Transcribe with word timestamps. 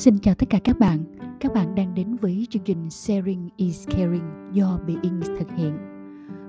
Xin 0.00 0.18
chào 0.18 0.34
tất 0.34 0.46
cả 0.50 0.58
các 0.64 0.78
bạn. 0.78 0.98
Các 1.40 1.52
bạn 1.54 1.74
đang 1.74 1.94
đến 1.94 2.16
với 2.16 2.46
chương 2.50 2.62
trình 2.62 2.90
Sharing 2.90 3.48
is 3.56 3.88
Caring 3.88 4.50
do 4.52 4.78
Being 4.86 5.20
thực 5.20 5.50
hiện. 5.56 5.78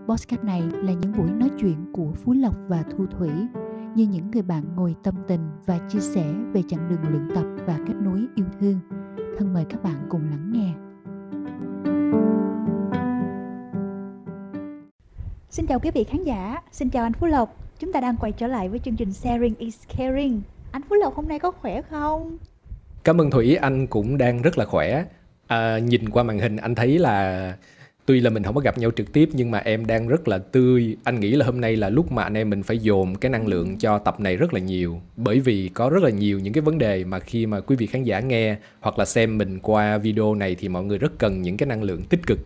Podcast 0.07 0.43
này 0.43 0.61
là 0.61 0.93
những 0.93 1.11
buổi 1.17 1.31
nói 1.31 1.49
chuyện 1.59 1.75
của 1.93 2.11
Phú 2.13 2.33
Lộc 2.33 2.55
và 2.67 2.83
Thu 2.91 3.05
Thủy 3.05 3.29
như 3.95 4.07
những 4.07 4.31
người 4.31 4.41
bạn 4.41 4.63
ngồi 4.75 4.95
tâm 5.03 5.15
tình 5.27 5.49
và 5.65 5.79
chia 5.89 5.99
sẻ 5.99 6.33
về 6.53 6.63
chặng 6.69 6.89
đường 6.89 7.11
luyện 7.11 7.29
tập 7.35 7.45
và 7.67 7.79
kết 7.87 7.93
nối 8.01 8.25
yêu 8.35 8.45
thương. 8.59 8.79
Thân 9.37 9.53
mời 9.53 9.65
các 9.69 9.83
bạn 9.83 10.07
cùng 10.09 10.21
lắng 10.29 10.51
nghe. 10.51 10.73
Xin 15.49 15.65
chào 15.67 15.79
quý 15.79 15.91
vị 15.93 16.03
khán 16.03 16.23
giả, 16.23 16.61
xin 16.71 16.89
chào 16.89 17.05
anh 17.05 17.13
Phú 17.13 17.27
Lộc. 17.27 17.55
Chúng 17.79 17.93
ta 17.93 18.01
đang 18.01 18.17
quay 18.17 18.31
trở 18.31 18.47
lại 18.47 18.69
với 18.69 18.79
chương 18.79 18.95
trình 18.95 19.13
Sharing 19.13 19.55
is 19.55 19.83
Caring. 19.97 20.41
Anh 20.71 20.81
Phú 20.89 20.95
Lộc 20.95 21.15
hôm 21.15 21.27
nay 21.27 21.39
có 21.39 21.51
khỏe 21.51 21.81
không? 21.81 22.37
Cảm 23.03 23.21
ơn 23.21 23.31
Thủy, 23.31 23.55
anh 23.55 23.87
cũng 23.87 24.17
đang 24.17 24.41
rất 24.41 24.57
là 24.57 24.65
khỏe. 24.65 25.05
À, 25.47 25.79
nhìn 25.79 26.09
qua 26.09 26.23
màn 26.23 26.39
hình 26.39 26.57
anh 26.57 26.75
thấy 26.75 26.99
là 26.99 27.53
tuy 28.05 28.19
là 28.19 28.29
mình 28.29 28.43
không 28.43 28.55
có 28.55 28.61
gặp 28.61 28.77
nhau 28.77 28.91
trực 28.91 29.13
tiếp 29.13 29.29
nhưng 29.33 29.51
mà 29.51 29.57
em 29.57 29.85
đang 29.85 30.07
rất 30.07 30.27
là 30.27 30.37
tươi. 30.37 30.97
Anh 31.03 31.19
nghĩ 31.19 31.31
là 31.31 31.45
hôm 31.45 31.61
nay 31.61 31.75
là 31.75 31.89
lúc 31.89 32.11
mà 32.11 32.23
anh 32.23 32.37
em 32.37 32.49
mình 32.49 32.63
phải 32.63 32.77
dồn 32.77 33.15
cái 33.15 33.29
năng 33.29 33.47
lượng 33.47 33.77
cho 33.77 33.97
tập 33.97 34.19
này 34.19 34.37
rất 34.37 34.53
là 34.53 34.59
nhiều. 34.59 35.01
Bởi 35.17 35.39
vì 35.39 35.69
có 35.73 35.89
rất 35.89 36.03
là 36.03 36.09
nhiều 36.09 36.39
những 36.39 36.53
cái 36.53 36.61
vấn 36.61 36.77
đề 36.77 37.03
mà 37.03 37.19
khi 37.19 37.45
mà 37.45 37.59
quý 37.59 37.75
vị 37.75 37.87
khán 37.87 38.03
giả 38.03 38.19
nghe 38.19 38.57
hoặc 38.79 38.99
là 38.99 39.05
xem 39.05 39.37
mình 39.37 39.59
qua 39.59 39.97
video 39.97 40.35
này 40.35 40.55
thì 40.55 40.67
mọi 40.69 40.83
người 40.83 40.97
rất 40.97 41.11
cần 41.17 41.41
những 41.41 41.57
cái 41.57 41.67
năng 41.67 41.83
lượng 41.83 42.03
tích 42.03 42.27
cực. 42.27 42.39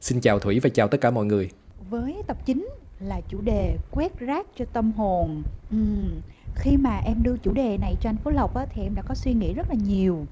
Xin 0.00 0.20
chào 0.20 0.38
Thủy 0.38 0.60
và 0.60 0.70
chào 0.70 0.88
tất 0.88 1.00
cả 1.00 1.10
mọi 1.10 1.26
người. 1.26 1.50
Với 1.90 2.14
tập 2.26 2.36
9 2.46 2.68
là 3.00 3.20
chủ 3.28 3.40
đề 3.40 3.78
quét 3.90 4.18
rác 4.18 4.46
cho 4.56 4.64
tâm 4.72 4.92
hồn. 4.92 5.42
Uhm 5.76 6.20
khi 6.54 6.76
mà 6.76 6.98
em 7.04 7.22
đưa 7.22 7.36
chủ 7.36 7.52
đề 7.52 7.78
này 7.78 7.96
cho 8.00 8.10
anh 8.10 8.16
Phú 8.16 8.30
Lộc 8.30 8.54
á, 8.54 8.66
thì 8.70 8.82
em 8.82 8.94
đã 8.94 9.02
có 9.02 9.14
suy 9.14 9.34
nghĩ 9.34 9.54
rất 9.54 9.68
là 9.68 9.74
nhiều. 9.74 10.26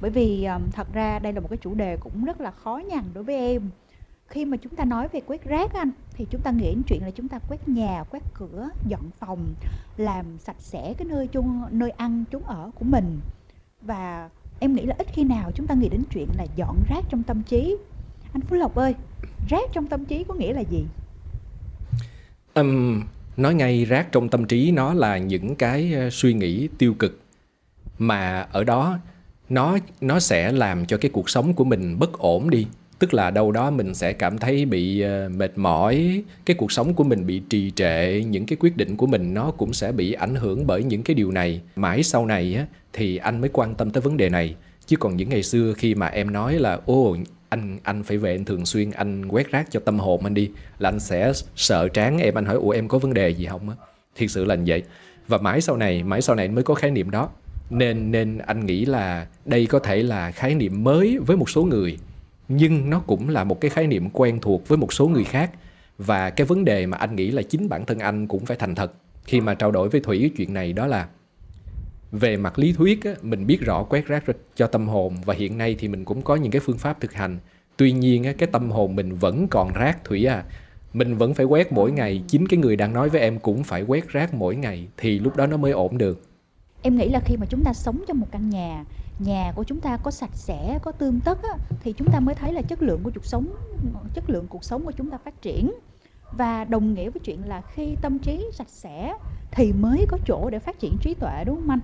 Bởi 0.00 0.10
vì 0.10 0.44
um, 0.44 0.70
thật 0.72 0.92
ra 0.92 1.18
đây 1.18 1.32
là 1.32 1.40
một 1.40 1.48
cái 1.50 1.56
chủ 1.56 1.74
đề 1.74 1.96
cũng 1.96 2.24
rất 2.24 2.40
là 2.40 2.50
khó 2.50 2.80
nhằn 2.88 3.04
đối 3.14 3.24
với 3.24 3.36
em. 3.36 3.70
Khi 4.26 4.44
mà 4.44 4.56
chúng 4.56 4.76
ta 4.76 4.84
nói 4.84 5.08
về 5.08 5.20
quét 5.26 5.44
rác 5.44 5.72
anh 5.72 5.90
thì 6.12 6.26
chúng 6.30 6.40
ta 6.40 6.50
nghĩ 6.50 6.68
đến 6.68 6.82
chuyện 6.86 7.02
là 7.02 7.10
chúng 7.10 7.28
ta 7.28 7.38
quét 7.48 7.68
nhà 7.68 8.04
quét 8.10 8.22
cửa 8.34 8.68
dọn 8.86 9.10
phòng 9.18 9.54
làm 9.96 10.38
sạch 10.38 10.56
sẽ 10.58 10.94
cái 10.98 11.08
nơi 11.08 11.26
chung 11.26 11.62
nơi 11.70 11.90
ăn 11.90 12.24
chốn 12.32 12.42
ở 12.42 12.70
của 12.74 12.84
mình. 12.84 13.20
Và 13.82 14.30
em 14.60 14.74
nghĩ 14.74 14.82
là 14.82 14.94
ít 14.98 15.06
khi 15.12 15.24
nào 15.24 15.50
chúng 15.54 15.66
ta 15.66 15.74
nghĩ 15.74 15.88
đến 15.88 16.02
chuyện 16.10 16.28
là 16.36 16.46
dọn 16.56 16.76
rác 16.88 17.04
trong 17.08 17.22
tâm 17.22 17.42
trí. 17.42 17.76
Anh 18.32 18.40
phú 18.40 18.56
lộc 18.56 18.74
ơi 18.74 18.94
rác 19.48 19.70
trong 19.72 19.86
tâm 19.86 20.04
trí 20.04 20.24
có 20.24 20.34
nghĩa 20.34 20.52
là 20.52 20.60
gì? 20.60 20.84
Um, 22.54 23.02
nói 23.36 23.54
ngay 23.54 23.84
rác 23.84 24.12
trong 24.12 24.28
tâm 24.28 24.44
trí 24.44 24.70
nó 24.70 24.94
là 24.94 25.18
những 25.18 25.54
cái 25.54 25.92
ờ, 25.94 26.10
suy 26.10 26.34
nghĩ 26.34 26.68
tiêu 26.78 26.94
cực. 26.94 27.20
Mà 27.98 28.46
ở 28.52 28.64
đó 28.64 28.98
nó 29.48 29.78
nó 30.00 30.20
sẽ 30.20 30.52
làm 30.52 30.86
cho 30.86 30.96
cái 30.96 31.10
cuộc 31.10 31.30
sống 31.30 31.54
của 31.54 31.64
mình 31.64 31.98
bất 31.98 32.18
ổn 32.18 32.50
đi. 32.50 32.66
Tức 32.98 33.14
là 33.14 33.30
đâu 33.30 33.52
đó 33.52 33.70
mình 33.70 33.94
sẽ 33.94 34.12
cảm 34.12 34.38
thấy 34.38 34.64
bị 34.64 35.00
ờ, 35.00 35.28
mệt 35.28 35.58
mỏi 35.58 36.22
cái 36.46 36.56
cuộc 36.56 36.72
sống 36.72 36.94
của 36.94 37.04
mình 37.04 37.26
bị 37.26 37.42
trì 37.48 37.70
trệ 37.70 38.22
những 38.26 38.46
cái 38.46 38.56
quyết 38.60 38.76
định 38.76 38.96
của 38.96 39.06
mình 39.06 39.34
nó 39.34 39.50
cũng 39.50 39.72
sẽ 39.72 39.92
bị 39.92 40.12
ảnh 40.12 40.34
hưởng 40.34 40.66
bởi 40.66 40.84
những 40.84 41.02
cái 41.02 41.14
điều 41.14 41.30
này. 41.30 41.60
Mãi 41.76 42.02
sau 42.02 42.26
này 42.26 42.54
á, 42.54 42.66
thì 42.92 43.16
anh 43.16 43.40
mới 43.40 43.50
quan 43.52 43.74
tâm 43.74 43.90
tới 43.90 44.00
vấn 44.00 44.16
đề 44.16 44.28
này. 44.28 44.54
Chứ 44.86 44.96
còn 44.96 45.16
những 45.16 45.28
ngày 45.28 45.42
xưa 45.42 45.72
khi 45.76 45.94
mà 45.94 46.06
em 46.06 46.32
nói 46.32 46.54
là 46.54 46.80
ô 46.86 47.16
anh 47.54 47.78
anh 47.82 48.02
phải 48.02 48.16
về 48.18 48.30
anh 48.34 48.44
thường 48.44 48.66
xuyên, 48.66 48.90
anh 48.90 49.28
quét 49.28 49.50
rác 49.50 49.70
cho 49.70 49.80
tâm 49.80 49.98
hồn 49.98 50.20
anh 50.24 50.34
đi, 50.34 50.50
là 50.78 50.88
anh 50.88 51.00
sẽ 51.00 51.32
sợ 51.56 51.88
tráng 51.88 52.18
em, 52.18 52.34
anh 52.34 52.44
hỏi, 52.44 52.56
ủa, 52.56 52.70
em 52.70 52.88
có 52.88 52.98
vấn 52.98 53.14
đề 53.14 53.28
gì 53.28 53.46
không 53.46 53.68
á? 53.68 53.76
Thiệt 54.16 54.30
sự 54.30 54.44
là 54.44 54.54
như 54.54 54.64
vậy. 54.66 54.82
Và 55.28 55.38
mãi 55.38 55.60
sau 55.60 55.76
này, 55.76 56.02
mãi 56.02 56.22
sau 56.22 56.36
này 56.36 56.48
mới 56.48 56.64
có 56.64 56.74
khái 56.74 56.90
niệm 56.90 57.10
đó. 57.10 57.28
Nên 57.70 58.10
nên 58.10 58.38
anh 58.38 58.66
nghĩ 58.66 58.84
là 58.84 59.26
đây 59.44 59.66
có 59.66 59.78
thể 59.78 60.02
là 60.02 60.30
khái 60.30 60.54
niệm 60.54 60.84
mới 60.84 61.18
với 61.26 61.36
một 61.36 61.50
số 61.50 61.64
người, 61.64 61.98
nhưng 62.48 62.90
nó 62.90 63.00
cũng 63.00 63.28
là 63.28 63.44
một 63.44 63.60
cái 63.60 63.70
khái 63.70 63.86
niệm 63.86 64.10
quen 64.10 64.38
thuộc 64.40 64.68
với 64.68 64.78
một 64.78 64.92
số 64.92 65.08
người 65.08 65.24
khác. 65.24 65.50
Và 65.98 66.30
cái 66.30 66.46
vấn 66.46 66.64
đề 66.64 66.86
mà 66.86 66.96
anh 66.98 67.16
nghĩ 67.16 67.30
là 67.30 67.42
chính 67.42 67.68
bản 67.68 67.86
thân 67.86 67.98
anh 67.98 68.26
cũng 68.26 68.46
phải 68.46 68.56
thành 68.56 68.74
thật 68.74 68.92
khi 69.24 69.40
mà 69.40 69.54
trao 69.54 69.70
đổi 69.70 69.88
với 69.88 70.00
thủy 70.00 70.18
cái 70.20 70.30
chuyện 70.36 70.54
này 70.54 70.72
đó 70.72 70.86
là 70.86 71.08
về 72.18 72.36
mặt 72.36 72.58
lý 72.58 72.72
thuyết 72.72 73.04
á, 73.04 73.14
mình 73.22 73.46
biết 73.46 73.60
rõ 73.60 73.82
quét 73.82 74.06
rác 74.06 74.24
cho 74.56 74.66
tâm 74.66 74.88
hồn 74.88 75.16
và 75.24 75.34
hiện 75.34 75.58
nay 75.58 75.76
thì 75.78 75.88
mình 75.88 76.04
cũng 76.04 76.22
có 76.22 76.36
những 76.36 76.52
cái 76.52 76.60
phương 76.60 76.78
pháp 76.78 77.00
thực 77.00 77.12
hành. 77.12 77.38
Tuy 77.76 77.92
nhiên 77.92 78.24
á, 78.24 78.32
cái 78.38 78.48
tâm 78.52 78.70
hồn 78.70 78.96
mình 78.96 79.14
vẫn 79.14 79.48
còn 79.48 79.72
rác 79.72 80.04
thủy 80.04 80.24
à. 80.24 80.44
Mình 80.92 81.16
vẫn 81.16 81.34
phải 81.34 81.46
quét 81.46 81.72
mỗi 81.72 81.92
ngày 81.92 82.22
chính 82.28 82.48
cái 82.48 82.58
người 82.58 82.76
đang 82.76 82.92
nói 82.92 83.08
với 83.08 83.20
em 83.20 83.38
cũng 83.38 83.64
phải 83.64 83.82
quét 83.82 84.08
rác 84.08 84.34
mỗi 84.34 84.56
ngày 84.56 84.88
thì 84.96 85.18
lúc 85.18 85.36
đó 85.36 85.46
nó 85.46 85.56
mới 85.56 85.72
ổn 85.72 85.98
được. 85.98 86.22
Em 86.82 86.96
nghĩ 86.96 87.08
là 87.08 87.20
khi 87.24 87.36
mà 87.36 87.46
chúng 87.50 87.64
ta 87.64 87.72
sống 87.72 88.04
trong 88.08 88.20
một 88.20 88.26
căn 88.30 88.50
nhà 88.50 88.84
nhà 89.18 89.52
của 89.56 89.64
chúng 89.64 89.80
ta 89.80 89.96
có 89.96 90.10
sạch 90.10 90.34
sẽ 90.34 90.78
có 90.82 90.92
tươm 90.92 91.20
tất 91.20 91.42
á, 91.42 91.56
thì 91.82 91.92
chúng 91.92 92.08
ta 92.12 92.20
mới 92.20 92.34
thấy 92.34 92.52
là 92.52 92.62
chất 92.62 92.82
lượng 92.82 93.00
của 93.02 93.10
cuộc 93.14 93.24
sống 93.26 93.46
chất 94.14 94.30
lượng 94.30 94.46
cuộc 94.48 94.64
sống 94.64 94.84
của 94.84 94.92
chúng 94.92 95.10
ta 95.10 95.18
phát 95.24 95.42
triển 95.42 95.72
và 96.36 96.64
đồng 96.64 96.94
nghĩa 96.94 97.10
với 97.10 97.20
chuyện 97.24 97.48
là 97.48 97.60
khi 97.60 97.96
tâm 98.02 98.18
trí 98.18 98.46
sạch 98.52 98.68
sẽ 98.68 99.14
thì 99.50 99.72
mới 99.72 100.06
có 100.08 100.18
chỗ 100.26 100.50
để 100.50 100.58
phát 100.58 100.78
triển 100.78 100.96
trí 101.00 101.14
tuệ 101.14 101.44
đúng 101.46 101.56
không 101.56 101.70
anh? 101.70 101.80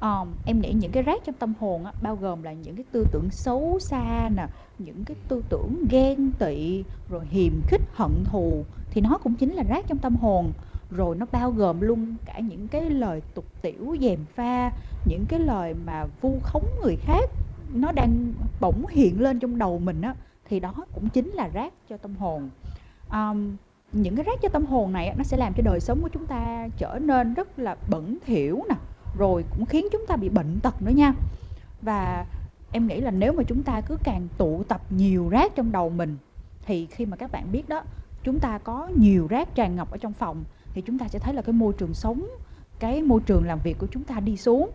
Um, 0.00 0.34
em 0.44 0.60
nghĩ 0.60 0.72
những 0.72 0.92
cái 0.92 1.02
rác 1.02 1.24
trong 1.24 1.34
tâm 1.34 1.52
hồn 1.60 1.84
á, 1.84 1.92
bao 2.02 2.16
gồm 2.16 2.42
là 2.42 2.52
những 2.52 2.76
cái 2.76 2.84
tư 2.92 3.06
tưởng 3.12 3.30
xấu 3.30 3.78
xa 3.80 4.30
nè 4.36 4.46
những 4.78 5.04
cái 5.04 5.16
tư 5.28 5.42
tưởng 5.48 5.84
ghen 5.90 6.30
tị 6.38 6.84
rồi 7.10 7.26
hiềm 7.30 7.52
khích 7.66 7.80
hận 7.94 8.24
thù 8.24 8.64
thì 8.90 9.00
nó 9.00 9.18
cũng 9.18 9.34
chính 9.34 9.52
là 9.52 9.62
rác 9.62 9.84
trong 9.88 9.98
tâm 9.98 10.16
hồn. 10.16 10.52
Rồi 10.90 11.16
nó 11.16 11.26
bao 11.32 11.50
gồm 11.50 11.80
luôn 11.80 12.14
cả 12.24 12.38
những 12.38 12.68
cái 12.68 12.90
lời 12.90 13.22
tục 13.34 13.44
tiểu 13.62 13.96
dèm 14.00 14.24
pha 14.34 14.70
những 15.06 15.24
cái 15.28 15.40
lời 15.40 15.74
mà 15.86 16.06
vu 16.20 16.38
khống 16.42 16.66
người 16.82 16.96
khác 16.96 17.30
nó 17.74 17.92
đang 17.92 18.32
bỗng 18.60 18.86
hiện 18.86 19.20
lên 19.20 19.38
trong 19.38 19.58
đầu 19.58 19.78
mình 19.78 20.02
á 20.02 20.14
thì 20.48 20.60
đó 20.60 20.74
cũng 20.94 21.08
chính 21.08 21.30
là 21.30 21.48
rác 21.48 21.72
cho 21.88 21.96
tâm 21.96 22.16
hồn. 22.16 22.50
Um, 23.10 23.56
những 23.92 24.16
cái 24.16 24.24
rác 24.24 24.38
cho 24.42 24.48
tâm 24.48 24.66
hồn 24.66 24.92
này 24.92 25.14
nó 25.16 25.24
sẽ 25.24 25.36
làm 25.36 25.52
cho 25.54 25.62
đời 25.62 25.80
sống 25.80 26.02
của 26.02 26.08
chúng 26.08 26.26
ta 26.26 26.68
trở 26.78 26.98
nên 27.02 27.34
rất 27.34 27.58
là 27.58 27.76
bẩn 27.90 28.18
thỉu 28.26 28.62
nè, 28.68 28.74
rồi 29.18 29.44
cũng 29.50 29.66
khiến 29.66 29.86
chúng 29.92 30.06
ta 30.08 30.16
bị 30.16 30.28
bệnh 30.28 30.60
tật 30.62 30.82
nữa 30.82 30.92
nha. 30.94 31.12
Và 31.82 32.26
em 32.72 32.86
nghĩ 32.86 33.00
là 33.00 33.10
nếu 33.10 33.32
mà 33.32 33.42
chúng 33.42 33.62
ta 33.62 33.80
cứ 33.80 33.96
càng 34.04 34.28
tụ 34.38 34.62
tập 34.68 34.80
nhiều 34.90 35.28
rác 35.28 35.54
trong 35.54 35.72
đầu 35.72 35.90
mình, 35.90 36.16
thì 36.66 36.86
khi 36.86 37.06
mà 37.06 37.16
các 37.16 37.32
bạn 37.32 37.52
biết 37.52 37.68
đó, 37.68 37.82
chúng 38.22 38.38
ta 38.38 38.58
có 38.58 38.88
nhiều 38.96 39.26
rác 39.26 39.54
tràn 39.54 39.76
ngập 39.76 39.90
ở 39.90 39.98
trong 39.98 40.12
phòng, 40.12 40.44
thì 40.74 40.82
chúng 40.82 40.98
ta 40.98 41.08
sẽ 41.08 41.18
thấy 41.18 41.34
là 41.34 41.42
cái 41.42 41.52
môi 41.52 41.72
trường 41.72 41.94
sống, 41.94 42.26
cái 42.78 43.02
môi 43.02 43.20
trường 43.26 43.46
làm 43.46 43.58
việc 43.64 43.78
của 43.78 43.86
chúng 43.86 44.02
ta 44.02 44.20
đi 44.20 44.36
xuống. 44.36 44.70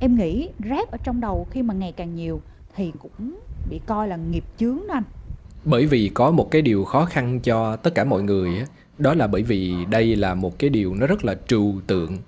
Em 0.00 0.14
nghĩ 0.14 0.50
rác 0.58 0.90
ở 0.90 0.98
trong 1.04 1.20
đầu 1.20 1.46
khi 1.50 1.62
mà 1.62 1.74
ngày 1.74 1.92
càng 1.92 2.14
nhiều 2.14 2.40
thì 2.74 2.92
cũng 3.02 3.38
bị 3.70 3.80
coi 3.86 4.08
là 4.08 4.16
nghiệp 4.16 4.44
chướng 4.56 4.86
đó 4.88 4.94
anh 4.94 5.02
bởi 5.66 5.86
vì 5.86 6.10
có 6.14 6.30
một 6.30 6.50
cái 6.50 6.62
điều 6.62 6.84
khó 6.84 7.04
khăn 7.04 7.40
cho 7.40 7.76
tất 7.76 7.94
cả 7.94 8.04
mọi 8.04 8.22
người 8.22 8.50
đó 8.98 9.14
là 9.14 9.26
bởi 9.26 9.42
vì 9.42 9.74
đây 9.90 10.16
là 10.16 10.34
một 10.34 10.58
cái 10.58 10.70
điều 10.70 10.94
nó 10.94 11.06
rất 11.06 11.24
là 11.24 11.36
trừu 11.48 11.74
tượng. 11.86 12.18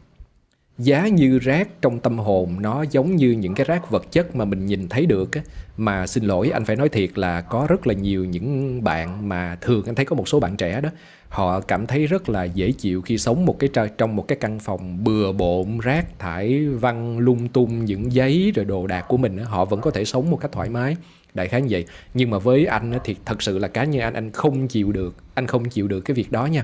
Giá 0.78 1.08
như 1.08 1.38
rác 1.38 1.68
trong 1.82 1.98
tâm 1.98 2.18
hồn 2.18 2.56
nó 2.60 2.84
giống 2.90 3.16
như 3.16 3.30
những 3.30 3.54
cái 3.54 3.64
rác 3.64 3.90
vật 3.90 4.12
chất 4.12 4.36
mà 4.36 4.44
mình 4.44 4.66
nhìn 4.66 4.88
thấy 4.88 5.06
được 5.06 5.32
á. 5.32 5.42
Mà 5.76 6.06
xin 6.06 6.24
lỗi, 6.24 6.50
anh 6.50 6.64
phải 6.64 6.76
nói 6.76 6.88
thiệt 6.88 7.18
là 7.18 7.40
có 7.40 7.66
rất 7.68 7.86
là 7.86 7.94
nhiều 7.94 8.24
những 8.24 8.84
bạn 8.84 9.28
mà 9.28 9.56
thường 9.60 9.82
anh 9.86 9.94
thấy 9.94 10.04
có 10.04 10.16
một 10.16 10.28
số 10.28 10.40
bạn 10.40 10.56
trẻ 10.56 10.80
đó, 10.80 10.88
họ 11.28 11.60
cảm 11.60 11.86
thấy 11.86 12.06
rất 12.06 12.28
là 12.28 12.44
dễ 12.44 12.72
chịu 12.72 13.02
khi 13.02 13.18
sống 13.18 13.46
một 13.46 13.58
cái 13.58 13.70
trong 13.98 14.16
một 14.16 14.28
cái 14.28 14.38
căn 14.40 14.58
phòng 14.58 15.04
bừa 15.04 15.32
bộn, 15.32 15.78
rác 15.78 16.18
thải, 16.18 16.66
văng 16.66 17.18
lung 17.18 17.48
tung 17.48 17.84
những 17.84 18.12
giấy 18.12 18.52
rồi 18.54 18.64
đồ 18.64 18.86
đạc 18.86 19.04
của 19.08 19.16
mình 19.16 19.38
họ 19.38 19.64
vẫn 19.64 19.80
có 19.80 19.90
thể 19.90 20.04
sống 20.04 20.30
một 20.30 20.36
cách 20.40 20.52
thoải 20.52 20.68
mái 20.68 20.96
đại 21.38 21.48
khái 21.48 21.62
như 21.62 21.68
vậy. 21.70 21.86
Nhưng 22.14 22.30
mà 22.30 22.38
với 22.38 22.66
anh 22.66 22.92
thì 23.04 23.16
thật 23.24 23.42
sự 23.42 23.58
là 23.58 23.68
cá 23.68 23.84
nhân 23.84 24.02
anh 24.02 24.14
anh 24.14 24.30
không 24.30 24.68
chịu 24.68 24.92
được 24.92 25.14
anh 25.34 25.46
không 25.46 25.64
chịu 25.64 25.88
được 25.88 26.00
cái 26.00 26.14
việc 26.14 26.32
đó 26.32 26.46
nha. 26.46 26.62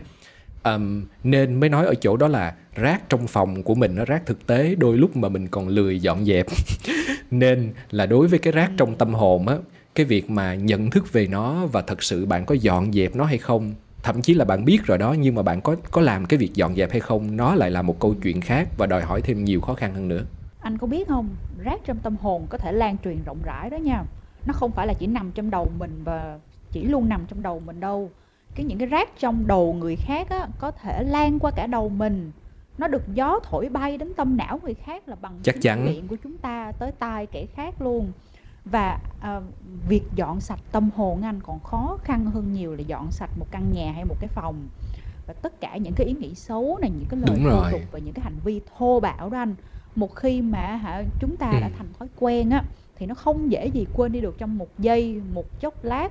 Um, 0.65 1.05
nên 1.25 1.61
mới 1.61 1.71
nói 1.71 1.87
ở 1.87 1.95
chỗ 1.95 2.17
đó 2.17 2.29
là 2.29 2.55
rác 2.75 3.09
trong 3.09 3.27
phòng 3.27 3.63
của 3.63 3.75
mình 3.75 3.95
nó 3.95 4.05
rác 4.05 4.27
thực 4.27 4.47
tế 4.47 4.75
đôi 4.75 4.97
lúc 4.97 5.17
mà 5.17 5.29
mình 5.29 5.49
còn 5.49 5.69
lười 5.69 6.01
dọn 6.01 6.25
dẹp. 6.25 6.47
Nên 7.31 7.73
là 7.91 8.07
đối 8.07 8.29
với 8.29 8.39
cái 8.39 8.53
rác 8.53 8.71
trong 8.77 8.97
tâm 8.97 9.15
hồn 9.15 9.49
á 9.49 9.57
cái 9.95 10.07
việc 10.07 10.31
mà 10.31 10.55
nhận 10.55 10.91
thức 10.91 11.13
về 11.13 11.27
nó 11.27 11.67
và 11.67 11.83
thật 11.83 12.03
sự 12.03 12.27
bạn 12.27 12.47
có 12.47 12.55
dọn 12.55 12.93
dẹp 12.93 13.17
nó 13.17 13.25
hay 13.25 13.39
không 13.39 13.75
thậm 14.05 14.23
chí 14.23 14.35
là 14.35 14.45
bạn 14.45 14.65
biết 14.65 14.85
rồi 14.85 14.99
đó 14.99 15.15
nhưng 15.19 15.35
mà 15.35 15.43
bạn 15.43 15.61
có 15.61 15.77
có 15.91 16.01
làm 16.01 16.27
cái 16.27 16.39
việc 16.39 16.55
dọn 16.55 16.75
dẹp 16.75 16.91
hay 16.91 17.01
không 17.01 17.37
nó 17.37 17.55
lại 17.55 17.71
là 17.71 17.83
một 17.83 18.01
câu 18.01 18.15
chuyện 18.23 18.41
khác 18.41 18.69
và 18.79 18.87
đòi 18.87 19.03
hỏi 19.03 19.23
thêm 19.23 19.45
nhiều 19.45 19.61
khó 19.61 19.75
khăn 19.75 19.95
hơn 19.95 20.09
nữa. 20.09 20.25
Anh 20.61 20.79
có 20.79 20.87
biết 20.87 21.09
không? 21.09 21.29
Rác 21.65 21.81
trong 21.85 21.99
tâm 22.03 22.17
hồn 22.17 22.47
có 22.49 22.59
thể 22.59 22.73
lan 22.73 22.97
truyền 23.05 23.25
rộng 23.25 23.39
rãi 23.45 23.71
đó 23.71 23.77
nha 23.77 24.05
nó 24.47 24.53
không 24.53 24.71
phải 24.71 24.87
là 24.87 24.95
chỉ 24.95 25.07
nằm 25.07 25.33
trong 25.33 25.51
đầu 25.51 25.71
mình 25.79 26.03
và 26.05 26.39
chỉ 26.71 26.85
luôn 26.85 27.09
nằm 27.09 27.27
trong 27.29 27.43
đầu 27.43 27.61
mình 27.61 27.81
đâu. 27.81 28.11
Cái 28.55 28.67
những 28.67 28.79
cái 28.79 28.89
rác 28.89 29.09
trong 29.19 29.47
đầu 29.47 29.73
người 29.73 29.97
khác 29.97 30.29
á, 30.31 30.49
có 30.59 30.71
thể 30.71 31.05
lan 31.05 31.39
qua 31.39 31.51
cả 31.51 31.67
đầu 31.67 31.89
mình. 31.89 32.33
Nó 32.79 32.89
được 32.89 33.15
gió 33.15 33.41
thổi 33.43 33.69
bay 33.69 33.99
đến 33.99 34.15
tâm 34.15 34.37
não 34.37 34.61
người 34.63 34.75
khác 34.75 35.09
là 35.09 35.17
bằng 35.21 35.39
chắc 35.43 35.55
chắn. 35.61 35.85
miệng 35.85 36.09
của 36.09 36.17
chúng 36.23 36.37
ta 36.39 36.73
tới 36.79 36.93
tai 36.93 37.27
kẻ 37.27 37.47
khác 37.55 37.83
luôn. 37.83 38.13
Và 38.65 38.99
à, 39.21 39.41
việc 39.89 40.03
dọn 40.15 40.41
sạch 40.41 40.61
tâm 40.73 40.91
hồn 40.97 41.23
anh 41.23 41.41
còn 41.43 41.61
khó 41.61 41.99
khăn 42.05 42.25
hơn 42.25 42.53
nhiều 42.53 42.75
là 42.75 42.83
dọn 42.87 43.11
sạch 43.11 43.31
một 43.39 43.47
căn 43.51 43.73
nhà 43.73 43.93
hay 43.95 44.05
một 44.05 44.17
cái 44.21 44.29
phòng. 44.29 44.69
Và 45.27 45.35
tất 45.43 45.61
cả 45.61 45.77
những 45.77 45.95
cái 45.97 46.07
ý 46.07 46.13
nghĩ 46.13 46.35
xấu 46.35 46.79
này 46.81 46.91
những 46.91 47.09
cái 47.09 47.21
lời 47.21 47.39
thô 47.51 47.71
tục 47.71 47.81
và 47.93 47.99
những 47.99 48.15
cái 48.15 48.23
hành 48.25 48.39
vi 48.45 48.61
thô 48.79 49.01
bạo 49.01 49.31
đó 49.31 49.39
anh 49.39 49.55
một 49.97 50.17
khi 50.17 50.43
mà 50.43 50.77
hả 50.77 51.03
chúng 51.21 51.37
ta 51.37 51.51
ừ. 51.51 51.61
đã 51.61 51.71
thành 51.79 51.87
thói 51.99 52.09
quen 52.17 52.51
á 52.51 52.65
thì 52.99 53.07
nó 53.07 53.15
không 53.15 53.53
dễ 53.53 53.67
gì 53.67 53.87
quên 53.95 54.13
đi 54.13 54.21
được 54.21 54.39
trong 54.39 54.59
một 54.59 54.69
giây 54.79 55.21
một 55.35 55.61
chốc 55.61 55.85
lát 55.85 56.09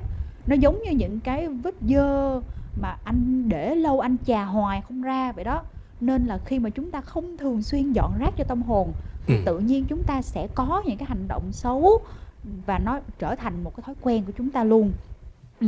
nó 0.48 0.56
giống 0.56 0.82
như 0.84 0.92
những 0.92 1.20
cái 1.20 1.48
vết 1.48 1.76
dơ 1.82 2.40
mà 2.82 2.98
anh 3.04 3.50
để 3.50 3.76
lâu 3.76 4.00
anh 4.00 4.16
chà 4.26 4.44
hoài 4.46 4.82
không 4.82 5.02
ra 5.02 5.32
vậy 5.32 5.44
đó 5.44 5.64
nên 6.02 6.26
là 6.26 6.38
khi 6.46 6.60
mà 6.60 6.70
chúng 6.70 6.92
ta 6.92 7.02
không 7.02 7.38
thường 7.38 7.62
xuyên 7.62 7.94
dọn 7.94 8.18
rác 8.20 8.38
cho 8.38 8.44
tâm 8.44 8.62
hồn 8.62 8.92
thì 9.26 9.36
Ừ. 9.36 9.42
tự 9.46 9.60
nhiên 9.60 9.86
chúng 9.90 10.04
ta 10.04 10.22
sẽ 10.22 10.48
có 10.56 10.82
những 10.86 10.98
cái 10.98 11.08
hành 11.10 11.28
động 11.28 11.52
xấu 11.52 12.00
và 12.66 12.80
nó 12.80 13.00
trở 13.20 13.36
thành 13.36 13.64
một 13.64 13.76
cái 13.76 13.84
thói 13.86 13.96
quen 14.02 14.24
của 14.26 14.32
chúng 14.38 14.50
ta 14.50 14.64
luôn 14.64 14.92
ừ. 15.60 15.68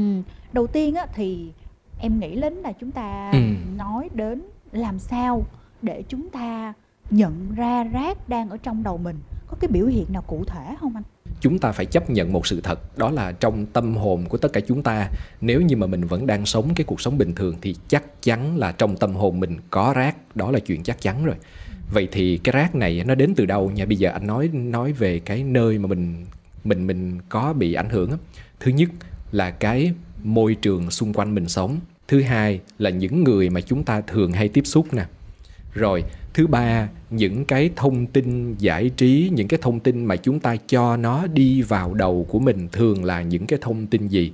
đầu 0.53 0.67
tiên 0.67 0.95
á, 0.95 1.07
thì 1.13 1.51
em 1.99 2.19
nghĩ 2.19 2.41
đến 2.41 2.53
là 2.53 2.71
chúng 2.71 2.91
ta 2.91 3.31
Ừ. 3.33 3.39
nói 3.77 4.09
đến 4.13 4.41
làm 4.71 4.99
sao 4.99 5.43
để 5.81 6.03
chúng 6.09 6.29
ta 6.29 6.73
nhận 7.09 7.55
ra 7.55 7.83
rác 7.83 8.29
đang 8.29 8.49
ở 8.49 8.57
trong 8.57 8.83
đầu 8.83 8.97
mình 8.97 9.15
có 9.47 9.57
cái 9.59 9.67
biểu 9.67 9.85
hiện 9.85 10.05
nào 10.09 10.21
cụ 10.21 10.43
thể 10.47 10.75
không 10.79 10.95
anh? 10.95 11.03
Chúng 11.41 11.59
ta 11.59 11.71
phải 11.71 11.85
chấp 11.85 12.09
nhận 12.09 12.33
một 12.33 12.47
sự 12.47 12.61
thật, 12.61 12.97
đó 12.97 13.09
là 13.09 13.31
trong 13.31 13.65
tâm 13.65 13.97
hồn 13.97 14.25
của 14.29 14.37
tất 14.37 14.53
cả 14.53 14.61
chúng 14.67 14.83
ta, 14.83 15.09
nếu 15.41 15.61
như 15.61 15.75
mà 15.75 15.87
mình 15.87 16.03
vẫn 16.03 16.27
đang 16.27 16.45
sống 16.45 16.69
cái 16.75 16.85
cuộc 16.85 17.01
sống 17.01 17.17
bình 17.17 17.35
thường 17.35 17.55
thì 17.61 17.75
chắc 17.87 18.21
chắn 18.21 18.57
là 18.57 18.71
trong 18.71 18.97
tâm 18.97 19.13
hồn 19.13 19.39
mình 19.39 19.57
có 19.69 19.93
rác, 19.95 20.35
đó 20.35 20.51
là 20.51 20.59
chuyện 20.59 20.83
chắc 20.83 21.01
chắn 21.01 21.25
rồi. 21.25 21.35
Vậy 21.93 22.07
thì 22.11 22.37
cái 22.37 22.53
rác 22.53 22.75
này 22.75 23.03
nó 23.07 23.15
đến 23.15 23.33
từ 23.35 23.45
đâu 23.45 23.71
nha? 23.71 23.85
Bây 23.85 23.97
giờ 23.97 24.09
anh 24.09 24.27
nói 24.27 24.47
nói 24.47 24.93
về 24.93 25.19
cái 25.19 25.43
nơi 25.43 25.79
mà 25.79 25.87
mình 25.87 26.25
mình 26.63 26.87
mình 26.87 27.19
có 27.29 27.53
bị 27.53 27.73
ảnh 27.73 27.89
hưởng 27.89 28.11
á. 28.11 28.17
thứ 28.59 28.71
nhất 28.71 28.89
là 29.31 29.51
cái 29.51 29.91
môi 30.23 30.55
trường 30.55 30.91
xung 30.91 31.13
quanh 31.13 31.35
mình 31.35 31.47
sống. 31.47 31.79
Thứ 32.07 32.21
hai 32.21 32.59
là 32.77 32.89
những 32.89 33.23
người 33.23 33.49
mà 33.49 33.61
chúng 33.61 33.83
ta 33.83 34.01
thường 34.01 34.31
hay 34.31 34.49
tiếp 34.49 34.61
xúc 34.65 34.93
nè 34.93 35.05
rồi 35.75 36.03
thứ 36.33 36.47
ba 36.47 36.89
những 37.09 37.45
cái 37.45 37.69
thông 37.75 38.05
tin 38.05 38.53
giải 38.53 38.89
trí 38.89 39.31
những 39.33 39.47
cái 39.47 39.59
thông 39.61 39.79
tin 39.79 40.05
mà 40.05 40.15
chúng 40.15 40.39
ta 40.39 40.55
cho 40.67 40.97
nó 40.97 41.27
đi 41.27 41.61
vào 41.61 41.93
đầu 41.93 42.25
của 42.29 42.39
mình 42.39 42.67
thường 42.71 43.03
là 43.03 43.21
những 43.21 43.47
cái 43.47 43.59
thông 43.61 43.87
tin 43.87 44.07
gì? 44.07 44.31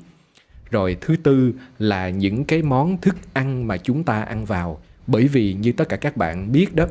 Rồi 0.72 0.98
thứ 1.02 1.16
tư 1.24 1.54
là 1.80 2.10
những 2.10 2.46
cái 2.46 2.62
món 2.62 2.98
thức 2.98 3.16
ăn 3.34 3.68
mà 3.68 3.78
chúng 3.78 4.04
ta 4.04 4.22
ăn 4.22 4.46
vào. 4.46 4.82
Bởi 5.08 5.28
vì 5.28 5.54
như 5.54 5.72
tất 5.72 5.90
cả 5.90 5.98
các 5.98 6.18
bạn 6.18 6.52
biết 6.52 6.76
đó 6.76 6.86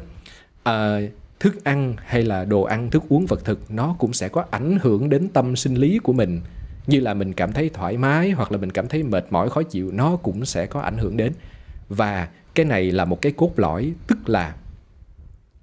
à, 0.62 1.00
thức 1.40 1.64
ăn 1.64 1.94
hay 2.06 2.22
là 2.22 2.44
đồ 2.44 2.62
ăn 2.62 2.90
thức 2.90 3.02
uống 3.08 3.26
vật 3.26 3.44
thực 3.44 3.70
nó 3.70 3.96
cũng 3.98 4.12
sẽ 4.12 4.28
có 4.28 4.44
ảnh 4.50 4.78
hưởng 4.82 5.08
đến 5.08 5.28
tâm 5.28 5.56
sinh 5.56 5.74
lý 5.74 5.98
của 5.98 6.12
mình. 6.12 6.40
Như 6.86 7.00
là 7.00 7.14
mình 7.14 7.32
cảm 7.32 7.52
thấy 7.52 7.70
thoải 7.74 7.96
mái 7.96 8.30
hoặc 8.30 8.52
là 8.52 8.58
mình 8.58 8.70
cảm 8.70 8.88
thấy 8.88 9.02
mệt 9.02 9.26
mỏi 9.30 9.50
khó 9.50 9.62
chịu 9.62 9.90
nó 9.92 10.16
cũng 10.16 10.44
sẽ 10.44 10.66
có 10.66 10.80
ảnh 10.80 10.98
hưởng 10.98 11.16
đến. 11.16 11.32
Và 11.88 12.28
cái 12.60 12.64
này 12.64 12.90
là 12.90 13.04
một 13.04 13.22
cái 13.22 13.32
cốt 13.32 13.52
lõi, 13.56 13.92
tức 14.06 14.28
là 14.28 14.54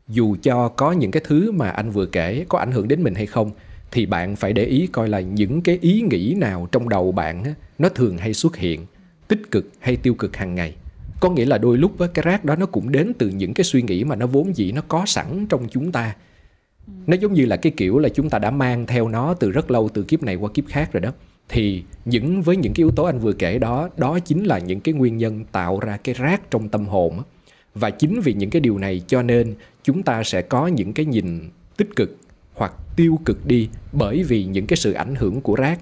dù 0.08 0.36
cho 0.42 0.70
có 0.70 0.92
những 0.92 1.12
cái 1.12 1.24
thứ 1.26 1.52
mà 1.52 1.70
anh 1.70 1.92
vừa 1.92 2.06
kể 2.06 2.46
có 2.50 2.60
ảnh 2.60 2.72
hưởng 2.72 2.88
đến 2.88 3.04
mình 3.04 3.16
hay 3.16 3.26
không, 3.26 3.52
thì 3.92 4.06
bạn 4.06 4.36
phải 4.36 4.54
để 4.54 4.66
ý 4.66 4.88
coi 4.88 5.10
là 5.10 5.20
những 5.20 5.62
cái 5.62 5.78
ý 5.82 6.02
nghĩ 6.02 6.34
nào 6.38 6.68
trong 6.72 6.90
đầu 6.90 7.12
bạn 7.12 7.44
nó 7.78 7.90
thường 7.90 8.18
hay 8.18 8.34
xuất 8.34 8.58
hiện, 8.58 8.86
tích 9.28 9.52
cực 9.52 9.70
hay 9.80 9.96
tiêu 9.96 10.14
cực 10.14 10.36
hàng 10.36 10.56
ngày. 10.56 10.76
Có 11.20 11.30
nghĩa 11.30 11.46
là 11.46 11.58
đôi 11.58 11.78
lúc 11.78 11.98
với 11.98 12.08
cái 12.08 12.24
rác 12.24 12.46
đó 12.46 12.56
nó 12.56 12.66
cũng 12.66 12.92
đến 12.92 13.14
từ 13.18 13.30
những 13.30 13.54
cái 13.54 13.64
suy 13.64 13.82
nghĩ 13.82 14.04
mà 14.04 14.16
nó 14.16 14.28
vốn 14.28 14.56
dĩ 14.56 14.72
nó 14.72 14.82
có 14.88 15.06
sẵn 15.06 15.46
trong 15.50 15.68
chúng 15.70 15.92
ta. 15.92 16.16
Nó 17.08 17.16
giống 17.16 17.34
như 17.34 17.46
là 17.46 17.58
cái 17.58 17.72
kiểu 17.78 18.00
là 18.00 18.10
chúng 18.10 18.30
ta 18.30 18.40
đã 18.40 18.52
mang 18.52 18.86
theo 18.86 19.08
nó 19.08 19.34
từ 19.34 19.52
rất 19.52 19.72
lâu, 19.72 19.90
từ 19.90 20.04
kiếp 20.04 20.24
này 20.24 20.36
qua 20.36 20.50
kiếp 20.54 20.66
khác 20.68 20.94
rồi 20.94 21.02
đó 21.02 21.14
thì 21.50 21.84
những 22.06 22.42
với 22.42 22.58
những 22.58 22.74
cái 22.74 22.82
yếu 22.82 22.92
tố 22.92 23.04
anh 23.04 23.20
vừa 23.20 23.34
kể 23.34 23.60
đó 23.60 23.90
đó 23.98 24.20
chính 24.20 24.44
là 24.44 24.60
những 24.60 24.80
cái 24.80 24.94
nguyên 24.94 25.18
nhân 25.18 25.46
tạo 25.52 25.80
ra 25.80 25.98
cái 25.98 26.16
rác 26.16 26.52
trong 26.52 26.70
tâm 26.70 26.86
hồn 26.86 27.22
và 27.76 27.90
chính 27.90 28.22
vì 28.22 28.34
những 28.34 28.50
cái 28.50 28.60
điều 28.60 28.78
này 28.78 29.02
cho 29.08 29.22
nên 29.22 29.56
chúng 29.84 30.04
ta 30.04 30.24
sẽ 30.24 30.42
có 30.42 30.68
những 30.68 30.94
cái 30.94 31.06
nhìn 31.06 31.50
tích 31.78 31.96
cực 31.96 32.18
hoặc 32.54 32.74
tiêu 32.96 33.20
cực 33.26 33.46
đi 33.46 33.70
bởi 33.92 34.24
vì 34.24 34.44
những 34.44 34.68
cái 34.68 34.78
sự 34.78 34.94
ảnh 34.94 35.16
hưởng 35.16 35.42
của 35.42 35.56
rác, 35.56 35.80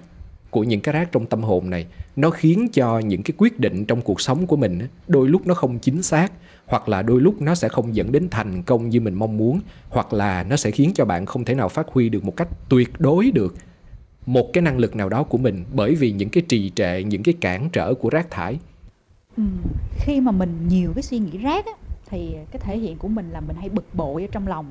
của 0.50 0.64
những 0.64 0.80
cái 0.80 0.92
rác 0.92 1.12
trong 1.12 1.26
tâm 1.26 1.42
hồn 1.42 1.70
này. 1.70 1.86
Nó 2.16 2.30
khiến 2.30 2.68
cho 2.72 2.98
những 2.98 3.22
cái 3.22 3.34
quyết 3.38 3.60
định 3.60 3.84
trong 3.84 4.02
cuộc 4.02 4.20
sống 4.20 4.46
của 4.46 4.56
mình 4.56 4.88
đôi 5.08 5.28
lúc 5.28 5.46
nó 5.46 5.54
không 5.54 5.78
chính 5.78 6.02
xác 6.02 6.32
hoặc 6.66 6.88
là 6.88 7.02
đôi 7.02 7.20
lúc 7.20 7.42
nó 7.42 7.54
sẽ 7.54 7.68
không 7.68 7.96
dẫn 7.96 8.12
đến 8.12 8.28
thành 8.30 8.62
công 8.62 8.88
như 8.88 9.00
mình 9.00 9.14
mong 9.14 9.36
muốn 9.36 9.60
hoặc 9.88 10.12
là 10.12 10.42
nó 10.42 10.56
sẽ 10.56 10.70
khiến 10.70 10.90
cho 10.94 11.04
bạn 11.04 11.26
không 11.26 11.44
thể 11.44 11.54
nào 11.54 11.68
phát 11.68 11.88
huy 11.88 12.08
được 12.08 12.24
một 12.24 12.36
cách 12.36 12.48
tuyệt 12.68 12.92
đối 12.98 13.30
được 13.30 13.54
một 14.26 14.52
cái 14.52 14.62
năng 14.62 14.78
lực 14.78 14.96
nào 14.96 15.08
đó 15.08 15.22
của 15.22 15.38
mình 15.38 15.64
bởi 15.74 15.94
vì 15.94 16.12
những 16.12 16.28
cái 16.28 16.42
trì 16.48 16.70
trệ 16.74 17.02
những 17.02 17.22
cái 17.22 17.34
cản 17.40 17.68
trở 17.72 17.94
của 17.94 18.10
rác 18.10 18.30
thải. 18.30 18.58
Ừ. 19.36 19.42
khi 19.98 20.20
mà 20.20 20.32
mình 20.32 20.68
nhiều 20.68 20.92
cái 20.94 21.02
suy 21.02 21.18
nghĩ 21.18 21.38
rác 21.38 21.66
á, 21.66 21.72
thì 22.06 22.36
cái 22.50 22.60
thể 22.64 22.78
hiện 22.78 22.96
của 22.96 23.08
mình 23.08 23.30
là 23.30 23.40
mình 23.40 23.56
hay 23.56 23.68
bực 23.68 23.94
bội 23.94 24.22
ở 24.22 24.28
trong 24.32 24.48
lòng. 24.48 24.66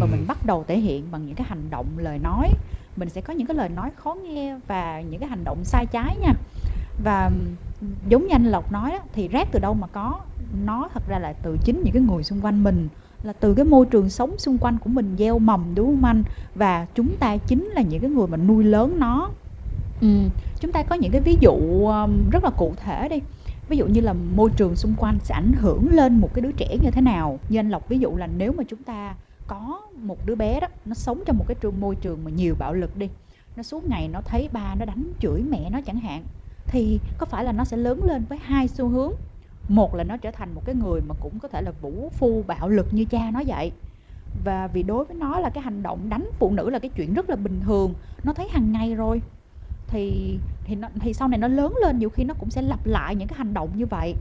Và 0.00 0.06
mình 0.06 0.24
bắt 0.26 0.46
đầu 0.46 0.64
thể 0.68 0.78
hiện 0.78 1.04
bằng 1.10 1.26
những 1.26 1.34
cái 1.34 1.46
hành 1.50 1.70
động 1.70 1.86
lời 1.96 2.18
nói. 2.18 2.48
Mình 2.96 3.08
sẽ 3.08 3.20
có 3.20 3.32
những 3.32 3.46
cái 3.46 3.56
lời 3.56 3.68
nói 3.68 3.90
khó 3.96 4.14
nghe 4.14 4.58
và 4.66 5.00
những 5.00 5.20
cái 5.20 5.28
hành 5.28 5.44
động 5.44 5.64
sai 5.64 5.86
trái 5.86 6.16
nha. 6.20 6.32
Và 7.04 7.30
giống 8.08 8.22
như 8.22 8.34
anh 8.34 8.44
lộc 8.44 8.72
nói 8.72 8.92
á, 8.92 8.98
thì 9.12 9.28
rác 9.28 9.48
từ 9.52 9.58
đâu 9.58 9.74
mà 9.74 9.86
có? 9.86 10.20
Nó 10.64 10.88
thật 10.94 11.02
ra 11.08 11.18
là 11.18 11.32
từ 11.32 11.56
chính 11.64 11.82
những 11.84 11.94
cái 11.94 12.02
người 12.02 12.22
xung 12.22 12.40
quanh 12.40 12.64
mình 12.64 12.88
là 13.22 13.32
từ 13.32 13.54
cái 13.54 13.64
môi 13.64 13.86
trường 13.86 14.10
sống 14.10 14.38
xung 14.38 14.58
quanh 14.58 14.78
của 14.78 14.90
mình 14.90 15.16
gieo 15.18 15.38
mầm 15.38 15.74
đúng 15.74 15.86
không 15.86 16.04
anh? 16.04 16.22
Và 16.54 16.86
chúng 16.94 17.16
ta 17.16 17.36
chính 17.36 17.64
là 17.64 17.82
những 17.82 18.00
cái 18.00 18.10
người 18.10 18.26
mà 18.26 18.36
nuôi 18.36 18.64
lớn 18.64 18.96
nó. 18.98 19.30
Ừ. 20.00 20.08
chúng 20.60 20.72
ta 20.72 20.82
có 20.82 20.94
những 20.94 21.12
cái 21.12 21.20
ví 21.20 21.36
dụ 21.40 21.52
um, 21.86 22.30
rất 22.30 22.44
là 22.44 22.50
cụ 22.50 22.74
thể 22.76 23.08
đi. 23.08 23.20
Ví 23.68 23.76
dụ 23.76 23.86
như 23.86 24.00
là 24.00 24.12
môi 24.12 24.50
trường 24.50 24.76
xung 24.76 24.94
quanh 24.98 25.18
sẽ 25.22 25.34
ảnh 25.34 25.52
hưởng 25.52 25.88
lên 25.90 26.20
một 26.20 26.34
cái 26.34 26.42
đứa 26.42 26.52
trẻ 26.52 26.76
như 26.82 26.90
thế 26.90 27.00
nào. 27.00 27.38
Như 27.48 27.58
anh 27.58 27.70
lộc 27.70 27.88
ví 27.88 27.98
dụ 27.98 28.16
là 28.16 28.26
nếu 28.26 28.52
mà 28.52 28.64
chúng 28.68 28.82
ta 28.82 29.14
có 29.46 29.80
một 29.96 30.26
đứa 30.26 30.34
bé 30.34 30.60
đó 30.60 30.66
nó 30.84 30.94
sống 30.94 31.22
trong 31.26 31.38
một 31.38 31.44
cái 31.48 31.54
trường 31.60 31.80
môi 31.80 31.94
trường 31.94 32.24
mà 32.24 32.30
nhiều 32.30 32.54
bạo 32.58 32.74
lực 32.74 32.96
đi 32.96 33.08
nó 33.56 33.62
suốt 33.62 33.88
ngày 33.88 34.08
nó 34.08 34.20
thấy 34.24 34.48
ba 34.52 34.74
nó 34.74 34.84
đánh 34.84 35.12
chửi 35.20 35.42
mẹ 35.42 35.70
nó 35.70 35.80
chẳng 35.80 36.00
hạn 36.00 36.24
thì 36.66 37.00
có 37.18 37.26
phải 37.26 37.44
là 37.44 37.52
nó 37.52 37.64
sẽ 37.64 37.76
lớn 37.76 38.04
lên 38.04 38.24
với 38.28 38.38
hai 38.42 38.68
xu 38.68 38.88
hướng 38.88 39.12
một 39.70 39.94
là 39.94 40.04
nó 40.04 40.16
trở 40.16 40.30
thành 40.30 40.54
một 40.54 40.62
cái 40.64 40.74
người 40.74 41.00
mà 41.00 41.14
cũng 41.20 41.38
có 41.38 41.48
thể 41.48 41.62
là 41.62 41.70
vũ 41.70 42.10
phu 42.18 42.42
bạo 42.46 42.68
lực 42.68 42.86
như 42.90 43.04
cha 43.04 43.30
nó 43.32 43.42
vậy. 43.46 43.72
Và 44.44 44.66
vì 44.66 44.82
đối 44.82 45.04
với 45.04 45.16
nó 45.16 45.38
là 45.38 45.50
cái 45.50 45.62
hành 45.62 45.82
động 45.82 46.08
đánh 46.08 46.30
phụ 46.38 46.52
nữ 46.52 46.70
là 46.70 46.78
cái 46.78 46.90
chuyện 46.96 47.14
rất 47.14 47.30
là 47.30 47.36
bình 47.36 47.60
thường. 47.64 47.94
Nó 48.24 48.32
thấy 48.32 48.48
hàng 48.48 48.72
ngày 48.72 48.94
rồi. 48.94 49.22
Thì 49.86 50.38
thì 50.64 50.74
nó, 50.74 50.88
thì 51.00 51.12
sau 51.12 51.28
này 51.28 51.38
nó 51.38 51.48
lớn 51.48 51.74
lên 51.82 51.98
nhiều 51.98 52.10
khi 52.10 52.24
nó 52.24 52.34
cũng 52.34 52.50
sẽ 52.50 52.62
lặp 52.62 52.86
lại 52.86 53.14
những 53.14 53.28
cái 53.28 53.38
hành 53.38 53.54
động 53.54 53.68
như 53.74 53.86
vậy. 53.86 54.14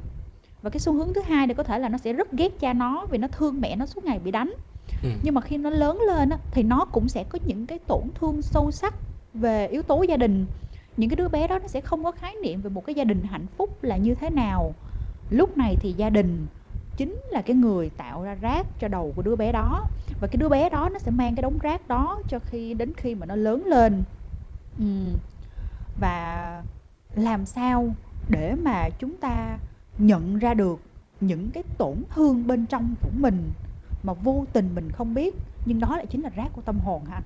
Và 0.61 0.69
cái 0.69 0.79
xu 0.79 0.93
hướng 0.93 1.13
thứ 1.13 1.21
hai 1.27 1.47
thì 1.47 1.53
có 1.53 1.63
thể 1.63 1.79
là 1.79 1.89
nó 1.89 1.97
sẽ 1.97 2.13
rất 2.13 2.31
ghét 2.31 2.59
cha 2.59 2.73
nó 2.73 3.05
vì 3.09 3.17
nó 3.17 3.27
thương 3.27 3.61
mẹ 3.61 3.75
nó 3.75 3.85
suốt 3.85 4.05
ngày 4.05 4.19
bị 4.19 4.31
đánh. 4.31 4.53
Ừ. 5.03 5.09
nhưng 5.23 5.35
mà 5.35 5.41
khi 5.41 5.57
nó 5.57 5.69
lớn 5.69 6.01
lên 6.07 6.29
á, 6.29 6.37
thì 6.51 6.63
nó 6.63 6.85
cũng 6.85 7.09
sẽ 7.09 7.23
có 7.23 7.39
những 7.45 7.65
cái 7.65 7.79
tổn 7.79 8.03
thương 8.15 8.41
sâu 8.41 8.71
sắc 8.71 8.95
về 9.33 9.67
yếu 9.67 9.81
tố 9.81 10.03
gia 10.03 10.17
đình. 10.17 10.45
Những 10.97 11.09
cái 11.09 11.15
đứa 11.15 11.27
bé 11.27 11.47
đó 11.47 11.59
nó 11.59 11.67
sẽ 11.67 11.81
không 11.81 12.03
có 12.03 12.11
khái 12.11 12.35
niệm 12.43 12.61
về 12.61 12.69
một 12.69 12.85
cái 12.85 12.95
gia 12.95 13.03
đình 13.03 13.23
hạnh 13.23 13.45
phúc 13.57 13.83
là 13.83 13.97
như 13.97 14.15
thế 14.15 14.29
nào 14.29 14.75
lúc 15.29 15.57
này 15.57 15.75
thì 15.79 15.93
gia 15.93 16.09
đình 16.09 16.47
chính 16.97 17.15
là 17.29 17.41
cái 17.41 17.55
người 17.55 17.89
tạo 17.89 18.23
ra 18.23 18.35
rác 18.41 18.67
cho 18.79 18.87
đầu 18.87 19.13
của 19.15 19.21
đứa 19.21 19.35
bé 19.35 19.51
đó. 19.51 19.85
Và 20.21 20.27
cái 20.27 20.37
đứa 20.37 20.49
bé 20.49 20.69
đó 20.69 20.89
nó 20.93 20.99
sẽ 20.99 21.11
mang 21.11 21.35
cái 21.35 21.41
đống 21.41 21.59
rác 21.61 21.87
đó 21.87 22.21
cho 22.29 22.39
khi 22.39 22.73
đến 22.73 22.93
khi 22.97 23.15
mà 23.15 23.25
nó 23.25 23.35
lớn 23.35 23.65
lên. 23.65 24.03
Ừ. 24.79 24.85
và 25.99 26.63
làm 27.15 27.45
sao 27.45 27.95
để 28.29 28.55
mà 28.63 28.89
chúng 28.99 29.17
ta 29.17 29.57
nhận 29.97 30.39
ra 30.39 30.53
được 30.53 30.79
những 31.21 31.49
cái 31.53 31.63
tổn 31.77 31.95
thương 32.15 32.47
bên 32.47 32.65
trong 32.65 32.95
của 33.01 33.09
mình 33.13 33.49
mà 34.03 34.13
vô 34.13 34.45
tình 34.53 34.69
mình 34.75 34.91
không 34.91 35.13
biết? 35.13 35.35
Nhưng 35.65 35.79
đó 35.79 35.97
lại 35.97 36.05
chính 36.05 36.21
là 36.21 36.29
rác 36.35 36.47
của 36.53 36.61
tâm 36.61 36.79
hồn 36.79 37.05
hả 37.05 37.21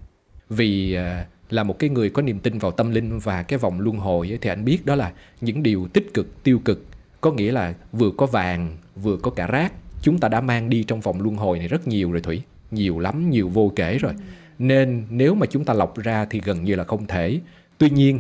vì 0.50 0.94
à, 0.94 1.26
là 1.50 1.64
một 1.64 1.80
cái 1.80 1.90
người 1.90 2.10
có 2.10 2.22
niềm 2.22 2.40
tin 2.40 2.58
vào 2.58 2.72
tâm 2.72 2.92
linh 2.92 3.20
và 3.20 3.44
cái 3.44 3.60
vòng 3.60 3.80
luân 3.80 3.98
hồi 3.98 4.32
ấy, 4.32 4.38
thì 4.42 4.50
anh 4.50 4.66
biết 4.66 4.86
đó 4.86 4.96
là 4.96 5.12
những 5.42 5.64
điều 5.64 5.88
tích 5.94 6.14
cực 6.14 6.44
tiêu 6.44 6.60
cực 6.66 6.86
có 7.24 7.32
nghĩa 7.32 7.51
là 7.51 7.74
vừa 7.92 8.12
có 8.18 8.25
vàng, 8.25 8.77
vừa 8.96 9.18
có 9.18 9.32
cả 9.32 9.48
rác. 9.48 9.74
Chúng 10.01 10.20
ta 10.20 10.27
đã 10.27 10.42
mang 10.42 10.70
đi 10.70 10.84
trong 10.84 11.01
vòng 11.01 11.22
luân 11.22 11.36
hồi 11.36 11.60
này 11.60 11.68
rất 11.68 11.88
nhiều 11.88 12.12
rồi 12.12 12.22
thủy. 12.22 12.42
Nhiều 12.72 13.00
lắm, 13.00 13.30
nhiều 13.30 13.50
vô 13.50 13.72
kể 13.75 13.98
rồi. 13.98 14.13
Nên 14.60 15.03
nếu 15.10 15.36
mà 15.36 15.46
chúng 15.46 15.65
ta 15.65 15.74
lọc 15.74 15.98
ra 15.98 16.25
thì 16.25 16.42
gần 16.44 16.63
như 16.63 16.75
là 16.75 16.84
không 16.84 17.08
thể. 17.08 17.39
Tuy 17.77 17.89
nhiên, 17.89 18.20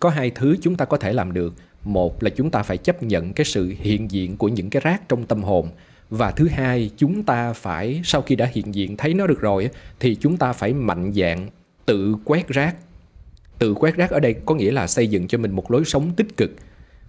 có 0.00 0.10
hai 0.10 0.30
thứ 0.30 0.56
chúng 0.62 0.76
ta 0.76 0.84
có 0.84 0.96
thể 0.96 1.12
làm 1.12 1.32
được. 1.32 1.54
Một 1.84 2.22
là 2.22 2.30
chúng 2.30 2.50
ta 2.50 2.62
phải 2.62 2.76
chấp 2.76 3.02
nhận 3.02 3.32
cái 3.32 3.44
sự 3.44 3.74
hiện 3.78 4.10
diện 4.10 4.36
của 4.36 4.48
những 4.48 4.70
cái 4.70 4.82
rác 4.84 5.08
trong 5.08 5.26
tâm 5.26 5.42
hồn. 5.42 5.68
Và 6.10 6.30
thứ 6.30 6.48
hai, 6.48 6.90
chúng 6.96 7.22
ta 7.22 7.52
phải, 7.52 8.00
sau 8.04 8.22
khi 8.22 8.36
đã 8.36 8.50
hiện 8.52 8.74
diện, 8.74 8.96
thấy 8.96 9.14
nó 9.14 9.26
được 9.26 9.40
rồi 9.40 9.70
thì 10.00 10.14
chúng 10.14 10.36
ta 10.36 10.52
phải 10.52 10.72
mạnh 10.72 11.12
dạn 11.14 11.48
tự 11.86 12.16
quét 12.24 12.48
rác. 12.48 12.76
Tự 13.58 13.74
quét 13.74 13.96
rác 13.96 14.10
ở 14.10 14.20
đây 14.20 14.34
có 14.46 14.54
nghĩa 14.54 14.70
là 14.70 14.86
xây 14.86 15.06
dựng 15.06 15.28
cho 15.28 15.38
mình 15.38 15.52
một 15.52 15.70
lối 15.70 15.84
sống 15.84 16.12
tích 16.16 16.36
cực 16.36 16.50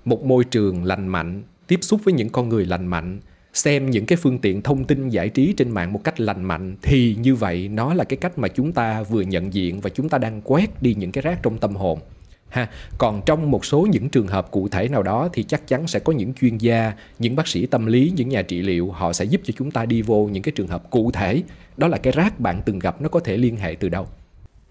một 0.05 0.23
môi 0.23 0.43
trường 0.43 0.83
lành 0.83 1.07
mạnh 1.07 1.43
tiếp 1.67 1.79
xúc 1.81 2.01
với 2.03 2.13
những 2.13 2.29
con 2.29 2.49
người 2.49 2.65
lành 2.65 2.87
mạnh 2.87 3.19
xem 3.53 3.89
những 3.89 4.05
cái 4.05 4.17
phương 4.17 4.39
tiện 4.39 4.61
thông 4.61 4.83
tin 4.83 5.09
giải 5.09 5.29
trí 5.29 5.53
trên 5.57 5.69
mạng 5.71 5.93
một 5.93 6.03
cách 6.03 6.19
lành 6.19 6.43
mạnh 6.43 6.75
thì 6.81 7.15
như 7.19 7.35
vậy 7.35 7.67
nó 7.67 7.93
là 7.93 8.03
cái 8.03 8.17
cách 8.17 8.37
mà 8.37 8.47
chúng 8.47 8.71
ta 8.71 9.03
vừa 9.03 9.21
nhận 9.21 9.53
diện 9.53 9.81
và 9.81 9.89
chúng 9.89 10.09
ta 10.09 10.17
đang 10.17 10.41
quét 10.41 10.81
đi 10.81 10.95
những 10.95 11.11
cái 11.11 11.21
rác 11.21 11.43
trong 11.43 11.57
tâm 11.57 11.75
hồn. 11.75 11.99
Ha 12.49 12.69
còn 12.97 13.21
trong 13.25 13.51
một 13.51 13.65
số 13.65 13.87
những 13.91 14.09
trường 14.09 14.27
hợp 14.27 14.51
cụ 14.51 14.67
thể 14.67 14.87
nào 14.87 15.03
đó 15.03 15.29
thì 15.33 15.43
chắc 15.43 15.67
chắn 15.67 15.87
sẽ 15.87 15.99
có 15.99 16.13
những 16.13 16.33
chuyên 16.33 16.57
gia 16.57 16.93
những 17.19 17.35
bác 17.35 17.47
sĩ 17.47 17.65
tâm 17.65 17.85
lý 17.85 18.13
những 18.15 18.29
nhà 18.29 18.41
trị 18.41 18.61
liệu 18.61 18.91
họ 18.91 19.13
sẽ 19.13 19.25
giúp 19.25 19.41
cho 19.43 19.53
chúng 19.57 19.71
ta 19.71 19.85
đi 19.85 20.01
vô 20.01 20.29
những 20.31 20.43
cái 20.43 20.51
trường 20.55 20.67
hợp 20.67 20.89
cụ 20.89 21.11
thể. 21.11 21.43
Đó 21.77 21.87
là 21.87 21.97
cái 21.97 22.13
rác 22.13 22.39
bạn 22.39 22.61
từng 22.65 22.79
gặp 22.79 23.01
nó 23.01 23.09
có 23.09 23.19
thể 23.19 23.37
liên 23.37 23.57
hệ 23.57 23.75
từ 23.79 23.89
đâu? 23.89 24.07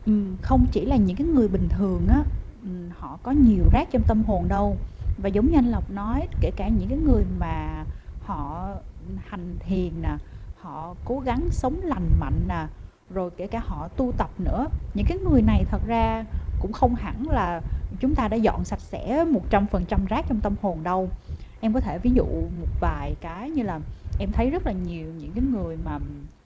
Ừ, 0.07 0.13
không 0.43 0.67
chỉ 0.73 0.85
là 0.85 0.97
những 0.97 1.17
cái 1.17 1.27
người 1.27 1.49
bình 1.49 1.69
thường 1.71 2.07
á, 2.09 2.23
ừ, 2.63 2.69
họ 2.99 3.19
có 3.23 3.31
nhiều 3.31 3.65
rác 3.73 3.89
trong 3.93 4.03
tâm 4.09 4.23
hồn 4.27 4.49
đâu. 4.49 4.77
Và 5.19 5.29
giống 5.29 5.51
như 5.51 5.59
anh 5.59 5.71
Lộc 5.71 5.91
nói, 5.91 6.29
kể 6.41 6.51
cả 6.57 6.69
những 6.69 6.89
cái 6.89 6.99
người 6.99 7.25
mà 7.39 7.85
họ 8.25 8.69
hành 9.27 9.57
thiền 9.61 10.03
nè, 10.03 10.17
họ 10.61 10.95
cố 11.05 11.21
gắng 11.21 11.49
sống 11.51 11.81
lành 11.83 12.11
mạnh 12.21 12.45
nè, 12.49 12.67
rồi 13.11 13.31
kể 13.37 13.47
cả 13.47 13.61
họ 13.65 13.89
tu 13.89 14.13
tập 14.13 14.31
nữa. 14.39 14.67
Những 14.95 15.07
cái 15.09 15.19
người 15.19 15.43
này 15.43 15.65
thật 15.71 15.83
ra 15.87 16.25
cũng 16.61 16.73
không 16.73 16.95
hẳn 16.95 17.29
là 17.29 17.61
chúng 18.01 18.15
ta 18.15 18.29
đã 18.29 18.37
dọn 18.37 18.65
sạch 18.65 18.81
sẽ 18.81 19.25
100% 19.51 20.07
rác 20.09 20.25
trong 20.29 20.41
tâm 20.41 20.55
hồn 20.63 20.83
đâu. 20.83 21.09
Em 21.61 21.73
có 21.73 21.81
thể 21.81 21.99
ví 21.99 22.11
dụ 22.15 22.25
một 22.61 22.69
vài 22.81 23.15
cái 23.21 23.51
như 23.51 23.63
là 23.63 23.81
em 24.19 24.33
thấy 24.33 24.51
rất 24.51 24.67
là 24.67 24.73
nhiều 24.73 25.07
những 25.19 25.33
cái 25.35 25.45
người 25.53 25.77
mà 25.85 25.99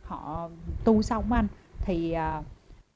họ 0.04 0.48
tu 0.84 1.02
xong 1.02 1.32
anh 1.32 1.46
thì 1.80 2.12
à, 2.12 2.42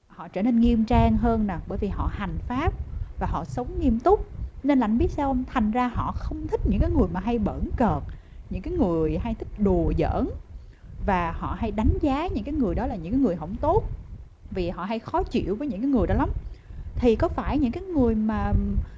họ 0.08 0.28
trở 0.28 0.42
nên 0.42 0.60
nghiêm 0.60 0.84
trang 0.84 1.16
hơn 1.16 1.46
nè 1.46 1.58
bởi 1.68 1.78
vì 1.78 1.88
họ 1.88 2.10
hành 2.12 2.38
pháp 2.38 2.72
và 3.18 3.26
họ 3.26 3.44
sống 3.44 3.80
nghiêm 3.80 4.00
túc 4.00 4.26
nên 4.62 4.78
là 4.78 4.84
anh 4.84 4.98
biết 4.98 5.10
sao 5.10 5.28
không? 5.28 5.44
Thành 5.46 5.70
ra 5.70 5.88
họ 5.88 6.12
không 6.12 6.46
thích 6.46 6.60
những 6.66 6.80
cái 6.80 6.90
người 6.90 7.08
mà 7.12 7.20
hay 7.20 7.38
bẩn 7.38 7.68
cợt 7.76 8.02
những 8.50 8.62
cái 8.62 8.74
người 8.74 9.18
hay 9.18 9.34
thích 9.34 9.48
đùa 9.58 9.92
giỡn. 9.98 10.28
Và 11.06 11.34
họ 11.38 11.56
hay 11.58 11.70
đánh 11.70 11.98
giá 12.00 12.28
những 12.34 12.44
cái 12.44 12.54
người 12.54 12.74
đó 12.74 12.86
là 12.86 12.96
những 12.96 13.12
cái 13.12 13.20
người 13.20 13.36
không 13.36 13.56
tốt 13.60 13.82
vì 14.50 14.70
họ 14.70 14.84
hay 14.84 14.98
khó 14.98 15.22
chịu 15.22 15.56
với 15.56 15.68
những 15.68 15.80
cái 15.80 15.90
người 15.90 16.06
đó 16.06 16.14
lắm. 16.14 16.30
Thì 16.96 17.16
có 17.16 17.28
phải 17.28 17.58
những 17.58 17.72
cái 17.72 17.82
người 17.82 18.14
mà 18.14 18.52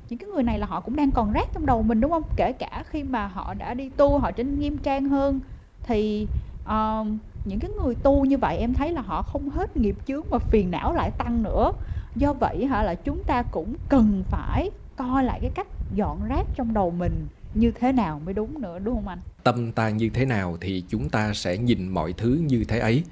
những 0.09 0.19
cái 0.19 0.29
người 0.29 0.43
này 0.43 0.59
là 0.59 0.67
họ 0.67 0.81
cũng 0.81 0.97
đang 0.97 1.11
còn 1.11 1.33
rác 1.33 1.49
trong 1.53 1.67
đầu 1.67 1.83
mình 1.83 2.01
đúng 2.01 2.11
không? 2.11 2.23
Kể 2.37 2.53
cả 2.53 2.85
khi 2.91 3.03
mà 3.03 3.27
họ 3.27 3.55
đã 3.55 3.75
đi 3.75 3.89
tu 3.89 4.19
họ 4.19 4.31
trở 4.31 4.45
nên 4.45 4.61
nghiêm 4.61 4.79
trang 4.79 5.09
hơn 5.09 5.41
thì 5.83 6.27
uh, 6.63 7.07
những 7.45 7.61
cái 7.61 7.71
người 7.83 7.95
tu 7.95 8.25
như 8.25 8.39
vậy 8.39 8.57
em 8.57 8.75
thấy 8.75 8.93
là 8.93 9.01
họ 9.01 9.23
không 9.23 9.51
hết 9.51 9.77
nghiệp 9.77 9.97
chướng 10.07 10.23
mà 10.31 10.39
phiền 10.39 10.71
não 10.71 10.93
lại 10.93 11.11
tăng 11.11 11.43
nữa. 11.43 11.73
Do 12.17 12.33
vậy 12.33 12.67
hả 12.67 12.83
là 12.83 12.95
chúng 12.95 13.25
ta 13.25 13.43
cũng 13.43 13.75
cần 13.89 14.23
phải 14.31 14.71
coi 14.97 15.25
lại 15.25 15.39
cái 15.43 15.51
cách 15.55 15.67
dọn 15.95 16.29
rác 16.29 16.47
trong 16.55 16.75
đầu 16.75 16.91
mình 16.91 17.27
như 17.55 17.71
thế 17.71 17.93
nào 17.93 18.21
mới 18.25 18.35
đúng 18.35 18.61
nữa, 18.61 18.79
đúng 18.79 18.95
không 18.95 19.09
anh? 19.09 19.19
Tâm 19.43 19.73
ta 19.73 19.89
như 19.89 20.09
thế 20.09 20.25
nào 20.25 20.57
thì 20.61 20.85
chúng 20.89 21.09
ta 21.09 21.35
sẽ 21.35 21.59
nhìn 21.59 21.89
mọi 21.89 22.13
thứ 22.13 22.41
như 22.47 22.65
thế 22.69 22.79
ấy. 22.79 23.03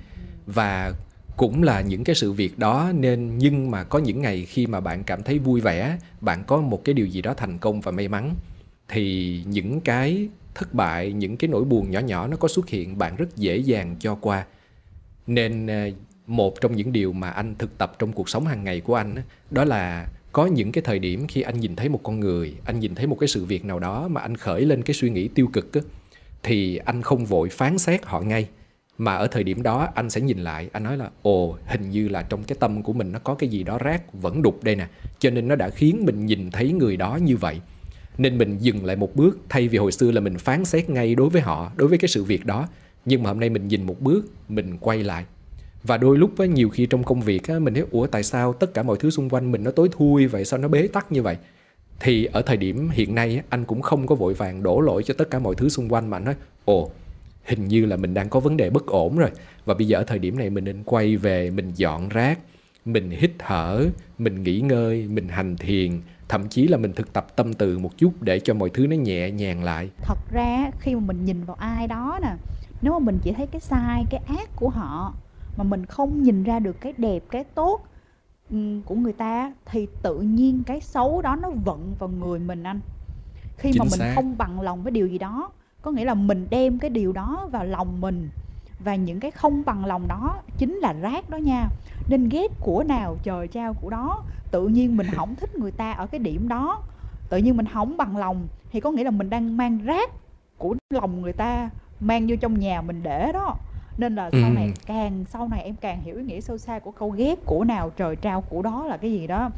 Và 0.47 0.93
cũng 1.37 1.63
là 1.63 1.81
những 1.81 2.05
cái 2.05 2.15
sự 2.15 2.33
việc 2.33 2.59
đó 2.59 2.93
nên 2.95 3.39
nhưng 3.39 3.71
mà 3.71 3.85
có 3.85 3.99
những 3.99 4.23
ngày 4.23 4.45
khi 4.45 4.67
mà 4.67 4.81
bạn 4.81 5.05
cảm 5.05 5.23
thấy 5.23 5.39
vui 5.39 5.61
vẻ, 5.61 5.99
bạn 6.21 6.45
có 6.47 6.61
một 6.61 6.85
cái 6.85 6.95
điều 6.95 7.07
gì 7.07 7.23
đó 7.23 7.35
thành 7.35 7.59
công 7.59 7.81
và 7.81 7.93
may 7.93 8.09
mắn, 8.09 8.35
thì 8.89 9.43
những 9.47 9.81
cái 9.81 10.29
thất 10.55 10.75
bại, 10.75 11.13
những 11.13 11.37
cái 11.37 11.49
nỗi 11.49 11.65
buồn 11.65 11.91
nhỏ 11.91 12.01
nhỏ 12.01 12.27
nó 12.27 12.37
có 12.37 12.49
xuất 12.49 12.69
hiện, 12.69 12.99
bạn 12.99 13.17
rất 13.17 13.37
dễ 13.37 13.57
dàng 13.57 13.97
cho 13.99 14.15
qua. 14.15 14.47
Nên 15.27 15.67
ờ, 15.67 15.91
một 16.27 16.61
trong 16.61 16.77
những 16.77 16.93
điều 16.93 17.13
mà 17.13 17.31
anh 17.31 17.55
thực 17.59 17.79
tập 17.79 17.93
trong 17.99 18.13
cuộc 18.13 18.29
sống 18.29 18.47
hàng 18.47 18.65
ngày 18.65 18.81
của 18.81 18.95
anh 18.95 19.15
đó 19.51 19.65
là 19.65 20.07
có 20.33 20.47
những 20.47 20.73
cái 20.73 20.83
thời 20.83 20.99
điểm 20.99 21.27
khi 21.27 21.41
anh 21.41 21.61
nhìn 21.61 21.77
thấy 21.77 21.89
một 21.89 22.01
con 22.03 22.21
người, 22.21 22.55
anh 22.65 22.81
nhìn 22.81 22.95
thấy 22.95 23.07
một 23.07 23.17
cái 23.21 23.29
sự 23.29 23.45
việc 23.45 23.65
nào 23.65 23.79
đó 23.79 24.09
mà 24.09 24.21
anh 24.21 24.37
khởi 24.37 24.65
lên 24.65 24.83
cái 24.83 24.95
suy 24.95 25.11
nghĩ 25.11 25.29
tiêu 25.29 25.49
cực 25.53 25.71
thì 26.43 26.77
anh 26.77 27.03
không 27.03 27.25
vội 27.25 27.49
phán 27.49 27.79
xét 27.79 28.05
họ 28.05 28.21
ngay. 28.21 28.49
Mà 28.99 29.15
ở 29.15 29.27
thời 29.27 29.45
điểm 29.45 29.63
đó, 29.63 29.89
anh 29.95 30.11
sẽ 30.11 30.21
nhìn 30.21 30.39
lại, 30.39 30.69
anh 30.73 30.83
nói 30.83 30.97
là, 30.97 31.11
ồ, 31.23 31.57
hình 31.67 31.91
như 31.91 32.09
là 32.09 32.23
trong 32.23 32.45
cái 32.45 32.57
tâm 32.61 32.83
của 32.83 32.93
mình 32.93 33.13
nó 33.13 33.19
có 33.19 33.35
cái 33.35 33.49
gì 33.49 33.63
đó 33.63 33.79
rác, 33.79 34.13
vẫn 34.13 34.43
đục 34.43 34.65
đây 34.65 34.77
nè. 34.77 34.89
Cho 35.19 35.31
nên 35.31 35.49
nó 35.49 35.57
đã 35.57 35.71
khiến 35.71 36.05
mình 36.05 36.27
nhìn 36.27 36.51
thấy 36.51 36.73
người 36.73 36.97
đó 36.97 37.19
như 37.23 37.37
vậy. 37.37 37.61
Nên 38.19 38.39
mình 38.39 38.59
dừng 38.59 38.85
lại 38.85 38.97
một 38.97 39.17
bước, 39.17 39.39
thay 39.49 39.69
vì 39.69 39.79
hồi 39.79 39.93
xưa 39.93 40.11
là 40.11 40.21
mình 40.21 40.39
phán 40.39 40.65
xét 40.65 40.91
ngay 40.91 41.15
đối 41.15 41.29
với 41.29 41.43
họ, 41.43 41.73
đối 41.77 41.89
với 41.89 41.99
cái 41.99 42.09
sự 42.09 42.25
việc 42.25 42.47
đó. 42.47 42.69
Nhưng 43.05 43.23
mà 43.23 43.31
hôm 43.31 43.41
nay 43.41 43.51
mình 43.51 43.69
nhìn 43.69 43.87
một 43.87 44.01
bước, 44.01 44.25
mình 44.49 44.79
quay 44.81 45.03
lại 45.03 45.25
và 45.85 45.97
đôi 45.97 46.19
lúc 46.19 46.39
á, 46.39 46.47
nhiều 46.47 46.69
khi 46.69 46.87
trong 46.87 47.05
công 47.05 47.21
việc 47.21 47.49
á, 47.49 47.59
mình 47.59 47.75
thấy 47.75 47.85
ủa 47.91 48.07
tại 48.07 48.23
sao 48.23 48.53
tất 48.53 48.75
cả 48.75 48.83
mọi 48.83 48.97
thứ 49.01 49.11
xung 49.11 49.29
quanh 49.29 49.53
mình 49.53 49.65
nó 49.65 49.71
tối 49.71 49.89
thui 49.93 50.27
vậy 50.27 50.45
sao 50.45 50.59
nó 50.59 50.69
bế 50.69 50.89
tắc 50.89 51.13
như 51.13 51.23
vậy? 51.23 51.37
Thì 52.01 52.25
ở 52.25 52.43
thời 52.43 52.57
điểm 52.57 52.89
hiện 52.93 53.15
nay 53.15 53.37
á, 53.37 53.43
anh 53.49 53.65
cũng 53.65 53.83
không 53.83 54.07
có 54.07 54.15
vội 54.15 54.35
vàng 54.35 54.63
đổ 54.63 54.81
lỗi 54.81 55.03
cho 55.03 55.15
tất 55.19 55.31
cả 55.31 55.39
mọi 55.39 55.55
thứ 55.55 55.69
xung 55.69 55.89
quanh 55.89 56.11
mà 56.11 56.17
anh 56.17 56.25
nói 56.25 56.35
ồ 56.65 56.91
hình 57.45 57.69
như 57.69 57.87
là 57.87 57.97
mình 57.97 58.15
đang 58.15 58.29
có 58.29 58.41
vấn 58.41 58.57
đề 58.57 58.71
bất 58.71 58.87
ổn 58.87 59.19
rồi. 59.19 59.31
Và 59.65 59.75
bây 59.75 59.87
giờ 59.87 59.99
ở 59.99 60.05
thời 60.05 60.19
điểm 60.19 60.39
này 60.39 60.51
mình 60.51 60.65
nên 60.65 60.83
quay 60.85 61.17
về 61.17 61.51
mình 61.51 61.73
dọn 61.75 62.09
rác 62.09 62.39
mình 62.85 63.11
hít 63.11 63.31
thở 63.39 63.87
mình 64.19 64.43
nghỉ 64.43 64.61
ngơi 64.61 65.07
mình 65.09 65.29
hành 65.29 65.57
thiền 65.57 66.01
thậm 66.29 66.49
chí 66.49 66.69
là 66.69 66.77
mình 66.77 66.93
thực 66.93 67.13
tập 67.13 67.37
tâm 67.37 67.55
từ 67.55 67.79
một 67.79 67.99
chút 67.99 68.13
để 68.21 68.41
cho 68.41 68.55
mọi 68.55 68.71
thứ 68.71 68.87
nó 68.87 68.97
nhẹ 68.97 69.31
nhàng 69.31 69.65
lại. 69.65 69.89
Thật 70.03 70.19
ra 70.33 70.71
khi 70.81 70.95
mà 70.95 71.01
mình 71.01 71.25
nhìn 71.25 71.45
vào 71.45 71.57
ai 71.61 71.87
đó 71.87 72.19
nè 72.23 72.35
nếu 72.83 72.93
mà 72.93 72.99
mình 72.99 73.19
chỉ 73.23 73.33
thấy 73.33 73.47
cái 73.47 73.61
sai 73.61 74.05
cái 74.11 74.21
ác 74.27 74.49
của 74.57 74.69
họ 74.69 75.15
mà 75.57 75.65
mình 75.65 75.87
không 75.87 76.23
nhìn 76.23 76.43
ra 76.43 76.59
được 76.59 76.81
cái 76.81 76.93
đẹp 76.97 77.23
cái 77.31 77.45
tốt 77.45 77.81
của 78.85 78.95
người 78.95 79.13
ta 79.13 79.53
thì 79.65 79.87
tự 80.03 80.21
nhiên 80.21 80.63
cái 80.67 80.81
xấu 80.81 81.23
đó 81.23 81.37
nó 81.37 81.51
vận 81.65 81.95
vào 81.99 82.09
người 82.09 82.39
mình 82.39 82.63
anh. 82.63 82.81
Khi 83.57 83.73
Chính 83.73 83.79
mà 83.79 83.85
mình 83.85 83.99
xác. 83.99 84.13
không 84.15 84.39
bằng 84.39 84.61
lòng 84.61 84.83
với 84.83 84.91
điều 84.91 85.07
gì 85.07 85.19
đó 85.19 85.51
có 85.83 85.91
nghĩa 85.91 86.05
là 86.05 86.15
mình 86.15 86.47
đem 86.51 86.79
cái 86.79 86.91
điều 86.91 87.13
đó 87.13 87.49
vào 87.53 87.65
lòng 87.65 88.01
mình 88.01 88.31
và 88.85 88.95
những 88.95 89.21
cái 89.21 89.31
không 89.31 89.63
bằng 89.67 89.87
lòng 89.87 90.09
đó 90.09 90.43
chính 90.59 90.75
là 90.75 90.93
rác 90.93 91.31
đó 91.31 91.37
nha. 91.37 91.69
Nên 92.09 92.29
ghét 92.29 92.49
của 92.61 92.85
nào 92.85 93.17
trời 93.23 93.49
trao 93.49 93.75
của 93.75 93.91
đó 93.91 94.23
tự 94.51 94.69
nhiên 94.69 94.97
mình 94.97 95.07
không 95.17 95.35
thích 95.35 95.59
người 95.59 95.71
ta 95.71 95.93
ở 95.93 96.07
cái 96.07 96.19
điểm 96.19 96.49
đó. 96.49 96.83
Tự 97.29 97.39
nhiên 97.39 97.57
mình 97.57 97.67
không 97.73 97.97
bằng 97.97 98.17
lòng 98.17 98.49
thì 98.71 98.81
có 98.81 98.91
nghĩa 98.91 99.05
là 99.05 99.11
mình 99.11 99.31
đang 99.31 99.57
mang 99.57 99.79
rác 99.85 100.11
của 100.59 100.75
lòng 100.91 101.21
người 101.23 101.33
ta 101.33 101.71
mang 102.01 102.27
vô 102.29 102.37
trong 102.41 102.59
nhà 102.59 102.83
mình 102.83 103.01
để 103.03 103.33
đó 103.33 103.57
nên 103.99 104.15
là 104.15 104.31
sau 104.31 104.53
này 104.53 104.73
càng 104.87 105.25
sau 105.31 105.49
này 105.49 105.63
em 105.63 105.75
càng 105.81 106.03
hiểu 106.03 106.17
ý 106.17 106.25
nghĩa 106.25 106.41
sâu 106.41 106.59
xa 106.59 106.79
của 106.79 106.91
câu 106.91 107.11
ghét 107.11 107.39
của 107.47 107.65
nào 107.65 107.91
trời 107.91 108.17
trao 108.17 108.41
của 108.41 108.63
đó 108.63 108.87
là 108.87 108.97
cái 108.97 109.13
gì 109.13 109.27
đó. 109.27 109.51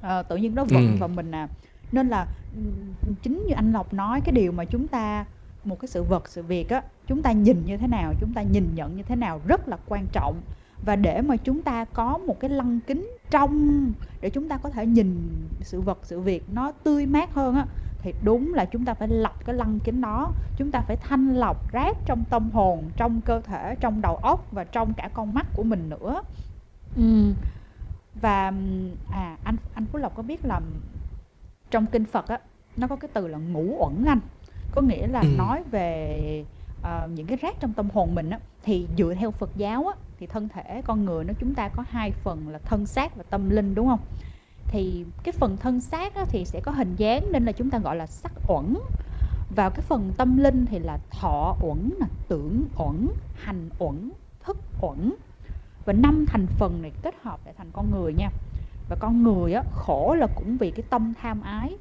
À, 0.00 0.22
tự 0.22 0.36
nhiên 0.36 0.54
nó 0.54 0.64
vận 0.64 0.96
vào 0.98 1.08
mình 1.08 1.30
à. 1.30 1.48
Nên 1.92 2.08
là 2.08 2.26
chính 3.22 3.44
như 3.46 3.54
anh 3.54 3.72
lộc 3.72 3.94
nói 3.94 4.20
cái 4.20 4.32
điều 4.32 4.52
mà 4.52 4.64
chúng 4.64 4.88
ta 4.88 5.24
một 5.64 5.80
cái 5.80 5.88
sự 5.88 6.02
vật 6.02 6.28
sự 6.28 6.42
việc 6.42 6.68
á 6.68 6.82
chúng 7.06 7.22
ta 7.22 7.32
nhìn 7.32 7.62
như 7.66 7.76
thế 7.76 7.86
nào 7.86 8.14
chúng 8.20 8.32
ta 8.34 8.42
nhìn 8.42 8.68
nhận 8.74 8.96
như 8.96 9.02
thế 9.02 9.16
nào 9.16 9.40
rất 9.46 9.68
là 9.68 9.76
quan 9.86 10.06
trọng. 10.12 10.40
Và 10.84 10.96
để 10.96 11.20
mà 11.20 11.36
chúng 11.36 11.62
ta 11.62 11.84
có 11.84 12.18
một 12.18 12.40
cái 12.40 12.50
lăng 12.50 12.80
kính 12.86 13.10
trong 13.30 13.92
để 14.20 14.30
chúng 14.30 14.48
ta 14.48 14.56
có 14.56 14.70
thể 14.70 14.86
nhìn 14.86 15.16
sự 15.60 15.80
vật 15.80 15.98
sự 16.02 16.20
việc 16.20 16.44
nó 16.52 16.72
tươi 16.72 17.06
mát 17.06 17.34
hơn 17.34 17.54
á 17.54 17.66
thì 18.04 18.14
đúng 18.22 18.54
là 18.54 18.64
chúng 18.64 18.84
ta 18.84 18.94
phải 18.94 19.08
lọc 19.08 19.44
cái 19.44 19.54
lăng 19.54 19.78
kính 19.84 20.00
đó. 20.00 20.32
Chúng 20.56 20.70
ta 20.70 20.80
phải 20.80 20.96
thanh 20.96 21.34
lọc 21.34 21.72
rác 21.72 21.96
trong 22.06 22.24
tâm 22.30 22.50
hồn 22.50 22.90
trong 22.96 23.20
cơ 23.20 23.40
thể 23.40 23.74
trong 23.80 24.00
đầu 24.00 24.16
óc 24.16 24.52
và 24.52 24.64
trong 24.64 24.94
cả 24.94 25.10
con 25.14 25.34
mắt 25.34 25.46
của 25.56 25.62
mình 25.62 25.90
nữa. 25.90 26.22
Ừ. 26.96 27.32
và 28.20 28.52
à 29.10 29.36
anh 29.44 29.56
anh 29.74 29.86
phú 29.86 29.98
lộc 29.98 30.14
có 30.16 30.22
biết 30.22 30.44
là 30.44 30.60
trong 31.70 31.86
kinh 31.86 32.04
phật 32.04 32.28
á 32.28 32.38
nó 32.76 32.86
có 32.86 32.96
cái 32.96 33.10
từ 33.14 33.28
là 33.28 33.38
ngũ 33.38 33.76
uẩn 33.78 34.04
anh? 34.04 34.20
Có 34.72 34.82
nghĩa 34.82 35.06
là 35.06 35.20
ừ. 35.20 35.28
nói 35.38 35.62
về 35.70 36.44
uh, 36.80 37.10
những 37.10 37.26
cái 37.26 37.38
rác 37.42 37.60
trong 37.60 37.72
tâm 37.72 37.88
hồn 37.94 38.14
mình 38.14 38.30
á. 38.30 38.38
Thì 38.62 38.86
dựa 38.98 39.14
theo 39.14 39.30
Phật 39.30 39.50
giáo 39.56 39.86
á 39.86 39.94
thì 40.18 40.26
thân 40.26 40.48
thể 40.48 40.82
con 40.84 41.04
người 41.04 41.24
nó 41.24 41.32
chúng 41.40 41.54
ta 41.54 41.68
có 41.68 41.84
hai 41.88 42.10
phần 42.10 42.48
là 42.48 42.58
thân 42.58 42.86
xác 42.86 43.16
và 43.16 43.24
tâm 43.30 43.50
linh 43.50 43.74
đúng 43.74 43.88
không 43.88 44.00
thì 44.74 45.04
cái 45.22 45.32
phần 45.32 45.56
thân 45.56 45.80
xác 45.80 46.14
á, 46.14 46.24
thì 46.28 46.44
sẽ 46.44 46.60
có 46.60 46.72
hình 46.72 46.96
dáng 46.96 47.32
nên 47.32 47.44
là 47.44 47.52
chúng 47.52 47.70
ta 47.70 47.78
gọi 47.78 47.96
là 47.96 48.06
sắc 48.06 48.32
uẩn. 48.48 48.74
Vào 49.56 49.70
cái 49.70 49.80
phần 49.80 50.12
tâm 50.16 50.36
linh 50.36 50.66
thì 50.66 50.78
là 50.78 50.98
thọ 51.10 51.56
uẩn 51.60 51.90
là 52.00 52.06
tưởng 52.28 52.64
uẩn 52.76 53.08
hành 53.34 53.68
uẩn 53.78 54.10
thức 54.44 54.56
uẩn. 54.80 55.12
Và 55.84 55.92
năm 55.92 56.24
thành 56.28 56.46
phần 56.46 56.82
này 56.82 56.92
kết 57.02 57.14
hợp 57.22 57.40
để 57.44 57.52
thành 57.58 57.70
con 57.72 57.90
người 57.90 58.12
nha. 58.12 58.30
Và 58.88 58.96
con 59.00 59.22
người 59.22 59.52
á 59.52 59.62
khổ 59.72 60.14
là 60.18 60.26
cũng 60.34 60.56
vì 60.56 60.70
cái 60.70 60.84
tâm 60.90 61.12
tham 61.22 61.40
ái. 61.40 61.76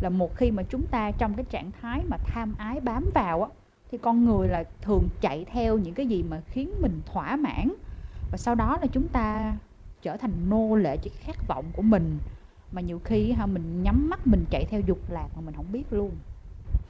Là 0.00 0.08
một 0.08 0.36
khi 0.36 0.50
mà 0.50 0.62
chúng 0.62 0.86
ta 0.86 1.10
trong 1.10 1.34
cái 1.34 1.44
trạng 1.50 1.70
thái 1.82 2.02
mà 2.08 2.16
tham 2.16 2.54
ái 2.58 2.80
bám 2.80 3.10
vào 3.14 3.42
á 3.42 3.48
thì 3.90 3.98
con 3.98 4.24
người 4.24 4.48
là 4.48 4.64
thường 4.82 5.08
chạy 5.20 5.44
theo 5.52 5.78
những 5.78 5.94
cái 5.94 6.06
gì 6.06 6.24
mà 6.30 6.40
khiến 6.46 6.70
mình 6.80 7.00
thỏa 7.12 7.36
mãn. 7.36 7.72
Và 8.30 8.38
sau 8.38 8.54
đó 8.54 8.78
là 8.80 8.86
chúng 8.86 9.08
ta 9.08 9.56
trở 10.06 10.16
thành 10.16 10.50
nô 10.50 10.76
lệ 10.76 10.96
cho 10.96 11.10
khát 11.20 11.48
vọng 11.48 11.64
của 11.72 11.82
mình 11.82 12.18
mà 12.72 12.80
nhiều 12.80 13.00
khi 13.04 13.32
ha, 13.32 13.46
mình 13.46 13.82
nhắm 13.82 14.10
mắt, 14.10 14.26
mình 14.26 14.44
chạy 14.50 14.64
theo 14.64 14.80
dục 14.86 15.10
lạc 15.10 15.28
mà 15.36 15.42
mình 15.44 15.54
không 15.54 15.72
biết 15.72 15.84
luôn 15.90 16.10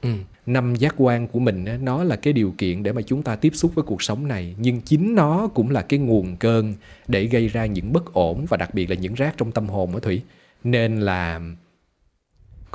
Ừ. 0.01 0.09
Năm 0.45 0.75
giác 0.75 0.93
quan 0.97 1.27
của 1.27 1.39
mình 1.39 1.65
nó 1.81 2.03
là 2.03 2.15
cái 2.15 2.33
điều 2.33 2.53
kiện 2.57 2.83
để 2.83 2.91
mà 2.91 3.01
chúng 3.01 3.23
ta 3.23 3.35
tiếp 3.35 3.51
xúc 3.55 3.71
với 3.75 3.83
cuộc 3.83 4.01
sống 4.01 4.27
này 4.27 4.55
nhưng 4.57 4.81
chính 4.81 5.15
nó 5.15 5.47
cũng 5.47 5.69
là 5.69 5.81
cái 5.81 5.99
nguồn 5.99 6.35
cơn 6.35 6.73
để 7.07 7.25
gây 7.25 7.47
ra 7.47 7.65
những 7.65 7.93
bất 7.93 8.13
ổn 8.13 8.45
và 8.49 8.57
đặc 8.57 8.73
biệt 8.73 8.89
là 8.89 8.95
những 8.95 9.13
rác 9.13 9.37
trong 9.37 9.51
tâm 9.51 9.69
hồn 9.69 9.91
của 9.93 9.99
Thủy. 9.99 10.21
Nên 10.63 10.99
là 10.99 11.41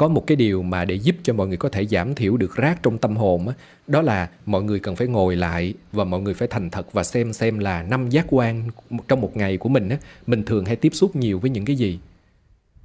có 0.03 0.09
một 0.09 0.27
cái 0.27 0.37
điều 0.37 0.63
mà 0.63 0.85
để 0.85 0.95
giúp 0.95 1.17
cho 1.23 1.33
mọi 1.33 1.49
người 1.49 1.57
có 1.57 1.69
thể 1.69 1.87
giảm 1.87 2.15
thiểu 2.15 2.37
được 2.37 2.57
rác 2.57 2.83
trong 2.83 2.99
tâm 2.99 3.17
hồn 3.17 3.47
đó, 3.47 3.53
đó 3.87 4.03
là 4.03 4.29
mọi 4.47 4.63
người 4.63 4.79
cần 4.79 4.97
phải 4.97 5.07
ngồi 5.07 5.37
lại 5.37 5.75
và 5.93 6.05
mọi 6.05 6.21
người 6.21 6.35
phải 6.35 6.49
thành 6.49 6.71
thật 6.71 6.93
và 6.93 7.05
xem 7.05 7.33
xem 7.33 7.59
là 7.59 7.83
năm 7.83 8.11
giác 8.11 8.27
quan 8.29 8.69
trong 9.09 9.21
một 9.21 9.37
ngày 9.37 9.57
của 9.57 9.69
mình 9.69 9.89
á, 9.89 9.97
mình 10.27 10.43
thường 10.45 10.65
hay 10.65 10.77
tiếp 10.77 10.95
xúc 10.95 11.17
nhiều 11.17 11.39
với 11.39 11.51
những 11.51 11.65
cái 11.65 11.77
gì. 11.77 11.99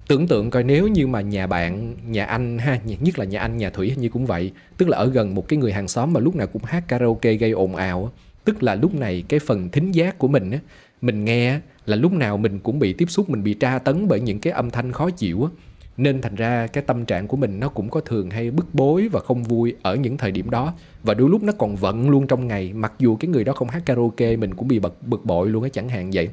Tưởng 0.07 0.27
tượng 0.27 0.49
coi 0.49 0.63
nếu 0.63 0.87
như 0.87 1.07
mà 1.07 1.21
nhà 1.21 1.47
bạn 1.47 1.95
nhà 2.07 2.25
anh 2.25 2.57
ha 2.57 2.79
nhất 2.85 3.19
là 3.19 3.25
nhà 3.25 3.39
anh 3.39 3.57
nhà 3.57 3.69
thủy 3.69 3.93
như 3.97 4.09
cũng 4.09 4.25
vậy 4.25 4.51
tức 4.77 4.89
là 4.89 4.97
ở 4.97 5.09
gần 5.09 5.35
một 5.35 5.47
cái 5.47 5.59
người 5.59 5.73
hàng 5.73 5.87
xóm 5.87 6.13
mà 6.13 6.19
lúc 6.19 6.35
nào 6.35 6.47
cũng 6.47 6.63
hát 6.63 6.87
karaoke 6.87 7.33
gây 7.33 7.51
ồn 7.51 7.75
ào 7.75 8.11
tức 8.43 8.63
là 8.63 8.75
lúc 8.75 8.95
này 8.95 9.23
cái 9.27 9.39
phần 9.39 9.69
thính 9.69 9.91
giác 9.91 10.17
của 10.17 10.27
mình 10.27 10.51
á 10.51 10.59
mình 11.01 11.25
nghe 11.25 11.59
là 11.85 11.95
lúc 11.95 12.11
nào 12.11 12.37
mình 12.37 12.59
cũng 12.59 12.79
bị 12.79 12.93
tiếp 12.93 13.05
xúc 13.09 13.29
mình 13.29 13.43
bị 13.43 13.53
tra 13.53 13.79
tấn 13.79 14.07
bởi 14.07 14.19
những 14.19 14.39
cái 14.39 14.53
âm 14.53 14.71
thanh 14.71 14.91
khó 14.91 15.09
chịu 15.09 15.43
á 15.43 15.49
nên 15.97 16.21
thành 16.21 16.35
ra 16.35 16.67
cái 16.67 16.83
tâm 16.87 17.05
trạng 17.05 17.27
của 17.27 17.37
mình 17.37 17.59
nó 17.59 17.69
cũng 17.69 17.89
có 17.89 18.01
thường 18.01 18.29
hay 18.29 18.51
bức 18.51 18.75
bối 18.75 19.07
và 19.07 19.19
không 19.19 19.43
vui 19.43 19.75
ở 19.81 19.95
những 19.95 20.17
thời 20.17 20.31
điểm 20.31 20.49
đó. 20.49 20.73
Và 21.03 21.13
đôi 21.13 21.29
lúc 21.29 21.43
nó 21.43 21.53
còn 21.57 21.75
vận 21.75 22.09
luôn 22.09 22.27
trong 22.27 22.47
ngày, 22.47 22.73
mặc 22.73 22.93
dù 22.99 23.15
cái 23.15 23.29
người 23.29 23.43
đó 23.43 23.53
không 23.53 23.69
hát 23.69 23.83
karaoke, 23.85 24.35
mình 24.35 24.53
cũng 24.53 24.67
bị 24.67 24.79
bực 24.79 25.07
bực 25.07 25.25
bội 25.25 25.49
luôn 25.49 25.63
á, 25.63 25.69
chẳng 25.73 25.89
hạn 25.89 26.09
vậy. 26.13 26.29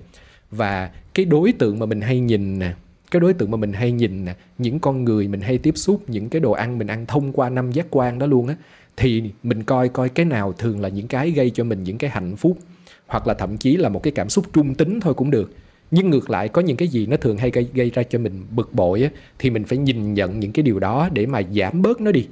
Và 0.50 0.90
cái 1.14 1.24
đối 1.24 1.52
tượng 1.52 1.78
mà 1.78 1.86
mình 1.86 2.00
hay 2.00 2.20
nhìn 2.20 2.58
nè, 2.58 2.74
cái 3.10 3.20
đối 3.20 3.32
tượng 3.32 3.50
mà 3.50 3.56
mình 3.56 3.72
hay 3.72 3.92
nhìn 3.92 4.24
nè, 4.24 4.34
những 4.58 4.80
con 4.80 5.04
người 5.04 5.28
mình 5.28 5.40
hay 5.40 5.58
tiếp 5.58 5.76
xúc, 5.76 6.02
những 6.08 6.28
cái 6.28 6.40
đồ 6.40 6.52
ăn 6.52 6.78
mình 6.78 6.86
ăn 6.86 7.06
thông 7.06 7.32
qua 7.32 7.48
năm 7.48 7.72
giác 7.72 7.86
quan 7.90 8.18
đó 8.18 8.26
luôn 8.26 8.46
á, 8.46 8.56
thì 8.96 9.22
mình 9.42 9.62
coi 9.62 9.88
coi 9.88 10.08
cái 10.08 10.26
nào 10.26 10.52
thường 10.52 10.80
là 10.80 10.88
những 10.88 11.08
cái 11.08 11.30
gây 11.30 11.50
cho 11.50 11.64
mình 11.64 11.84
những 11.84 11.98
cái 11.98 12.10
hạnh 12.10 12.36
phúc, 12.36 12.58
hoặc 13.06 13.26
là 13.26 13.34
thậm 13.34 13.56
chí 13.56 13.76
là 13.76 13.88
một 13.88 14.02
cái 14.02 14.12
cảm 14.12 14.28
xúc 14.28 14.44
trung 14.52 14.74
tính 14.74 15.00
thôi 15.00 15.14
cũng 15.14 15.30
được 15.30 15.52
nhưng 15.94 16.10
ngược 16.10 16.30
lại 16.30 16.48
có 16.48 16.62
những 16.62 16.76
cái 16.76 16.88
gì 16.88 17.06
nó 17.06 17.16
thường 17.16 17.36
hay 17.36 17.50
gây, 17.50 17.68
gây 17.74 17.90
ra 17.90 18.02
cho 18.02 18.18
mình 18.18 18.42
bực 18.50 18.74
bội 18.74 19.02
á, 19.02 19.10
thì 19.38 19.50
mình 19.50 19.64
phải 19.64 19.78
nhìn 19.78 20.14
nhận 20.14 20.40
những 20.40 20.52
cái 20.52 20.62
điều 20.62 20.78
đó 20.78 21.08
để 21.12 21.26
mà 21.26 21.40
giảm 21.54 21.82
bớt 21.82 22.00
nó 22.00 22.12
đi. 22.12 22.26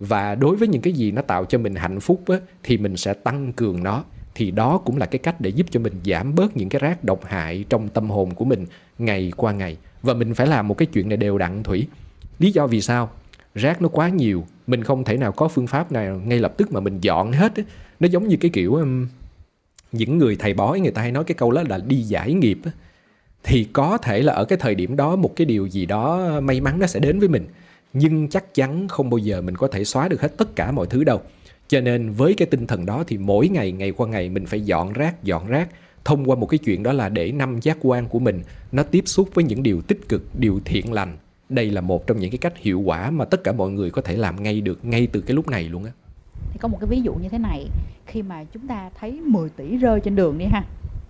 Và 0.00 0.34
đối 0.34 0.56
với 0.56 0.68
những 0.68 0.82
cái 0.82 0.92
gì 0.92 1.10
nó 1.10 1.22
tạo 1.22 1.44
cho 1.44 1.58
mình 1.58 1.74
hạnh 1.74 2.00
phúc 2.00 2.22
á, 2.26 2.36
thì 2.62 2.78
mình 2.78 2.96
sẽ 2.96 3.14
tăng 3.14 3.52
cường 3.52 3.82
nó. 3.82 4.04
Thì 4.34 4.50
đó 4.50 4.78
cũng 4.78 4.96
là 4.96 5.06
cái 5.06 5.18
cách 5.18 5.40
để 5.40 5.50
giúp 5.50 5.66
cho 5.70 5.80
mình 5.80 5.92
giảm 6.04 6.34
bớt 6.34 6.56
những 6.56 6.68
cái 6.68 6.80
rác 6.80 7.04
độc 7.04 7.24
hại 7.24 7.64
trong 7.68 7.88
tâm 7.88 8.10
hồn 8.10 8.34
của 8.34 8.44
mình 8.44 8.66
ngày 8.98 9.32
qua 9.36 9.52
ngày. 9.52 9.76
Và 10.02 10.14
mình 10.14 10.34
phải 10.34 10.46
làm 10.46 10.68
một 10.68 10.78
cái 10.78 10.86
chuyện 10.86 11.08
này 11.08 11.16
đều 11.16 11.38
đặn 11.38 11.62
thủy. 11.62 11.86
Lý 12.38 12.52
do 12.52 12.66
vì 12.66 12.80
sao? 12.80 13.10
Rác 13.54 13.82
nó 13.82 13.88
quá 13.88 14.08
nhiều 14.08 14.46
mình 14.66 14.82
không 14.82 15.04
thể 15.04 15.16
nào 15.16 15.32
có 15.32 15.48
phương 15.48 15.66
pháp 15.66 15.92
nào 15.92 16.20
ngay 16.26 16.38
lập 16.38 16.54
tức 16.56 16.72
mà 16.72 16.80
mình 16.80 16.98
dọn 17.00 17.32
hết 17.32 17.56
á. 17.56 17.62
nó 18.00 18.08
giống 18.08 18.28
như 18.28 18.36
cái 18.36 18.50
kiểu 18.50 18.78
những 19.92 20.18
người 20.18 20.36
thầy 20.36 20.54
bói 20.54 20.80
người 20.80 20.90
ta 20.90 21.02
hay 21.02 21.12
nói 21.12 21.24
cái 21.24 21.34
câu 21.34 21.52
đó 21.52 21.62
là 21.68 21.78
đi 21.78 21.96
giải 21.96 22.32
nghiệp 22.32 22.58
á 22.64 22.70
thì 23.46 23.64
có 23.72 23.98
thể 23.98 24.22
là 24.22 24.32
ở 24.32 24.44
cái 24.44 24.58
thời 24.58 24.74
điểm 24.74 24.96
đó 24.96 25.16
một 25.16 25.36
cái 25.36 25.44
điều 25.44 25.66
gì 25.66 25.86
đó 25.86 26.30
may 26.40 26.60
mắn 26.60 26.78
nó 26.78 26.86
sẽ 26.86 27.00
đến 27.00 27.18
với 27.18 27.28
mình. 27.28 27.46
Nhưng 27.92 28.28
chắc 28.28 28.54
chắn 28.54 28.88
không 28.88 29.10
bao 29.10 29.18
giờ 29.18 29.40
mình 29.40 29.56
có 29.56 29.68
thể 29.68 29.84
xóa 29.84 30.08
được 30.08 30.20
hết 30.20 30.36
tất 30.36 30.56
cả 30.56 30.72
mọi 30.72 30.86
thứ 30.86 31.04
đâu. 31.04 31.20
Cho 31.68 31.80
nên 31.80 32.10
với 32.10 32.34
cái 32.34 32.46
tinh 32.46 32.66
thần 32.66 32.86
đó 32.86 33.04
thì 33.06 33.18
mỗi 33.18 33.48
ngày 33.48 33.72
ngày 33.72 33.90
qua 33.90 34.08
ngày 34.08 34.28
mình 34.28 34.46
phải 34.46 34.60
dọn 34.60 34.92
rác 34.92 35.24
dọn 35.24 35.46
rác. 35.46 35.68
Thông 36.04 36.30
qua 36.30 36.36
một 36.36 36.46
cái 36.46 36.58
chuyện 36.58 36.82
đó 36.82 36.92
là 36.92 37.08
để 37.08 37.32
năm 37.32 37.60
giác 37.60 37.78
quan 37.80 38.08
của 38.08 38.18
mình 38.18 38.42
nó 38.72 38.82
tiếp 38.82 39.02
xúc 39.06 39.28
với 39.34 39.44
những 39.44 39.62
điều 39.62 39.82
tích 39.82 40.08
cực, 40.08 40.22
điều 40.38 40.60
thiện 40.64 40.92
lành. 40.92 41.16
Đây 41.48 41.70
là 41.70 41.80
một 41.80 42.06
trong 42.06 42.18
những 42.18 42.30
cái 42.30 42.38
cách 42.38 42.56
hiệu 42.56 42.80
quả 42.80 43.10
mà 43.10 43.24
tất 43.24 43.44
cả 43.44 43.52
mọi 43.52 43.70
người 43.70 43.90
có 43.90 44.02
thể 44.02 44.16
làm 44.16 44.42
ngay 44.42 44.60
được 44.60 44.84
ngay 44.84 45.06
từ 45.06 45.20
cái 45.20 45.34
lúc 45.34 45.48
này 45.48 45.64
luôn 45.64 45.84
á. 45.84 45.92
Thì 46.52 46.58
có 46.58 46.68
một 46.68 46.78
cái 46.80 46.88
ví 46.88 47.00
dụ 47.00 47.14
như 47.14 47.28
thế 47.28 47.38
này. 47.38 47.66
Khi 48.06 48.22
mà 48.22 48.44
chúng 48.44 48.68
ta 48.68 48.90
thấy 49.00 49.10
10 49.10 49.48
tỷ 49.50 49.76
rơi 49.76 50.00
trên 50.00 50.16
đường 50.16 50.38
đi 50.38 50.44
ha, 50.44 50.64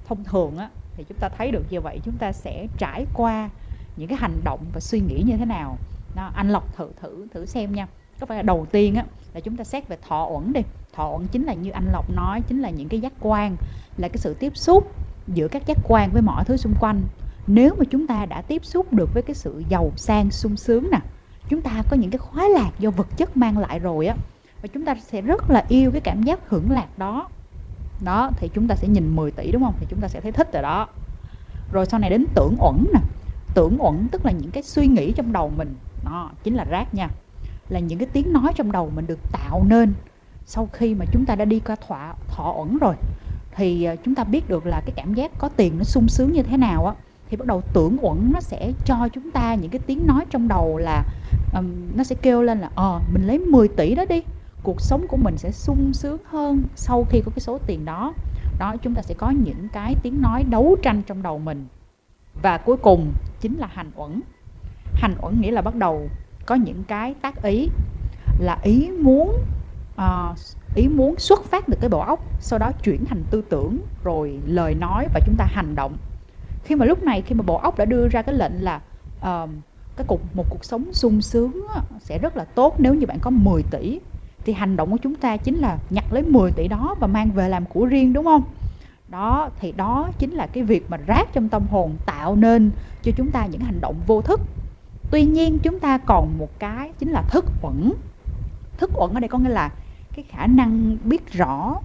thông 0.08 0.24
thường 0.24 0.56
á 0.56 0.70
thì 0.96 1.04
chúng 1.08 1.18
ta 1.18 1.28
thấy 1.28 1.50
được 1.50 1.64
như 1.70 1.80
vậy 1.80 2.00
chúng 2.04 2.16
ta 2.18 2.32
sẽ 2.32 2.66
trải 2.78 3.06
qua 3.14 3.50
những 3.96 4.08
cái 4.08 4.18
hành 4.18 4.40
động 4.44 4.60
và 4.72 4.80
suy 4.80 5.00
nghĩ 5.00 5.22
như 5.26 5.36
thế 5.36 5.44
nào. 5.44 5.76
Đó, 6.16 6.30
anh 6.34 6.48
lộc 6.50 6.76
thử 6.76 6.90
thử 7.00 7.26
thử 7.34 7.46
xem 7.46 7.72
nha. 7.74 7.86
Có 8.20 8.26
phải 8.26 8.36
là 8.36 8.42
đầu 8.42 8.66
tiên 8.72 8.94
á 8.94 9.04
là 9.34 9.40
chúng 9.40 9.56
ta 9.56 9.64
xét 9.64 9.88
về 9.88 9.96
thọ 10.08 10.26
uẩn 10.26 10.52
đi. 10.52 10.60
Thọ 10.92 11.08
uẩn 11.08 11.26
chính 11.26 11.44
là 11.44 11.54
như 11.54 11.70
anh 11.70 11.92
lộc 11.92 12.10
nói 12.10 12.42
chính 12.48 12.60
là 12.60 12.70
những 12.70 12.88
cái 12.88 13.00
giác 13.00 13.12
quan 13.20 13.56
là 13.96 14.08
cái 14.08 14.18
sự 14.18 14.34
tiếp 14.34 14.56
xúc 14.56 14.92
giữa 15.26 15.48
các 15.48 15.66
giác 15.66 15.78
quan 15.84 16.10
với 16.12 16.22
mọi 16.22 16.44
thứ 16.44 16.56
xung 16.56 16.74
quanh. 16.80 17.02
Nếu 17.46 17.74
mà 17.78 17.84
chúng 17.90 18.06
ta 18.06 18.26
đã 18.26 18.42
tiếp 18.42 18.64
xúc 18.64 18.92
được 18.92 19.14
với 19.14 19.22
cái 19.22 19.34
sự 19.34 19.62
giàu 19.68 19.90
sang 19.96 20.30
sung 20.30 20.56
sướng 20.56 20.88
nè 20.92 21.00
chúng 21.48 21.62
ta 21.62 21.82
có 21.90 21.96
những 21.96 22.10
cái 22.10 22.18
khoái 22.18 22.48
lạc 22.48 22.70
do 22.78 22.90
vật 22.90 23.16
chất 23.16 23.36
mang 23.36 23.58
lại 23.58 23.78
rồi 23.78 24.06
á 24.06 24.16
và 24.62 24.68
chúng 24.74 24.84
ta 24.84 24.94
sẽ 24.94 25.20
rất 25.20 25.50
là 25.50 25.64
yêu 25.68 25.90
cái 25.90 26.00
cảm 26.00 26.22
giác 26.22 26.48
hưởng 26.48 26.70
lạc 26.70 26.98
đó 26.98 27.28
đó 28.00 28.30
thì 28.36 28.48
chúng 28.54 28.68
ta 28.68 28.74
sẽ 28.74 28.88
nhìn 28.88 29.16
10 29.16 29.30
tỷ 29.30 29.52
đúng 29.52 29.62
không? 29.62 29.74
Thì 29.80 29.86
chúng 29.90 30.00
ta 30.00 30.08
sẽ 30.08 30.20
thấy 30.20 30.32
thích 30.32 30.52
rồi 30.52 30.62
đó. 30.62 30.88
Rồi 31.72 31.86
sau 31.86 32.00
này 32.00 32.10
đến 32.10 32.24
tưởng 32.34 32.56
uẩn 32.58 32.84
nè. 32.94 33.00
Tưởng 33.54 33.76
uẩn 33.78 34.08
tức 34.12 34.26
là 34.26 34.32
những 34.32 34.50
cái 34.50 34.62
suy 34.62 34.86
nghĩ 34.86 35.12
trong 35.12 35.32
đầu 35.32 35.52
mình. 35.56 35.74
Đó 36.04 36.30
chính 36.42 36.54
là 36.54 36.64
rác 36.64 36.94
nha. 36.94 37.08
Là 37.68 37.80
những 37.80 37.98
cái 37.98 38.08
tiếng 38.12 38.32
nói 38.32 38.52
trong 38.56 38.72
đầu 38.72 38.90
mình 38.94 39.06
được 39.06 39.18
tạo 39.32 39.64
nên 39.68 39.92
sau 40.46 40.68
khi 40.72 40.94
mà 40.94 41.04
chúng 41.12 41.24
ta 41.24 41.34
đã 41.34 41.44
đi 41.44 41.60
qua 41.60 41.76
thọ 41.88 42.14
thọ 42.28 42.54
uẩn 42.58 42.78
rồi. 42.78 42.94
Thì 43.54 43.84
à, 43.84 43.96
chúng 44.04 44.14
ta 44.14 44.24
biết 44.24 44.48
được 44.48 44.66
là 44.66 44.80
cái 44.86 44.92
cảm 44.96 45.14
giác 45.14 45.30
có 45.38 45.48
tiền 45.48 45.78
nó 45.78 45.84
sung 45.84 46.08
sướng 46.08 46.32
như 46.32 46.42
thế 46.42 46.56
nào 46.56 46.86
á 46.86 46.94
thì 47.30 47.36
bắt 47.36 47.46
đầu 47.46 47.62
tưởng 47.72 47.96
uẩn 48.00 48.32
nó 48.32 48.40
sẽ 48.40 48.72
cho 48.84 49.08
chúng 49.12 49.30
ta 49.30 49.54
những 49.54 49.70
cái 49.70 49.80
tiếng 49.86 50.06
nói 50.06 50.24
trong 50.30 50.48
đầu 50.48 50.78
là 50.78 51.04
um, 51.54 51.66
nó 51.94 52.04
sẽ 52.04 52.16
kêu 52.22 52.42
lên 52.42 52.58
là 52.60 52.70
ờ 52.74 53.00
mình 53.12 53.26
lấy 53.26 53.38
10 53.38 53.68
tỷ 53.68 53.94
đó 53.94 54.04
đi 54.08 54.22
cuộc 54.66 54.80
sống 54.80 55.06
của 55.08 55.16
mình 55.16 55.38
sẽ 55.38 55.50
sung 55.50 55.92
sướng 55.92 56.18
hơn 56.24 56.62
sau 56.76 57.06
khi 57.10 57.20
có 57.24 57.30
cái 57.34 57.40
số 57.40 57.58
tiền 57.66 57.84
đó. 57.84 58.14
Đó 58.58 58.76
chúng 58.82 58.94
ta 58.94 59.02
sẽ 59.02 59.14
có 59.14 59.30
những 59.30 59.68
cái 59.72 59.94
tiếng 60.02 60.22
nói 60.22 60.44
đấu 60.50 60.76
tranh 60.82 61.02
trong 61.06 61.22
đầu 61.22 61.38
mình. 61.38 61.66
Và 62.42 62.58
cuối 62.58 62.76
cùng 62.76 63.12
chính 63.40 63.58
là 63.58 63.66
hành 63.66 63.90
uẩn. 63.96 64.20
Hành 64.94 65.14
uẩn 65.22 65.40
nghĩa 65.40 65.50
là 65.50 65.62
bắt 65.62 65.74
đầu 65.74 66.08
có 66.46 66.54
những 66.54 66.84
cái 66.84 67.14
tác 67.22 67.42
ý 67.42 67.68
là 68.38 68.58
ý 68.62 68.90
muốn 68.90 69.44
uh, 69.94 70.36
ý 70.74 70.88
muốn 70.88 71.18
xuất 71.18 71.44
phát 71.44 71.64
từ 71.66 71.76
cái 71.80 71.90
bộ 71.90 71.98
óc 72.00 72.20
sau 72.40 72.58
đó 72.58 72.70
chuyển 72.82 73.04
thành 73.04 73.24
tư 73.30 73.42
tưởng 73.48 73.78
rồi 74.04 74.38
lời 74.46 74.74
nói 74.74 75.06
và 75.14 75.20
chúng 75.26 75.36
ta 75.36 75.44
hành 75.44 75.74
động. 75.74 75.96
Khi 76.64 76.74
mà 76.74 76.84
lúc 76.84 77.02
này 77.02 77.22
khi 77.22 77.34
mà 77.34 77.42
bộ 77.42 77.56
óc 77.56 77.78
đã 77.78 77.84
đưa 77.84 78.08
ra 78.08 78.22
cái 78.22 78.34
lệnh 78.34 78.64
là 78.64 78.80
uh, 79.20 79.50
cái 79.96 80.06
cục 80.06 80.36
một 80.36 80.46
cuộc 80.50 80.64
sống 80.64 80.92
sung 80.92 81.22
sướng 81.22 81.66
sẽ 82.00 82.18
rất 82.18 82.36
là 82.36 82.44
tốt 82.44 82.74
nếu 82.78 82.94
như 82.94 83.06
bạn 83.06 83.18
có 83.20 83.30
10 83.30 83.62
tỷ 83.62 84.00
thì 84.46 84.52
hành 84.52 84.76
động 84.76 84.90
của 84.90 84.96
chúng 85.02 85.14
ta 85.14 85.36
chính 85.36 85.58
là 85.58 85.78
nhặt 85.90 86.04
lấy 86.10 86.22
10 86.22 86.52
tỷ 86.52 86.68
đó 86.68 86.94
và 87.00 87.06
mang 87.06 87.30
về 87.30 87.48
làm 87.48 87.64
của 87.66 87.86
riêng 87.86 88.12
đúng 88.12 88.24
không? 88.24 88.42
Đó 89.08 89.50
thì 89.60 89.72
đó 89.72 90.08
chính 90.18 90.30
là 90.30 90.46
cái 90.46 90.64
việc 90.64 90.90
mà 90.90 90.96
rác 91.06 91.28
trong 91.32 91.48
tâm 91.48 91.62
hồn 91.70 91.96
tạo 92.06 92.36
nên 92.36 92.70
cho 93.02 93.12
chúng 93.16 93.30
ta 93.30 93.46
những 93.46 93.60
hành 93.60 93.80
động 93.80 93.96
vô 94.06 94.22
thức. 94.22 94.40
Tuy 95.10 95.24
nhiên 95.24 95.58
chúng 95.58 95.80
ta 95.80 95.98
còn 95.98 96.38
một 96.38 96.58
cái 96.58 96.92
chính 96.98 97.10
là 97.10 97.22
thức 97.22 97.44
uẩn. 97.62 97.92
Thức 98.78 98.90
uẩn 98.94 99.14
ở 99.14 99.20
đây 99.20 99.28
có 99.28 99.38
nghĩa 99.38 99.48
là 99.48 99.70
cái 100.16 100.24
khả 100.28 100.46
năng 100.46 100.96
biết 101.04 101.32
rõ 101.32 101.76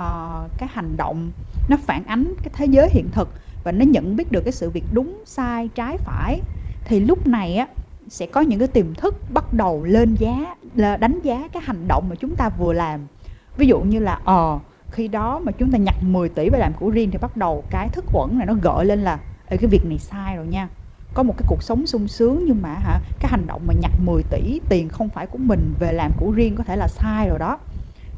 uh, 0.00 0.50
cái 0.58 0.68
hành 0.72 0.96
động 0.96 1.30
nó 1.68 1.76
phản 1.76 2.04
ánh 2.04 2.34
cái 2.42 2.50
thế 2.52 2.66
giới 2.66 2.88
hiện 2.90 3.08
thực 3.12 3.28
và 3.64 3.72
nó 3.72 3.84
nhận 3.84 4.16
biết 4.16 4.32
được 4.32 4.40
cái 4.44 4.52
sự 4.52 4.70
việc 4.70 4.84
đúng 4.92 5.22
sai 5.26 5.68
trái 5.74 5.96
phải. 5.98 6.40
Thì 6.84 7.00
lúc 7.00 7.26
này 7.26 7.56
á 7.56 7.66
sẽ 8.10 8.26
có 8.26 8.40
những 8.40 8.58
cái 8.58 8.68
tiềm 8.68 8.94
thức 8.94 9.16
bắt 9.30 9.52
đầu 9.52 9.84
lên 9.84 10.14
giá 10.14 10.56
là 10.74 10.96
đánh 10.96 11.20
giá 11.22 11.48
cái 11.52 11.62
hành 11.66 11.88
động 11.88 12.08
mà 12.08 12.14
chúng 12.14 12.36
ta 12.36 12.48
vừa 12.48 12.72
làm. 12.72 13.00
Ví 13.56 13.66
dụ 13.66 13.80
như 13.80 13.98
là 13.98 14.20
ờ 14.24 14.58
khi 14.90 15.08
đó 15.08 15.38
mà 15.38 15.52
chúng 15.52 15.70
ta 15.70 15.78
nhặt 15.78 15.94
10 16.02 16.28
tỷ 16.28 16.48
về 16.52 16.58
làm 16.58 16.72
của 16.80 16.90
riêng 16.90 17.10
thì 17.10 17.18
bắt 17.18 17.36
đầu 17.36 17.64
cái 17.70 17.88
thức 17.88 18.04
quẩn 18.12 18.38
này 18.38 18.46
nó 18.46 18.54
gợi 18.62 18.84
lên 18.84 19.02
là 19.04 19.18
Ê, 19.48 19.56
cái 19.56 19.70
việc 19.70 19.84
này 19.84 19.98
sai 19.98 20.36
rồi 20.36 20.46
nha. 20.46 20.68
Có 21.14 21.22
một 21.22 21.34
cái 21.38 21.44
cuộc 21.48 21.62
sống 21.62 21.86
sung 21.86 22.08
sướng 22.08 22.44
nhưng 22.46 22.62
mà 22.62 22.74
hả 22.74 23.00
cái 23.20 23.30
hành 23.30 23.46
động 23.46 23.62
mà 23.66 23.74
nhặt 23.80 23.90
10 24.04 24.22
tỷ 24.22 24.60
tiền 24.68 24.88
không 24.88 25.08
phải 25.08 25.26
của 25.26 25.38
mình 25.38 25.74
về 25.78 25.92
làm 25.92 26.12
của 26.16 26.30
riêng 26.30 26.56
có 26.56 26.64
thể 26.64 26.76
là 26.76 26.88
sai 26.88 27.28
rồi 27.28 27.38
đó. 27.38 27.58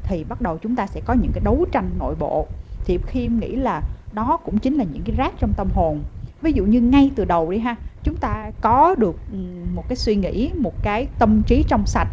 Thì 0.03 0.23
bắt 0.23 0.41
đầu 0.41 0.57
chúng 0.57 0.75
ta 0.75 0.87
sẽ 0.87 1.01
có 1.05 1.13
những 1.13 1.31
cái 1.33 1.43
đấu 1.43 1.65
tranh 1.71 1.89
nội 1.99 2.15
bộ. 2.19 2.47
Thì 2.85 2.99
khi 3.07 3.25
em 3.25 3.39
nghĩ 3.39 3.55
là 3.55 3.81
đó 4.13 4.37
cũng 4.45 4.57
chính 4.57 4.75
là 4.75 4.83
những 4.93 5.03
cái 5.05 5.15
rác 5.15 5.33
trong 5.39 5.53
tâm 5.53 5.67
hồn 5.73 6.03
ví 6.41 6.51
dụ 6.51 6.65
như 6.65 6.81
ngay 6.81 7.11
từ 7.15 7.25
đầu 7.25 7.51
đi 7.51 7.57
ha 7.57 7.75
chúng 8.03 8.15
ta 8.15 8.51
có 8.61 8.95
được 8.95 9.15
ừ, 9.31 9.37
một 9.73 9.89
cái 9.89 9.95
suy 9.95 10.15
nghĩ 10.15 10.51
một 10.57 10.83
cái 10.83 11.07
tâm 11.19 11.41
trí 11.47 11.63
trong 11.67 11.85
sạch 11.85 12.07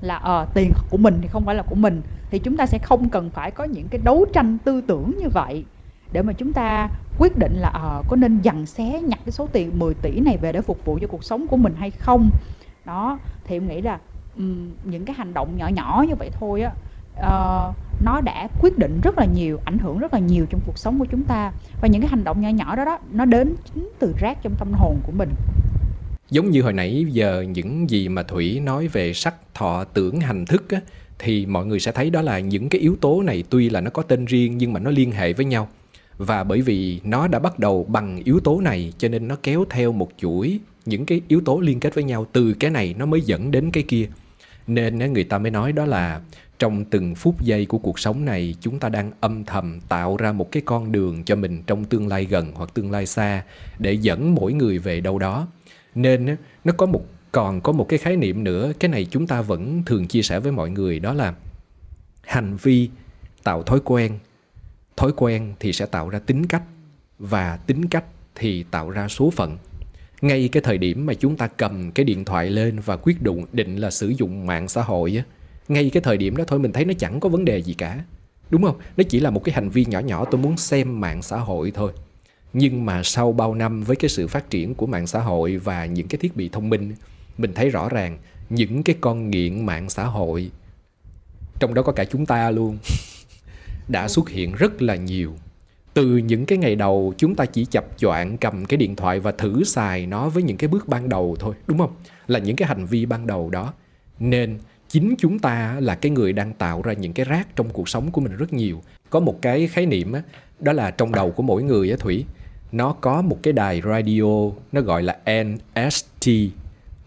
là 0.00 0.16
ờ 0.16 0.46
tiền 0.54 0.72
của 0.90 0.96
mình 0.96 1.18
thì 1.22 1.28
không 1.28 1.44
phải 1.44 1.54
là 1.54 1.62
của 1.62 1.74
mình 1.74 2.02
thì 2.30 2.38
chúng 2.38 2.56
ta 2.56 2.66
sẽ 2.66 2.78
không 2.78 3.08
cần 3.08 3.30
phải 3.30 3.50
có 3.50 3.64
những 3.64 3.88
cái 3.88 4.00
đấu 4.04 4.26
tranh 4.32 4.58
tư 4.64 4.80
tưởng 4.80 5.12
như 5.18 5.28
vậy 5.28 5.64
để 6.12 6.22
mà 6.22 6.32
chúng 6.32 6.52
ta 6.52 6.88
quyết 7.18 7.38
định 7.38 7.52
là 7.56 7.68
ờ 7.68 8.02
có 8.08 8.16
nên 8.16 8.40
dằn 8.42 8.66
xé 8.66 9.00
nhặt 9.02 9.18
cái 9.24 9.32
số 9.32 9.48
tiền 9.52 9.78
10 9.78 9.94
tỷ 9.94 10.20
này 10.20 10.36
về 10.36 10.52
để 10.52 10.60
phục 10.60 10.84
vụ 10.84 10.98
cho 11.00 11.06
cuộc 11.06 11.24
sống 11.24 11.46
của 11.46 11.56
mình 11.56 11.74
hay 11.78 11.90
không. 11.90 12.30
Đó 12.84 13.18
thì 13.44 13.56
em 13.56 13.68
nghĩ 13.68 13.80
là 13.80 13.98
um, 14.36 14.70
những 14.84 15.04
cái 15.04 15.16
hành 15.18 15.34
động 15.34 15.56
nhỏ 15.56 15.68
nhỏ 15.68 16.04
như 16.08 16.14
vậy 16.18 16.30
thôi 16.40 16.62
á 16.62 16.72
uh, 17.18 17.74
nó 18.02 18.20
đã 18.20 18.48
quyết 18.60 18.78
định 18.78 19.00
rất 19.00 19.18
là 19.18 19.24
nhiều 19.24 19.60
ảnh 19.64 19.78
hưởng 19.78 19.98
rất 19.98 20.14
là 20.14 20.18
nhiều 20.18 20.46
trong 20.50 20.60
cuộc 20.66 20.78
sống 20.78 20.98
của 20.98 21.06
chúng 21.10 21.22
ta. 21.22 21.52
Và 21.80 21.88
những 21.88 22.02
cái 22.02 22.10
hành 22.10 22.24
động 22.24 22.40
nhỏ 22.40 22.48
nhỏ 22.48 22.76
đó 22.76 22.84
đó 22.84 22.98
nó 23.12 23.24
đến 23.24 23.54
chính 23.64 23.90
từ 23.98 24.14
rác 24.18 24.42
trong 24.42 24.54
tâm 24.58 24.72
hồn 24.72 24.96
của 25.02 25.12
mình. 25.12 25.28
Giống 26.30 26.50
như 26.50 26.62
hồi 26.62 26.72
nãy 26.72 27.06
giờ 27.08 27.44
những 27.48 27.90
gì 27.90 28.08
mà 28.08 28.22
thủy 28.22 28.60
nói 28.60 28.88
về 28.88 29.12
sắc 29.12 29.34
thọ 29.54 29.84
tưởng 29.84 30.20
hành 30.20 30.46
thức 30.46 30.70
á, 30.70 30.80
thì 31.18 31.46
mọi 31.46 31.66
người 31.66 31.80
sẽ 31.80 31.92
thấy 31.92 32.10
đó 32.10 32.22
là 32.22 32.38
những 32.38 32.68
cái 32.68 32.80
yếu 32.80 32.96
tố 33.00 33.22
này 33.22 33.44
tuy 33.50 33.70
là 33.70 33.80
nó 33.80 33.90
có 33.90 34.02
tên 34.02 34.24
riêng 34.24 34.58
nhưng 34.58 34.72
mà 34.72 34.80
nó 34.80 34.90
liên 34.90 35.12
hệ 35.12 35.32
với 35.32 35.46
nhau. 35.46 35.68
Và 36.18 36.44
bởi 36.44 36.60
vì 36.60 37.00
nó 37.04 37.28
đã 37.28 37.38
bắt 37.38 37.58
đầu 37.58 37.84
bằng 37.88 38.20
yếu 38.24 38.40
tố 38.40 38.60
này 38.60 38.92
cho 38.98 39.08
nên 39.08 39.28
nó 39.28 39.36
kéo 39.42 39.64
theo 39.70 39.92
một 39.92 40.08
chuỗi 40.18 40.60
những 40.86 41.06
cái 41.06 41.20
yếu 41.28 41.40
tố 41.44 41.60
liên 41.60 41.80
kết 41.80 41.94
với 41.94 42.04
nhau 42.04 42.26
từ 42.32 42.54
cái 42.54 42.70
này 42.70 42.94
nó 42.98 43.06
mới 43.06 43.20
dẫn 43.20 43.50
đến 43.50 43.70
cái 43.70 43.82
kia 43.82 44.06
nên 44.66 45.12
người 45.12 45.24
ta 45.24 45.38
mới 45.38 45.50
nói 45.50 45.72
đó 45.72 45.84
là 45.84 46.20
trong 46.58 46.84
từng 46.84 47.14
phút 47.14 47.42
giây 47.42 47.66
của 47.66 47.78
cuộc 47.78 47.98
sống 47.98 48.24
này, 48.24 48.54
chúng 48.60 48.78
ta 48.78 48.88
đang 48.88 49.12
âm 49.20 49.44
thầm 49.44 49.80
tạo 49.88 50.16
ra 50.16 50.32
một 50.32 50.52
cái 50.52 50.62
con 50.66 50.92
đường 50.92 51.24
cho 51.24 51.36
mình 51.36 51.62
trong 51.66 51.84
tương 51.84 52.08
lai 52.08 52.24
gần 52.24 52.52
hoặc 52.54 52.74
tương 52.74 52.90
lai 52.90 53.06
xa 53.06 53.42
để 53.78 53.92
dẫn 53.92 54.34
mỗi 54.34 54.52
người 54.52 54.78
về 54.78 55.00
đâu 55.00 55.18
đó. 55.18 55.48
Nên 55.94 56.36
nó 56.64 56.72
có 56.72 56.86
một, 56.86 57.02
còn 57.32 57.60
có 57.60 57.72
một 57.72 57.88
cái 57.88 57.98
khái 57.98 58.16
niệm 58.16 58.44
nữa, 58.44 58.72
cái 58.80 58.88
này 58.88 59.06
chúng 59.10 59.26
ta 59.26 59.42
vẫn 59.42 59.82
thường 59.86 60.06
chia 60.06 60.22
sẻ 60.22 60.40
với 60.40 60.52
mọi 60.52 60.70
người, 60.70 60.98
đó 60.98 61.12
là 61.12 61.34
hành 62.22 62.56
vi 62.56 62.90
tạo 63.42 63.62
thói 63.62 63.80
quen. 63.84 64.18
Thói 64.96 65.12
quen 65.16 65.54
thì 65.60 65.72
sẽ 65.72 65.86
tạo 65.86 66.08
ra 66.08 66.18
tính 66.18 66.46
cách 66.46 66.62
và 67.18 67.56
tính 67.56 67.88
cách 67.88 68.04
thì 68.34 68.62
tạo 68.62 68.90
ra 68.90 69.08
số 69.08 69.30
phận 69.30 69.58
ngay 70.20 70.48
cái 70.52 70.62
thời 70.62 70.78
điểm 70.78 71.06
mà 71.06 71.14
chúng 71.14 71.36
ta 71.36 71.46
cầm 71.46 71.90
cái 71.90 72.04
điện 72.04 72.24
thoại 72.24 72.50
lên 72.50 72.80
và 72.84 72.96
quyết 72.96 73.22
định 73.22 73.44
định 73.52 73.76
là 73.76 73.90
sử 73.90 74.08
dụng 74.08 74.46
mạng 74.46 74.68
xã 74.68 74.82
hội 74.82 75.14
á, 75.16 75.24
ngay 75.68 75.90
cái 75.90 76.02
thời 76.02 76.16
điểm 76.16 76.36
đó 76.36 76.44
thôi 76.46 76.58
mình 76.58 76.72
thấy 76.72 76.84
nó 76.84 76.92
chẳng 76.98 77.20
có 77.20 77.28
vấn 77.28 77.44
đề 77.44 77.62
gì 77.62 77.74
cả. 77.74 78.04
Đúng 78.50 78.62
không? 78.62 78.76
Nó 78.96 79.04
chỉ 79.08 79.20
là 79.20 79.30
một 79.30 79.44
cái 79.44 79.54
hành 79.54 79.70
vi 79.70 79.84
nhỏ 79.84 79.98
nhỏ, 79.98 80.24
tôi 80.24 80.40
muốn 80.40 80.56
xem 80.56 81.00
mạng 81.00 81.22
xã 81.22 81.36
hội 81.38 81.72
thôi. 81.74 81.92
Nhưng 82.52 82.86
mà 82.86 83.02
sau 83.02 83.32
bao 83.32 83.54
năm 83.54 83.82
với 83.82 83.96
cái 83.96 84.08
sự 84.08 84.28
phát 84.28 84.50
triển 84.50 84.74
của 84.74 84.86
mạng 84.86 85.06
xã 85.06 85.20
hội 85.20 85.56
và 85.56 85.86
những 85.86 86.08
cái 86.08 86.18
thiết 86.18 86.36
bị 86.36 86.48
thông 86.48 86.70
minh, 86.70 86.94
mình 87.38 87.52
thấy 87.54 87.70
rõ 87.70 87.88
ràng 87.88 88.18
những 88.50 88.82
cái 88.82 88.96
con 89.00 89.30
nghiện 89.30 89.66
mạng 89.66 89.90
xã 89.90 90.04
hội, 90.04 90.50
trong 91.60 91.74
đó 91.74 91.82
có 91.82 91.92
cả 91.92 92.04
chúng 92.04 92.26
ta 92.26 92.50
luôn, 92.50 92.78
đã 93.88 94.08
xuất 94.08 94.28
hiện 94.28 94.52
rất 94.52 94.82
là 94.82 94.96
nhiều 94.96 95.34
từ 95.94 96.16
những 96.16 96.46
cái 96.46 96.58
ngày 96.58 96.76
đầu 96.76 97.14
chúng 97.16 97.34
ta 97.34 97.44
chỉ 97.46 97.64
chập 97.64 97.84
choạng 97.98 98.38
cầm 98.38 98.64
cái 98.64 98.76
điện 98.76 98.96
thoại 98.96 99.20
và 99.20 99.32
thử 99.32 99.64
xài 99.64 100.06
nó 100.06 100.28
với 100.28 100.42
những 100.42 100.56
cái 100.56 100.68
bước 100.68 100.88
ban 100.88 101.08
đầu 101.08 101.36
thôi 101.38 101.54
đúng 101.66 101.78
không? 101.78 101.94
Là 102.26 102.38
những 102.38 102.56
cái 102.56 102.68
hành 102.68 102.86
vi 102.86 103.06
ban 103.06 103.26
đầu 103.26 103.50
đó. 103.50 103.72
Nên 104.20 104.58
chính 104.88 105.14
chúng 105.18 105.38
ta 105.38 105.76
là 105.80 105.94
cái 105.94 106.10
người 106.10 106.32
đang 106.32 106.52
tạo 106.52 106.82
ra 106.82 106.92
những 106.92 107.12
cái 107.12 107.26
rác 107.26 107.56
trong 107.56 107.70
cuộc 107.70 107.88
sống 107.88 108.10
của 108.10 108.20
mình 108.20 108.36
rất 108.36 108.52
nhiều. 108.52 108.82
Có 109.10 109.20
một 109.20 109.42
cái 109.42 109.66
khái 109.66 109.86
niệm 109.86 110.12
á, 110.12 110.22
đó 110.60 110.72
là 110.72 110.90
trong 110.90 111.12
đầu 111.12 111.30
của 111.30 111.42
mỗi 111.42 111.62
người 111.62 111.90
á 111.90 111.96
thủy 112.00 112.24
nó 112.72 112.92
có 112.92 113.22
một 113.22 113.38
cái 113.42 113.52
đài 113.52 113.82
radio 113.82 114.50
nó 114.72 114.80
gọi 114.80 115.02
là 115.02 115.18
NST 115.44 116.28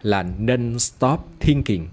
là 0.02 0.22
non-stop 0.38 1.18
thinking. 1.40 1.86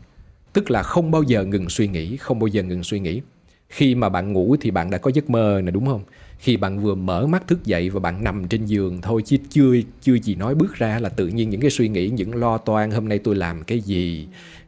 Tức 0.53 0.71
là 0.71 0.83
không 0.83 1.11
bao 1.11 1.23
giờ 1.23 1.43
ngừng 1.43 1.69
suy 1.69 1.87
nghĩ 1.87 2.17
không 2.17 2.39
bao 2.39 2.47
giờ 2.47 2.63
ngừng 2.63 2.83
suy 2.83 2.99
nghĩ. 2.99 3.21
Khi 3.69 3.95
mà 3.95 4.09
bạn 4.09 4.33
ngủ 4.33 4.55
thì 4.61 4.71
bạn 4.71 4.89
đã 4.89 4.97
có 4.97 5.11
giấc 5.13 5.29
mơ 5.29 5.61
nè 5.63 5.71
đúng 5.71 5.85
không? 5.85 6.01
Khi 6.39 6.57
bạn 6.57 6.79
vừa 6.79 6.95
mở 6.95 7.27
mắt 7.27 7.47
thức 7.47 7.65
dậy 7.65 7.89
và 7.89 7.99
bạn 7.99 8.23
nằm 8.23 8.47
trên 8.47 8.65
giường 8.65 9.01
thôi 9.01 9.21
chứ 9.25 9.37
chưa 9.49 9.75
chưa 10.01 10.13
gì 10.13 10.35
nói 10.35 10.55
bước 10.55 10.75
ra 10.75 10.99
là 10.99 11.09
tự 11.09 11.27
nhiên 11.27 11.49
những 11.49 11.61
cái 11.61 11.69
suy 11.69 11.89
nghĩ 11.89 12.09
những 12.09 12.35
lo 12.35 12.57
toan 12.57 12.91
hôm 12.91 13.09
nay 13.09 13.19
tôi 13.19 13.35
làm 13.35 13.63
cái 13.63 13.79
gì? 13.79 14.27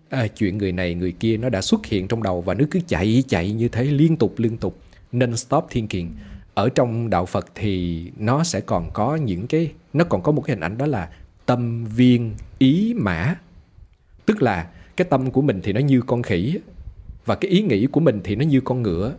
À, 0.10 0.28
chuyện 0.28 0.58
người 0.58 0.72
này 0.72 0.94
người 0.94 1.12
kia 1.12 1.38
nó 1.38 1.50
đã 1.50 1.62
xuất 1.62 1.86
hiện 1.86 2.08
trong 2.08 2.24
đầu 2.24 2.42
và 2.42 2.54
nó 2.54 2.66
cứ 2.72 2.80
chạy 2.88 3.24
chạy 3.28 3.52
như 3.52 3.68
thế 3.68 3.84
liên 3.84 4.18
tục 4.18 4.34
liên 4.38 4.58
tục 4.58 4.80
nên 5.12 5.38
stop 5.38 5.66
thinking. 5.70 6.08
Ở 6.54 6.70
trong 6.70 7.10
đạo 7.10 7.26
Phật 7.26 7.46
thì 7.56 8.06
nó 8.18 8.44
sẽ 8.44 8.62
còn 8.62 8.90
có 8.94 9.16
những 9.16 9.48
cái 9.48 9.72
nó 9.94 10.04
còn 10.04 10.22
có 10.24 10.32
một 10.32 10.42
cái 10.42 10.56
hình 10.56 10.64
ảnh 10.64 10.78
đó 10.78 10.86
là 10.86 11.10
tâm 11.46 11.86
viên 11.86 12.34
ý 12.58 12.94
mã. 12.98 13.36
Tức 14.26 14.42
là 14.42 14.68
cái 14.98 15.08
tâm 15.10 15.32
của 15.32 15.42
mình 15.42 15.60
thì 15.64 15.74
nó 15.74 15.80
như 15.80 16.02
con 16.02 16.24
khỉ 16.24 16.58
và 17.26 17.36
cái 17.36 17.52
ý 17.52 17.62
nghĩ 17.62 17.88
của 17.88 18.00
mình 18.00 18.22
thì 18.24 18.36
nó 18.36 18.46
như 18.46 18.62
con 18.62 18.82
ngựa 18.82 19.14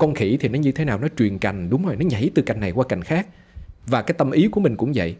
con 0.00 0.14
khỉ 0.14 0.36
thì 0.40 0.48
nó 0.48 0.58
như 0.58 0.72
thế 0.72 0.84
nào, 0.84 0.98
nó 0.98 1.08
truyền 1.18 1.38
cành, 1.38 1.70
đúng 1.70 1.86
rồi, 1.86 1.96
nó 1.96 2.02
nhảy 2.02 2.30
từ 2.34 2.42
cành 2.42 2.60
này 2.60 2.72
qua 2.72 2.84
cành 2.88 3.02
khác. 3.02 3.26
Và 3.86 4.02
cái 4.02 4.14
tâm 4.18 4.30
ý 4.30 4.48
của 4.48 4.60
mình 4.60 4.76
cũng 4.76 4.92
vậy. 4.94 5.16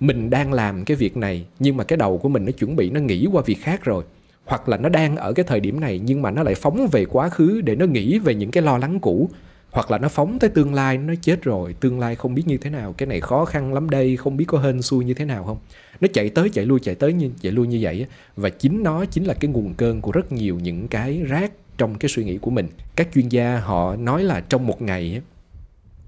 Mình 0.00 0.30
đang 0.30 0.52
làm 0.52 0.84
cái 0.84 0.96
việc 0.96 1.16
này, 1.16 1.46
nhưng 1.58 1.76
mà 1.76 1.84
cái 1.84 1.96
đầu 1.96 2.18
của 2.18 2.28
mình 2.28 2.44
nó 2.44 2.52
chuẩn 2.52 2.76
bị, 2.76 2.90
nó 2.90 3.00
nghĩ 3.00 3.26
qua 3.32 3.42
việc 3.46 3.58
khác 3.62 3.84
rồi. 3.84 4.04
Hoặc 4.44 4.68
là 4.68 4.76
nó 4.76 4.88
đang 4.88 5.16
ở 5.16 5.32
cái 5.32 5.44
thời 5.44 5.60
điểm 5.60 5.80
này, 5.80 5.98
nhưng 6.04 6.22
mà 6.22 6.30
nó 6.30 6.42
lại 6.42 6.54
phóng 6.54 6.88
về 6.92 7.04
quá 7.04 7.28
khứ 7.28 7.60
để 7.60 7.76
nó 7.76 7.86
nghĩ 7.86 8.18
về 8.18 8.34
những 8.34 8.50
cái 8.50 8.62
lo 8.62 8.78
lắng 8.78 9.00
cũ. 9.00 9.28
Hoặc 9.70 9.90
là 9.90 9.98
nó 9.98 10.08
phóng 10.08 10.38
tới 10.38 10.50
tương 10.50 10.74
lai, 10.74 10.98
nó 10.98 11.14
chết 11.22 11.42
rồi, 11.42 11.74
tương 11.80 12.00
lai 12.00 12.16
không 12.16 12.34
biết 12.34 12.42
như 12.46 12.56
thế 12.56 12.70
nào, 12.70 12.92
cái 12.92 13.06
này 13.06 13.20
khó 13.20 13.44
khăn 13.44 13.74
lắm 13.74 13.90
đây, 13.90 14.16
không 14.16 14.36
biết 14.36 14.44
có 14.48 14.58
hên 14.58 14.82
xui 14.82 15.04
như 15.04 15.14
thế 15.14 15.24
nào 15.24 15.44
không. 15.44 15.58
Nó 16.00 16.08
chạy 16.12 16.28
tới, 16.28 16.48
chạy 16.48 16.66
lui, 16.66 16.80
chạy 16.82 16.94
tới 16.94 17.12
như, 17.12 17.30
chạy 17.40 17.52
lui 17.52 17.66
như 17.66 17.78
vậy 17.82 18.06
và 18.36 18.50
chính 18.50 18.82
nó 18.82 19.04
chính 19.04 19.24
là 19.24 19.34
cái 19.34 19.50
nguồn 19.50 19.74
cơn 19.74 20.00
của 20.00 20.12
rất 20.12 20.32
nhiều 20.32 20.58
những 20.62 20.88
cái 20.88 21.22
rác 21.28 21.52
trong 21.82 21.98
cái 21.98 22.08
suy 22.08 22.24
nghĩ 22.24 22.38
của 22.38 22.50
mình. 22.50 22.68
Các 22.96 23.08
chuyên 23.14 23.28
gia 23.28 23.58
họ 23.58 23.96
nói 23.96 24.24
là 24.24 24.40
trong 24.40 24.66
một 24.66 24.82
ngày 24.82 25.20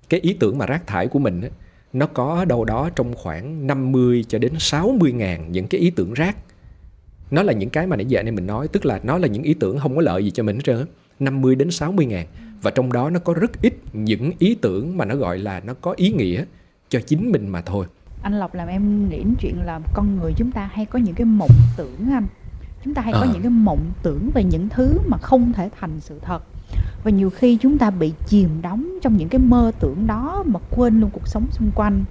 cái 0.08 0.20
ý 0.20 0.36
tưởng 0.40 0.58
mà 0.58 0.66
rác 0.66 0.86
thải 0.86 1.06
của 1.06 1.18
mình 1.18 1.42
nó 1.92 2.06
có 2.06 2.44
đâu 2.44 2.64
đó 2.64 2.90
trong 2.96 3.14
khoảng 3.14 3.66
50 3.66 4.24
cho 4.28 4.38
đến 4.38 4.52
60 4.58 5.12
ngàn 5.12 5.52
những 5.52 5.66
cái 5.66 5.80
ý 5.80 5.90
tưởng 5.90 6.14
rác. 6.14 6.36
Nó 7.30 7.42
là 7.42 7.52
những 7.52 7.70
cái 7.70 7.86
mà 7.86 7.96
nãy 7.96 8.06
giờ 8.06 8.20
anh 8.20 8.28
em 8.28 8.34
mình 8.34 8.46
nói, 8.46 8.68
tức 8.68 8.86
là 8.86 9.00
nó 9.02 9.18
là 9.18 9.28
những 9.28 9.42
ý 9.42 9.54
tưởng 9.54 9.78
không 9.78 9.96
có 9.96 10.02
lợi 10.02 10.24
gì 10.24 10.30
cho 10.30 10.42
mình 10.42 10.56
hết 10.56 10.62
trơn 10.64 10.86
50 11.18 11.54
đến 11.54 11.70
60 11.70 12.06
ngàn. 12.06 12.26
Và 12.62 12.70
trong 12.70 12.92
đó 12.92 13.10
nó 13.10 13.20
có 13.20 13.34
rất 13.34 13.62
ít 13.62 13.74
những 13.92 14.32
ý 14.38 14.54
tưởng 14.54 14.96
mà 14.96 15.04
nó 15.04 15.16
gọi 15.16 15.38
là 15.38 15.60
nó 15.60 15.74
có 15.74 15.94
ý 15.96 16.12
nghĩa 16.12 16.44
cho 16.88 17.00
chính 17.00 17.32
mình 17.32 17.48
mà 17.48 17.60
thôi. 17.60 17.86
Anh 18.22 18.38
Lộc, 18.38 18.54
làm 18.54 18.68
em 18.68 19.08
nghĩ 19.08 19.16
đến 19.16 19.34
chuyện 19.40 19.60
là 19.64 19.80
con 19.94 20.16
người 20.16 20.32
chúng 20.36 20.50
ta 20.50 20.70
hay 20.72 20.86
có 20.86 20.98
những 20.98 21.14
cái 21.14 21.24
mộng 21.24 21.50
tưởng 21.76 22.10
anh? 22.12 22.26
Chúng 22.84 22.94
ta 22.94 23.02
hay 23.02 23.12
à. 23.12 23.20
có 23.20 23.26
những 23.32 23.42
cái 23.42 23.50
mộng 23.50 23.92
tưởng 24.02 24.30
về 24.34 24.44
những 24.44 24.68
thứ 24.68 24.98
mà 25.06 25.18
không 25.18 25.52
thể 25.52 25.70
thành 25.80 26.00
sự 26.00 26.18
thật. 26.22 26.42
Và 27.04 27.10
nhiều 27.10 27.30
khi 27.30 27.58
chúng 27.60 27.78
ta 27.78 27.90
bị 27.90 28.12
chìm 28.26 28.48
đắm 28.62 28.98
trong 29.02 29.16
những 29.16 29.28
cái 29.28 29.38
mơ 29.38 29.72
tưởng 29.80 30.06
đó 30.06 30.42
mà 30.46 30.60
quên 30.70 31.00
luôn 31.00 31.10
cuộc 31.10 31.28
sống 31.28 31.46
xung 31.50 31.70
quanh. 31.74 32.04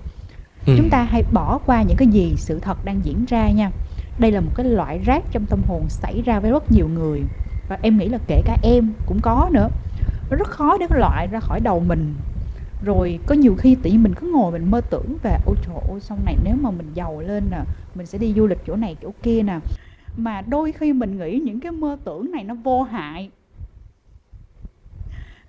Ừ. 0.65 0.73
chúng 0.77 0.89
ta 0.89 1.03
hay 1.03 1.23
bỏ 1.33 1.59
qua 1.65 1.83
những 1.83 1.97
cái 1.97 2.07
gì 2.07 2.33
sự 2.37 2.59
thật 2.59 2.85
đang 2.85 3.05
diễn 3.05 3.25
ra 3.25 3.51
nha. 3.51 3.71
Đây 4.19 4.31
là 4.31 4.41
một 4.41 4.51
cái 4.55 4.65
loại 4.65 4.97
rác 4.97 5.23
trong 5.31 5.45
tâm 5.45 5.59
hồn 5.67 5.85
xảy 5.89 6.21
ra 6.21 6.39
với 6.39 6.51
rất 6.51 6.71
nhiều 6.71 6.87
người. 6.87 7.21
Và 7.69 7.77
em 7.81 7.97
nghĩ 7.97 8.07
là 8.07 8.17
kể 8.27 8.41
cả 8.45 8.57
em 8.63 8.93
cũng 9.05 9.19
có 9.21 9.49
nữa. 9.51 9.67
Nó 10.29 10.37
rất 10.37 10.47
khó 10.47 10.77
để 10.77 10.87
loại 10.89 11.27
ra 11.27 11.39
khỏi 11.39 11.59
đầu 11.59 11.79
mình. 11.79 12.13
Rồi 12.83 13.19
có 13.25 13.35
nhiều 13.35 13.55
khi 13.55 13.75
tự 13.75 13.89
nhiên 13.89 14.03
mình 14.03 14.13
cứ 14.13 14.31
ngồi 14.33 14.51
mình 14.51 14.71
mơ 14.71 14.81
tưởng 14.81 15.17
về 15.23 15.37
ôi 15.45 15.55
trời 15.65 15.75
ơi 15.89 15.99
sau 16.01 16.17
này 16.25 16.37
nếu 16.43 16.55
mà 16.61 16.71
mình 16.71 16.91
giàu 16.93 17.19
lên 17.19 17.43
nè 17.51 17.59
mình 17.95 18.05
sẽ 18.05 18.17
đi 18.17 18.33
du 18.33 18.47
lịch 18.47 18.59
chỗ 18.67 18.75
này 18.75 18.95
chỗ 19.01 19.11
kia 19.23 19.43
nè 19.43 19.59
mà 20.17 20.41
đôi 20.41 20.71
khi 20.71 20.93
mình 20.93 21.17
nghĩ 21.17 21.39
những 21.45 21.59
cái 21.59 21.71
mơ 21.71 21.97
tưởng 22.05 22.31
này 22.31 22.43
nó 22.43 22.53
vô 22.53 22.83
hại. 22.83 23.29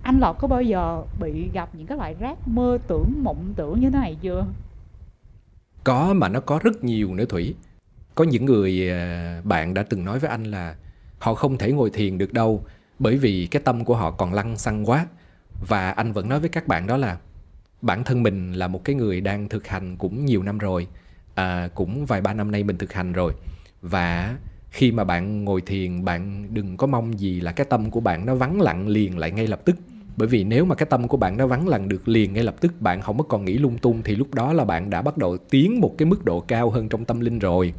Anh 0.03 0.19
lộc 0.21 0.39
có 0.39 0.49
bao 0.49 0.63
giờ 0.63 1.03
bị 1.21 1.51
gặp 1.53 1.69
những 1.73 1.87
cái 1.87 1.99
loại 1.99 2.15
rác 2.21 2.49
mơ 2.49 2.79
tưởng 2.89 3.13
mộng 3.23 3.53
tưởng 3.57 3.81
như 3.81 3.91
thế 3.91 3.99
này 3.99 4.17
chưa? 4.21 4.47
Có 5.85 6.15
mà 6.15 6.29
nó 6.29 6.41
có 6.41 6.61
rất 6.63 6.85
nhiều 6.85 7.15
nữa 7.15 7.25
thủy. 7.25 7.55
Có 8.15 8.25
những 8.25 8.45
người 8.45 8.91
à, 8.91 9.41
bạn 9.45 9.75
đã 9.75 9.83
từng 9.83 10.05
nói 10.05 10.19
với 10.19 10.31
anh 10.31 10.45
là 10.45 10.77
họ 11.19 11.35
không 11.35 11.59
thể 11.59 11.73
ngồi 11.73 11.91
thiền 11.91 12.19
được 12.19 12.33
đâu 12.33 12.65
bởi 12.99 13.19
vì 13.19 13.49
cái 13.51 13.63
tâm 13.63 13.85
của 13.85 13.97
họ 13.97 14.11
còn 14.11 14.33
lăng 14.33 14.57
xăng 14.57 14.89
quá. 14.89 15.07
Và 15.69 15.91
anh 15.91 16.13
vẫn 16.13 16.29
nói 16.29 16.41
với 16.41 16.49
các 16.49 16.67
bạn 16.67 16.87
đó 16.87 16.97
là 16.97 17.19
bản 17.83 18.05
thân 18.05 18.23
mình 18.23 18.53
là 18.53 18.69
một 18.69 18.85
cái 18.85 18.97
người 18.97 19.21
đang 19.21 19.49
thực 19.49 19.67
hành 19.67 19.97
cũng 19.97 20.25
nhiều 20.25 20.43
năm 20.43 20.59
rồi 20.59 20.87
à, 21.35 21.69
cũng 21.75 22.07
vài 22.07 22.21
ba 22.21 22.35
năm 22.35 22.51
nay 22.51 22.63
mình 22.63 22.79
thực 22.79 22.93
hành 22.93 23.13
rồi. 23.13 23.33
Và 23.83 24.37
khi 24.75 24.93
mà 24.93 25.05
bạn 25.05 25.45
ngồi 25.45 25.61
thiền, 25.61 26.05
bạn 26.05 26.49
đừng 26.55 26.77
có 26.77 26.87
mong 26.87 27.21
gì 27.21 27.41
là 27.41 27.53
cái 27.53 27.67
tâm 27.71 27.91
của 27.91 28.01
bạn 28.01 28.27
nó 28.27 28.35
vắng 28.35 28.61
lặng 28.61 28.89
liền 28.89 29.19
lại 29.19 29.31
ngay 29.31 29.47
lập 29.47 29.61
tức. 29.65 29.77
Bởi 30.17 30.29
vì 30.29 30.45
nếu 30.45 30.65
mà 30.65 30.75
cái 30.75 30.87
tâm 30.91 31.09
của 31.09 31.17
bạn 31.17 31.37
nó 31.37 31.47
vắng 31.47 31.69
lặng 31.69 31.89
được 31.89 32.09
liền 32.09 32.33
ngay 32.33 32.45
lập 32.45 32.55
tức, 32.61 32.81
bạn 32.81 33.03
không 33.03 33.19
có 33.19 33.25
còn 33.25 33.45
nghĩ 33.45 33.59
lung 33.59 33.79
tung, 33.79 34.03
thì 34.05 34.17
lúc 34.17 34.35
đó 34.35 34.53
là 34.53 34.65
bạn 34.65 34.91
đã 34.91 35.03
bắt 35.03 35.17
đầu 35.17 35.37
tiến 35.37 35.81
một 35.81 35.95
cái 35.99 36.07
mức 36.07 36.25
độ 36.25 36.41
cao 36.41 36.71
hơn 36.71 36.89
trong 36.89 37.05
tâm 37.05 37.21
linh 37.21 37.39
rồi. 37.39 37.73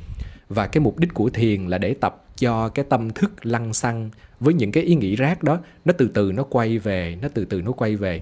Và 0.50 0.68
cái 0.68 0.82
mục 0.82 0.98
đích 0.98 1.14
của 1.14 1.30
thiền 1.30 1.68
là 1.68 1.78
để 1.78 1.94
tập 1.94 2.26
cho 2.38 2.70
cái 2.70 2.86
tâm 2.90 3.10
thức 3.10 3.46
lăng 3.46 3.74
xăng 3.74 4.10
với 4.40 4.54
những 4.54 4.72
cái 4.72 4.84
ý 4.84 4.96
nghĩ 4.96 5.16
rác 5.16 5.44
đó. 5.44 5.60
Nó 5.86 5.94
từ 5.98 6.08
từ 6.14 6.32
nó 6.32 6.44
quay 6.44 6.78
về, 6.78 7.18
nó 7.22 7.28
từ 7.34 7.46
từ 7.46 7.62
nó 7.62 7.72
quay 7.72 7.96
về. 7.96 8.22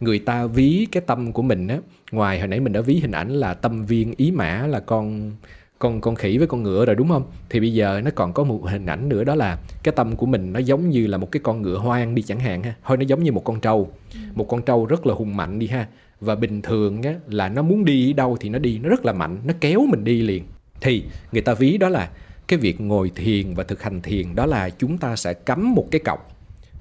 Người 0.00 0.18
ta 0.18 0.46
ví 0.46 0.86
cái 0.92 1.02
tâm 1.06 1.32
của 1.32 1.42
mình 1.42 1.68
á, 1.68 1.78
ngoài 2.12 2.38
hồi 2.38 2.48
nãy 2.48 2.60
mình 2.60 2.72
đã 2.72 2.80
ví 2.80 2.94
hình 2.94 3.12
ảnh 3.12 3.28
là 3.28 3.54
tâm 3.54 3.84
viên 3.84 4.14
ý 4.16 4.30
mã, 4.30 4.66
là 4.66 4.80
con 4.80 5.32
con 5.78 6.00
con 6.00 6.14
khỉ 6.14 6.38
với 6.38 6.46
con 6.46 6.62
ngựa 6.62 6.84
rồi 6.84 6.96
đúng 6.96 7.08
không? 7.08 7.24
Thì 7.50 7.60
bây 7.60 7.72
giờ 7.72 8.00
nó 8.04 8.10
còn 8.14 8.32
có 8.32 8.44
một 8.44 8.60
hình 8.64 8.86
ảnh 8.86 9.08
nữa 9.08 9.24
đó 9.24 9.34
là 9.34 9.58
cái 9.82 9.94
tâm 9.96 10.16
của 10.16 10.26
mình 10.26 10.52
nó 10.52 10.60
giống 10.60 10.90
như 10.90 11.06
là 11.06 11.18
một 11.18 11.32
cái 11.32 11.40
con 11.44 11.62
ngựa 11.62 11.78
hoang 11.78 12.14
đi 12.14 12.22
chẳng 12.22 12.40
hạn 12.40 12.62
ha. 12.62 12.74
Thôi 12.84 12.96
nó 12.96 13.02
giống 13.02 13.24
như 13.24 13.32
một 13.32 13.44
con 13.44 13.60
trâu. 13.60 13.90
Một 14.34 14.44
con 14.48 14.62
trâu 14.62 14.86
rất 14.86 15.06
là 15.06 15.14
hùng 15.14 15.36
mạnh 15.36 15.58
đi 15.58 15.66
ha. 15.66 15.86
Và 16.20 16.34
bình 16.34 16.62
thường 16.62 17.02
á 17.02 17.14
là 17.26 17.48
nó 17.48 17.62
muốn 17.62 17.84
đi 17.84 18.12
đâu 18.12 18.36
thì 18.40 18.48
nó 18.48 18.58
đi 18.58 18.78
nó 18.78 18.88
rất 18.88 19.04
là 19.04 19.12
mạnh 19.12 19.38
nó 19.44 19.54
kéo 19.60 19.86
mình 19.88 20.04
đi 20.04 20.22
liền. 20.22 20.44
Thì 20.80 21.04
người 21.32 21.42
ta 21.42 21.54
ví 21.54 21.78
đó 21.78 21.88
là 21.88 22.10
cái 22.48 22.58
việc 22.58 22.80
ngồi 22.80 23.10
thiền 23.14 23.54
và 23.54 23.64
thực 23.64 23.82
hành 23.82 24.00
thiền 24.00 24.34
đó 24.34 24.46
là 24.46 24.70
chúng 24.70 24.98
ta 24.98 25.16
sẽ 25.16 25.34
cắm 25.34 25.74
một 25.74 25.86
cái 25.90 26.00
cọc 26.04 26.30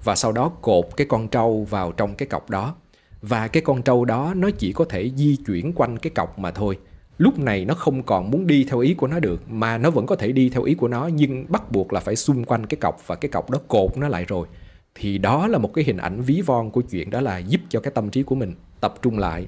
và 0.03 0.15
sau 0.15 0.31
đó 0.31 0.49
cột 0.61 0.85
cái 0.97 1.07
con 1.07 1.27
trâu 1.27 1.67
vào 1.69 1.91
trong 1.91 2.15
cái 2.15 2.27
cọc 2.27 2.49
đó. 2.49 2.75
Và 3.21 3.47
cái 3.47 3.63
con 3.63 3.81
trâu 3.81 4.05
đó 4.05 4.33
nó 4.35 4.49
chỉ 4.57 4.73
có 4.73 4.85
thể 4.85 5.11
di 5.15 5.35
chuyển 5.45 5.73
quanh 5.73 5.97
cái 5.97 6.11
cọc 6.15 6.39
mà 6.39 6.51
thôi 6.51 6.77
lúc 7.17 7.39
này 7.39 7.65
nó 7.65 7.73
không 7.73 8.03
còn 8.03 8.31
muốn 8.31 8.47
đi 8.47 8.65
theo 8.69 8.79
ý 8.79 8.93
của 8.93 9.07
nó 9.07 9.19
được, 9.19 9.41
mà 9.51 9.77
nó 9.77 9.89
vẫn 9.89 10.05
có 10.05 10.15
thể 10.15 10.31
đi 10.31 10.49
theo 10.49 10.63
ý 10.63 10.73
của 10.73 10.87
nó, 10.87 11.07
nhưng 11.07 11.45
bắt 11.49 11.71
buộc 11.71 11.93
là 11.93 11.99
phải 11.99 12.15
xung 12.15 12.43
quanh 12.43 12.65
cái 12.65 12.77
cọc 12.81 13.07
và 13.07 13.15
cái 13.15 13.29
cọc 13.29 13.49
đó 13.49 13.59
cột 13.67 13.97
nó 13.97 14.07
lại 14.07 14.25
rồi. 14.27 14.47
Thì 14.95 15.17
đó 15.17 15.47
là 15.47 15.57
một 15.57 15.73
cái 15.73 15.83
hình 15.83 15.97
ảnh 15.97 16.21
ví 16.21 16.41
von 16.41 16.71
của 16.71 16.81
chuyện 16.81 17.09
đó 17.09 17.21
là 17.21 17.37
giúp 17.37 17.61
cho 17.69 17.79
cái 17.79 17.91
tâm 17.95 18.09
trí 18.09 18.23
của 18.23 18.35
mình 18.35 18.53
tập 18.79 18.93
trung 19.01 19.19
lại, 19.19 19.47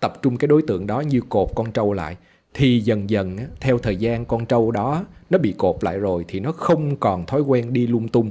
tập 0.00 0.22
trung 0.22 0.36
cái 0.36 0.48
đối 0.48 0.62
tượng 0.62 0.86
đó 0.86 1.00
như 1.00 1.20
cột 1.28 1.48
con 1.54 1.72
trâu 1.72 1.92
lại. 1.92 2.16
Thì 2.54 2.80
dần 2.80 3.10
dần 3.10 3.38
theo 3.60 3.78
thời 3.78 3.96
gian 3.96 4.24
con 4.24 4.46
trâu 4.46 4.70
đó 4.70 5.04
nó 5.30 5.38
bị 5.38 5.54
cột 5.58 5.84
lại 5.84 5.98
rồi 5.98 6.24
thì 6.28 6.40
nó 6.40 6.52
không 6.52 6.96
còn 6.96 7.26
thói 7.26 7.40
quen 7.40 7.72
đi 7.72 7.86
lung 7.86 8.08
tung. 8.08 8.30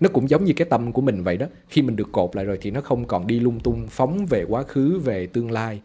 Nó 0.00 0.08
cũng 0.08 0.30
giống 0.30 0.44
như 0.44 0.52
cái 0.52 0.66
tâm 0.70 0.92
của 0.92 1.02
mình 1.02 1.22
vậy 1.22 1.36
đó, 1.36 1.46
khi 1.68 1.82
mình 1.82 1.96
được 1.96 2.12
cột 2.12 2.36
lại 2.36 2.44
rồi 2.44 2.58
thì 2.60 2.70
nó 2.70 2.80
không 2.80 3.04
còn 3.04 3.26
đi 3.26 3.40
lung 3.40 3.60
tung, 3.60 3.86
phóng 3.88 4.26
về 4.26 4.44
quá 4.48 4.62
khứ, 4.62 5.00
về 5.04 5.26
tương 5.26 5.50
lai 5.50 5.80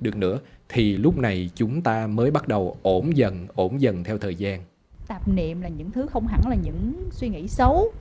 được 0.00 0.16
nữa 0.16 0.38
thì 0.68 0.96
lúc 0.96 1.18
này 1.18 1.50
chúng 1.54 1.82
ta 1.82 2.06
mới 2.06 2.30
bắt 2.30 2.48
đầu 2.48 2.76
ổn 2.82 3.16
dần 3.16 3.46
ổn 3.54 3.80
dần 3.80 4.04
theo 4.04 4.18
thời 4.18 4.34
gian. 4.34 4.60
Tạp 5.08 5.28
niệm 5.28 5.60
là 5.60 5.68
những 5.68 5.90
thứ 5.90 6.06
không 6.06 6.26
hẳn 6.26 6.40
là 6.48 6.56
những 6.56 7.08
suy 7.10 7.28
nghĩ 7.28 7.48
xấu, 7.48 7.92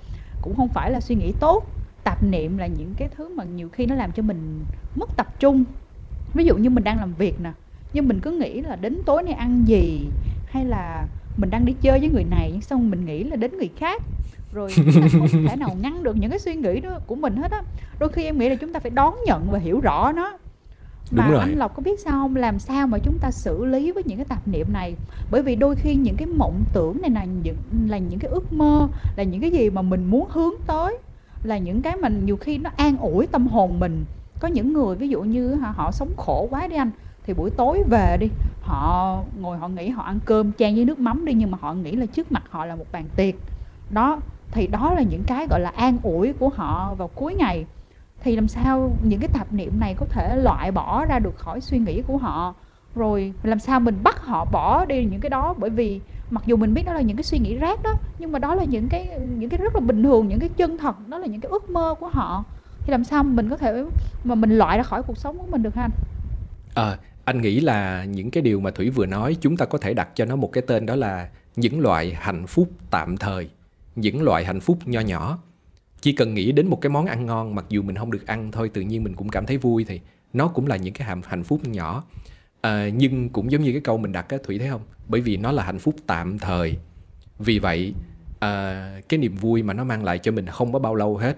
cũng 0.41 0.56
không 0.56 0.67
phải 0.67 0.91
là 0.91 0.99
suy 0.99 1.15
nghĩ 1.15 1.34
tốt. 1.39 1.65
Tạp 2.04 2.23
niệm 2.23 2.58
là 2.58 2.67
những 2.67 2.93
cái 2.97 3.10
thứ 3.15 3.30
mà 3.36 3.43
nhiều 3.43 3.69
khi 3.69 3.86
nó 3.86 3.95
làm 3.95 4.12
cho 4.12 4.23
mình 4.23 4.65
mất 4.95 5.10
tập 5.17 5.39
trung. 5.39 5.63
Ví 6.34 6.45
dụ 6.45 6.58
như 6.58 6.69
mình 6.69 6.84
đang 6.84 6.99
làm 6.99 7.13
việc 7.13 7.41
nè 7.41 7.52
nhưng 7.93 8.08
mình 8.08 8.19
cứ 8.19 8.32
nghĩ 8.32 8.62
là 8.62 8.76
đến 8.76 9.02
tối 9.06 9.23
nay 9.23 9.34
ăn 9.34 9.63
gì, 9.67 10.08
hay 10.45 10.65
là 10.65 11.06
mình 11.38 11.49
đang 11.49 11.65
đi 11.65 11.73
chơi 11.82 11.99
với 11.99 12.10
người 12.10 12.23
này 12.23 12.49
nhưng 12.52 12.62
xong 12.62 12.91
mình 12.91 13.06
nghĩ 13.06 13.23
là 13.23 13.36
đến 13.36 13.58
người 13.58 13.69
khác. 13.78 14.02
Rồi 14.54 14.71
chúng 14.76 14.91
ta 14.93 15.08
không 15.12 15.47
thể 15.47 15.56
nào 15.56 15.76
ngăn 15.82 16.04
được 16.04 16.15
những 16.17 16.30
cái 16.30 16.39
suy 16.39 16.56
nghĩ 16.56 16.80
đó 16.80 16.99
của 17.08 17.15
mình 17.15 17.36
hết 17.36 17.52
á. 17.52 17.63
Đôi 17.99 18.10
khi 18.10 18.23
em 18.23 18.39
nghĩ 18.39 18.49
là 18.49 18.56
chúng 18.56 18.73
ta 18.73 18.80
phải 18.80 18.91
đón 18.91 19.15
nhận 19.26 19.52
và 19.52 19.60
hiểu 19.60 19.80
rõ 19.80 20.12
nó. 20.12 20.38
Đúng 21.12 21.30
rồi. 21.30 21.39
anh 21.39 21.56
lộc 21.56 21.76
có 21.76 21.82
biết 21.82 22.00
sao 22.00 22.12
không? 22.12 22.36
Làm 22.36 22.60
sao 22.60 22.88
mà 22.88 23.00
chúng 23.00 23.20
ta 23.20 23.32
xử 23.32 23.66
lý 23.66 23.92
với 23.92 24.04
những 24.06 24.18
cái 24.18 24.26
tạp 24.26 24.48
niệm 24.48 24.74
này? 24.74 24.96
Bởi 25.32 25.42
vì 25.42 25.56
đôi 25.56 25.76
khi 25.76 25.96
những 25.96 26.16
cái 26.16 26.28
mộng 26.28 26.63
tưởng 26.74 27.02
này 27.02 27.12
là 27.12 27.26
những 27.26 27.56
là 27.88 27.98
những 27.98 28.20
cái 28.20 28.32
ước 28.32 28.54
mơ 28.54 28.88
là 29.16 29.24
những 29.24 29.42
cái 29.42 29.52
gì 29.52 29.70
mà 29.70 29.82
mình 29.82 30.06
muốn 30.06 30.28
hướng 30.30 30.54
tới 30.68 30.98
là 31.44 31.58
những 31.58 31.82
cái 31.82 31.96
mà 31.96 32.10
nhiều 32.10 32.38
khi 32.38 32.58
nó 32.58 32.70
an 32.76 32.98
ủi 32.98 33.28
tâm 33.28 33.48
hồn 33.48 33.80
mình. 33.80 34.06
Có 34.39 34.48
những 34.48 34.74
người 34.74 34.96
ví 34.96 35.10
dụ 35.10 35.22
như 35.22 35.54
hả, 35.56 35.72
họ 35.72 35.92
sống 35.92 36.10
khổ 36.18 36.48
quá 36.52 36.68
đi 36.68 36.76
anh 36.76 36.92
thì 37.26 37.34
buổi 37.34 37.50
tối 37.50 37.84
về 37.89 38.18
đi 38.20 38.30
họ 38.62 39.20
ngồi 39.39 39.58
họ 39.58 39.68
nghĩ 39.68 39.89
họ 39.89 40.04
ăn 40.04 40.20
cơm 40.26 40.52
chan 40.52 40.76
với 40.76 40.86
nước 40.86 41.00
mắm 41.00 41.26
đi 41.26 41.34
nhưng 41.34 41.52
mà 41.52 41.58
họ 41.62 41.74
nghĩ 41.74 41.92
là 41.92 42.06
trước 42.06 42.32
mặt 42.32 42.44
họ 42.50 42.66
là 42.66 42.76
một 42.76 42.86
bàn 42.92 43.06
tiệc. 43.16 43.36
Đó 43.89 44.20
thì 44.52 44.68
đó 44.68 44.94
là 44.94 45.02
những 45.02 45.24
cái 45.28 45.48
gọi 45.50 45.60
là 45.60 45.70
an 45.70 45.98
ủi 46.04 46.34
của 46.34 46.50
họ 46.50 46.96
vào 46.98 47.08
cuối 47.08 47.36
ngày 47.36 47.66
thì 48.23 48.36
làm 48.36 48.47
sao 48.47 48.97
những 49.03 49.19
cái 49.19 49.29
tạp 49.33 49.53
niệm 49.53 49.79
này 49.79 49.95
có 49.99 50.05
thể 50.09 50.36
loại 50.36 50.71
bỏ 50.71 51.05
ra 51.05 51.19
được 51.19 51.38
khỏi 51.38 51.62
suy 51.62 51.77
nghĩ 51.77 52.01
của 52.07 52.17
họ? 52.17 52.55
Rồi 52.95 53.33
làm 53.43 53.59
sao 53.59 53.79
mình 53.79 53.97
bắt 54.03 54.25
họ 54.25 54.45
bỏ 54.45 54.86
đi 54.86 55.05
những 55.05 55.19
cái 55.19 55.29
đó? 55.29 55.55
Bởi 55.57 55.69
vì 55.69 55.99
mặc 56.29 56.43
dù 56.45 56.55
mình 56.55 56.73
biết 56.73 56.83
đó 56.86 56.93
là 56.93 57.01
những 57.01 57.17
cái 57.17 57.23
suy 57.23 57.39
nghĩ 57.39 57.57
rác 57.57 57.83
đó 57.83 57.93
nhưng 58.19 58.31
mà 58.31 58.39
đó 58.39 58.55
là 58.55 58.63
những 58.63 58.89
cái 58.89 59.19
những 59.38 59.49
cái 59.49 59.57
rất 59.57 59.75
là 59.75 59.81
bình 59.81 60.03
thường 60.03 60.27
những 60.27 60.39
cái 60.39 60.49
chân 60.49 60.77
thật 60.77 61.07
đó 61.07 61.17
là 61.17 61.27
những 61.27 61.41
cái 61.41 61.49
ước 61.49 61.69
mơ 61.69 61.95
của 61.99 62.07
họ. 62.07 62.43
Thì 62.79 62.91
làm 62.91 63.03
sao 63.03 63.23
mình 63.23 63.49
có 63.49 63.57
thể 63.57 63.83
mà 64.23 64.36
mình 64.36 64.57
loại 64.57 64.77
ra 64.77 64.83
khỏi 64.83 65.03
cuộc 65.03 65.17
sống 65.17 65.38
của 65.38 65.47
mình 65.49 65.63
được 65.63 65.75
ha? 65.75 65.81
Anh 65.81 65.91
Ờ, 66.73 66.97
anh 67.25 67.41
nghĩ 67.41 67.59
là 67.59 68.03
những 68.03 68.31
cái 68.31 68.43
điều 68.43 68.59
mà 68.59 68.71
Thủy 68.71 68.89
vừa 68.89 69.05
nói 69.05 69.38
chúng 69.41 69.57
ta 69.57 69.65
có 69.65 69.77
thể 69.77 69.93
đặt 69.93 70.09
cho 70.15 70.25
nó 70.25 70.36
một 70.36 70.51
cái 70.51 70.63
tên 70.67 70.86
đó 70.86 70.95
là 70.95 71.27
những 71.55 71.79
loại 71.79 72.13
hạnh 72.19 72.47
phúc 72.47 72.69
tạm 72.89 73.17
thời, 73.17 73.49
những 73.95 74.21
loại 74.21 74.45
hạnh 74.45 74.59
phúc 74.59 74.77
nho 74.86 74.99
nhỏ. 74.99 75.38
Chỉ 76.04 76.12
cần 76.12 76.34
nghĩ 76.34 76.52
đến 76.52 76.68
một 76.68 76.82
cái 76.82 76.89
món 76.89 77.06
ăn 77.06 77.26
ngon 77.26 77.56
mặc 77.56 77.66
dù 77.70 77.82
mình 77.82 77.96
không 77.96 78.12
được 78.12 78.28
ăn 78.28 78.52
thôi 78.52 78.70
tự 78.74 78.82
nhiên 78.82 79.04
mình 79.04 79.16
cũng 79.16 79.30
cảm 79.30 79.46
thấy 79.46 79.58
vui 79.58 79.86
thì 79.88 80.00
nó 80.34 80.48
cũng 80.48 80.68
là 80.68 80.76
những 80.76 80.94
cái 80.94 81.08
hạnh 81.08 81.22
hạnh 81.26 81.44
phúc 81.44 81.68
nhỏ. 81.68 82.04
À, 82.62 82.89
nhưng 82.89 83.30
cũng 83.30 83.52
giống 83.52 83.62
như 83.62 83.72
cái 83.72 83.82
câu 83.82 83.98
mình 83.98 84.12
đặt 84.12 84.30
á 84.30 84.38
Thủy 84.44 84.60
thấy 84.60 84.70
không? 84.70 84.82
Bởi 85.08 85.22
vì 85.22 85.38
nó 85.38 85.52
là 85.52 85.63
hạnh 85.63 85.80
phúc 85.80 85.96
tạm 86.08 86.39
thời. 86.39 86.78
Vì 87.39 87.60
vậy 87.60 87.94
à, 88.39 89.02
cái 89.10 89.18
niềm 89.18 89.36
vui 89.36 89.63
mà 89.63 89.74
nó 89.74 89.84
mang 89.84 90.04
lại 90.04 90.20
cho 90.20 90.32
mình 90.32 90.46
không 90.46 90.74
có 90.74 90.80
bao 90.80 90.96
lâu 90.96 91.18
hết 91.18 91.38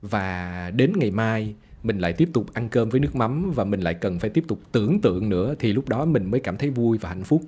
và 0.00 0.70
đến 0.76 0.92
ngày 0.96 1.10
mai 1.10 1.54
mình 1.82 1.98
lại 1.98 2.12
tiếp 2.12 2.28
tục 2.32 2.46
ăn 2.52 2.68
cơm 2.68 2.88
với 2.88 3.00
nước 3.00 3.16
mắm 3.16 3.52
và 3.54 3.64
mình 3.64 3.80
lại 3.80 3.94
cần 3.94 4.18
phải 4.18 4.30
tiếp 4.30 4.44
tục 4.48 4.60
tưởng 4.72 5.00
tượng 5.00 5.28
nữa 5.28 5.54
thì 5.58 5.72
lúc 5.72 5.88
đó 5.88 6.04
mình 6.04 6.30
mới 6.30 6.40
cảm 6.40 6.56
thấy 6.56 6.70
vui 6.70 6.98
và 6.98 7.08
hạnh 7.08 7.24
phúc 7.24 7.42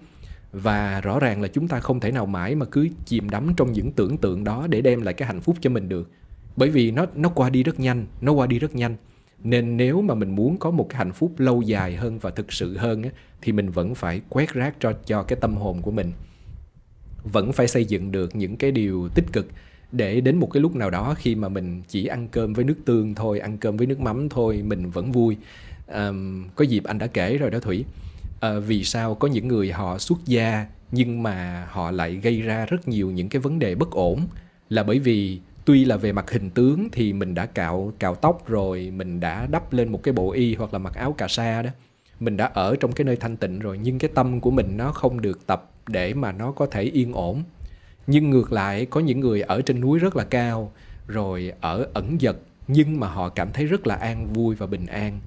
và 0.52 1.00
rõ 1.00 1.18
ràng 1.18 1.42
là 1.42 1.48
chúng 1.48 1.68
ta 1.68 1.80
không 1.80 2.00
thể 2.00 2.10
nào 2.10 2.26
mãi 2.26 2.54
mà 2.54 2.66
cứ 2.66 2.88
chìm 3.04 3.30
đắm 3.30 3.52
trong 3.56 3.72
những 3.72 3.92
tưởng 3.92 4.16
tượng 4.16 4.44
đó 4.44 4.66
để 4.70 4.80
đem 4.80 5.02
lại 5.02 5.14
cái 5.14 5.28
hạnh 5.28 5.40
phúc 5.40 5.56
cho 5.60 5.70
mình 5.70 5.88
được 5.88 6.10
bởi 6.56 6.68
vì 6.68 6.90
nó 6.90 7.06
nó 7.14 7.28
qua 7.28 7.50
đi 7.50 7.62
rất 7.62 7.80
nhanh 7.80 8.06
nó 8.20 8.32
qua 8.32 8.46
đi 8.46 8.58
rất 8.58 8.74
nhanh. 8.74 8.96
Nên 9.44 9.76
nếu 9.76 10.00
mà 10.02 10.14
mình 10.14 10.34
muốn 10.34 10.56
có 10.56 10.70
một 10.70 10.86
cái 10.88 10.98
hạnh 10.98 11.12
phúc 11.12 11.32
lâu 11.38 11.62
dài 11.62 11.96
hơn 11.96 12.18
và 12.18 12.30
thực 12.30 12.52
sự 12.52 12.76
hơn 12.76 13.02
á, 13.02 13.10
thì 13.42 13.52
mình 13.52 13.70
vẫn 13.70 13.94
phải 13.94 14.20
quét 14.28 14.52
rác 14.52 14.76
cho 14.80 14.92
cho 15.06 15.22
cái 15.22 15.38
tâm 15.40 15.56
hồn 15.56 15.82
của 15.82 15.90
mình. 15.90 16.12
Vẫn 17.24 17.52
phải 17.52 17.68
xây 17.68 17.84
dựng 17.84 18.12
được 18.12 18.36
những 18.36 18.56
cái 18.56 18.72
điều 18.72 19.08
tích 19.14 19.24
cực 19.32 19.46
để 19.92 20.20
đến 20.20 20.36
một 20.36 20.50
cái 20.52 20.60
lúc 20.60 20.76
nào 20.76 20.90
đó 20.90 21.14
khi 21.18 21.34
mà 21.34 21.48
mình 21.48 21.82
chỉ 21.88 22.06
ăn 22.06 22.28
cơm 22.28 22.52
với 22.52 22.64
nước 22.64 22.76
tương 22.84 23.14
thôi 23.14 23.38
ăn 23.38 23.58
cơm 23.58 23.76
với 23.76 23.86
nước 23.86 24.00
mắm 24.00 24.28
thôi 24.28 24.62
mình 24.66 24.90
vẫn 24.90 25.12
vui. 25.12 25.36
À, 25.86 26.10
có 26.54 26.64
dịp 26.64 26.84
anh 26.84 26.98
đã 26.98 27.06
kể 27.06 27.38
rồi 27.38 27.50
đó 27.50 27.58
thủy. 27.58 27.84
À, 28.40 28.58
vì 28.58 28.84
sao 28.84 29.14
có 29.14 29.28
những 29.28 29.48
người 29.48 29.72
họ 29.72 29.98
xuất 29.98 30.18
gia 30.26 30.66
nhưng 30.92 31.22
mà 31.22 31.66
họ 31.70 31.90
lại 31.90 32.14
gây 32.14 32.40
ra 32.40 32.66
rất 32.66 32.88
nhiều 32.88 33.10
những 33.10 33.28
cái 33.28 33.40
vấn 33.40 33.58
đề 33.58 33.74
bất 33.74 33.90
ổn? 33.90 34.26
Là 34.68 34.82
bởi 34.82 34.98
vì 34.98 35.40
tuy 35.64 35.84
là 35.84 35.96
về 35.96 36.12
mặt 36.12 36.30
hình 36.30 36.50
tướng 36.50 36.88
thì 36.92 37.12
mình 37.12 37.34
đã 37.34 37.46
cạo 37.46 37.92
cạo 37.98 38.14
tóc 38.14 38.48
rồi, 38.48 38.92
mình 38.96 39.20
đã 39.20 39.46
đắp 39.50 39.72
lên 39.72 39.92
một 39.92 40.02
cái 40.02 40.14
bộ 40.14 40.32
y 40.32 40.54
hoặc 40.54 40.72
là 40.72 40.78
mặc 40.78 40.94
áo 40.94 41.12
cà 41.12 41.28
sa 41.28 41.62
đó. 41.62 41.70
Mình 42.20 42.36
đã 42.36 42.50
ở 42.54 42.76
trong 42.80 42.92
cái 42.92 43.04
nơi 43.04 43.16
thanh 43.16 43.36
tịnh 43.36 43.58
rồi, 43.58 43.78
nhưng 43.82 43.98
cái 43.98 44.10
tâm 44.14 44.40
của 44.40 44.50
mình 44.50 44.76
nó 44.76 44.92
không 44.92 45.20
được 45.20 45.46
tập 45.46 45.70
để 45.86 46.14
mà 46.14 46.32
nó 46.32 46.52
có 46.52 46.66
thể 46.66 46.82
yên 46.82 47.12
ổn. 47.12 47.42
Nhưng 48.06 48.30
ngược 48.30 48.52
lại, 48.52 48.86
có 48.86 49.00
những 49.00 49.20
người 49.20 49.40
ở 49.40 49.62
trên 49.62 49.80
núi 49.80 49.98
rất 49.98 50.16
là 50.16 50.24
cao, 50.24 50.72
rồi 51.06 51.52
ở 51.60 51.86
ẩn 51.92 52.16
dật, 52.20 52.36
nhưng 52.68 53.00
mà 53.00 53.08
họ 53.08 53.28
cảm 53.28 53.52
thấy 53.52 53.66
rất 53.66 53.86
là 53.86 53.94
an 53.94 54.32
vui 54.32 54.54
và 54.54 54.66
bình 54.66 54.86
an. 54.86 55.20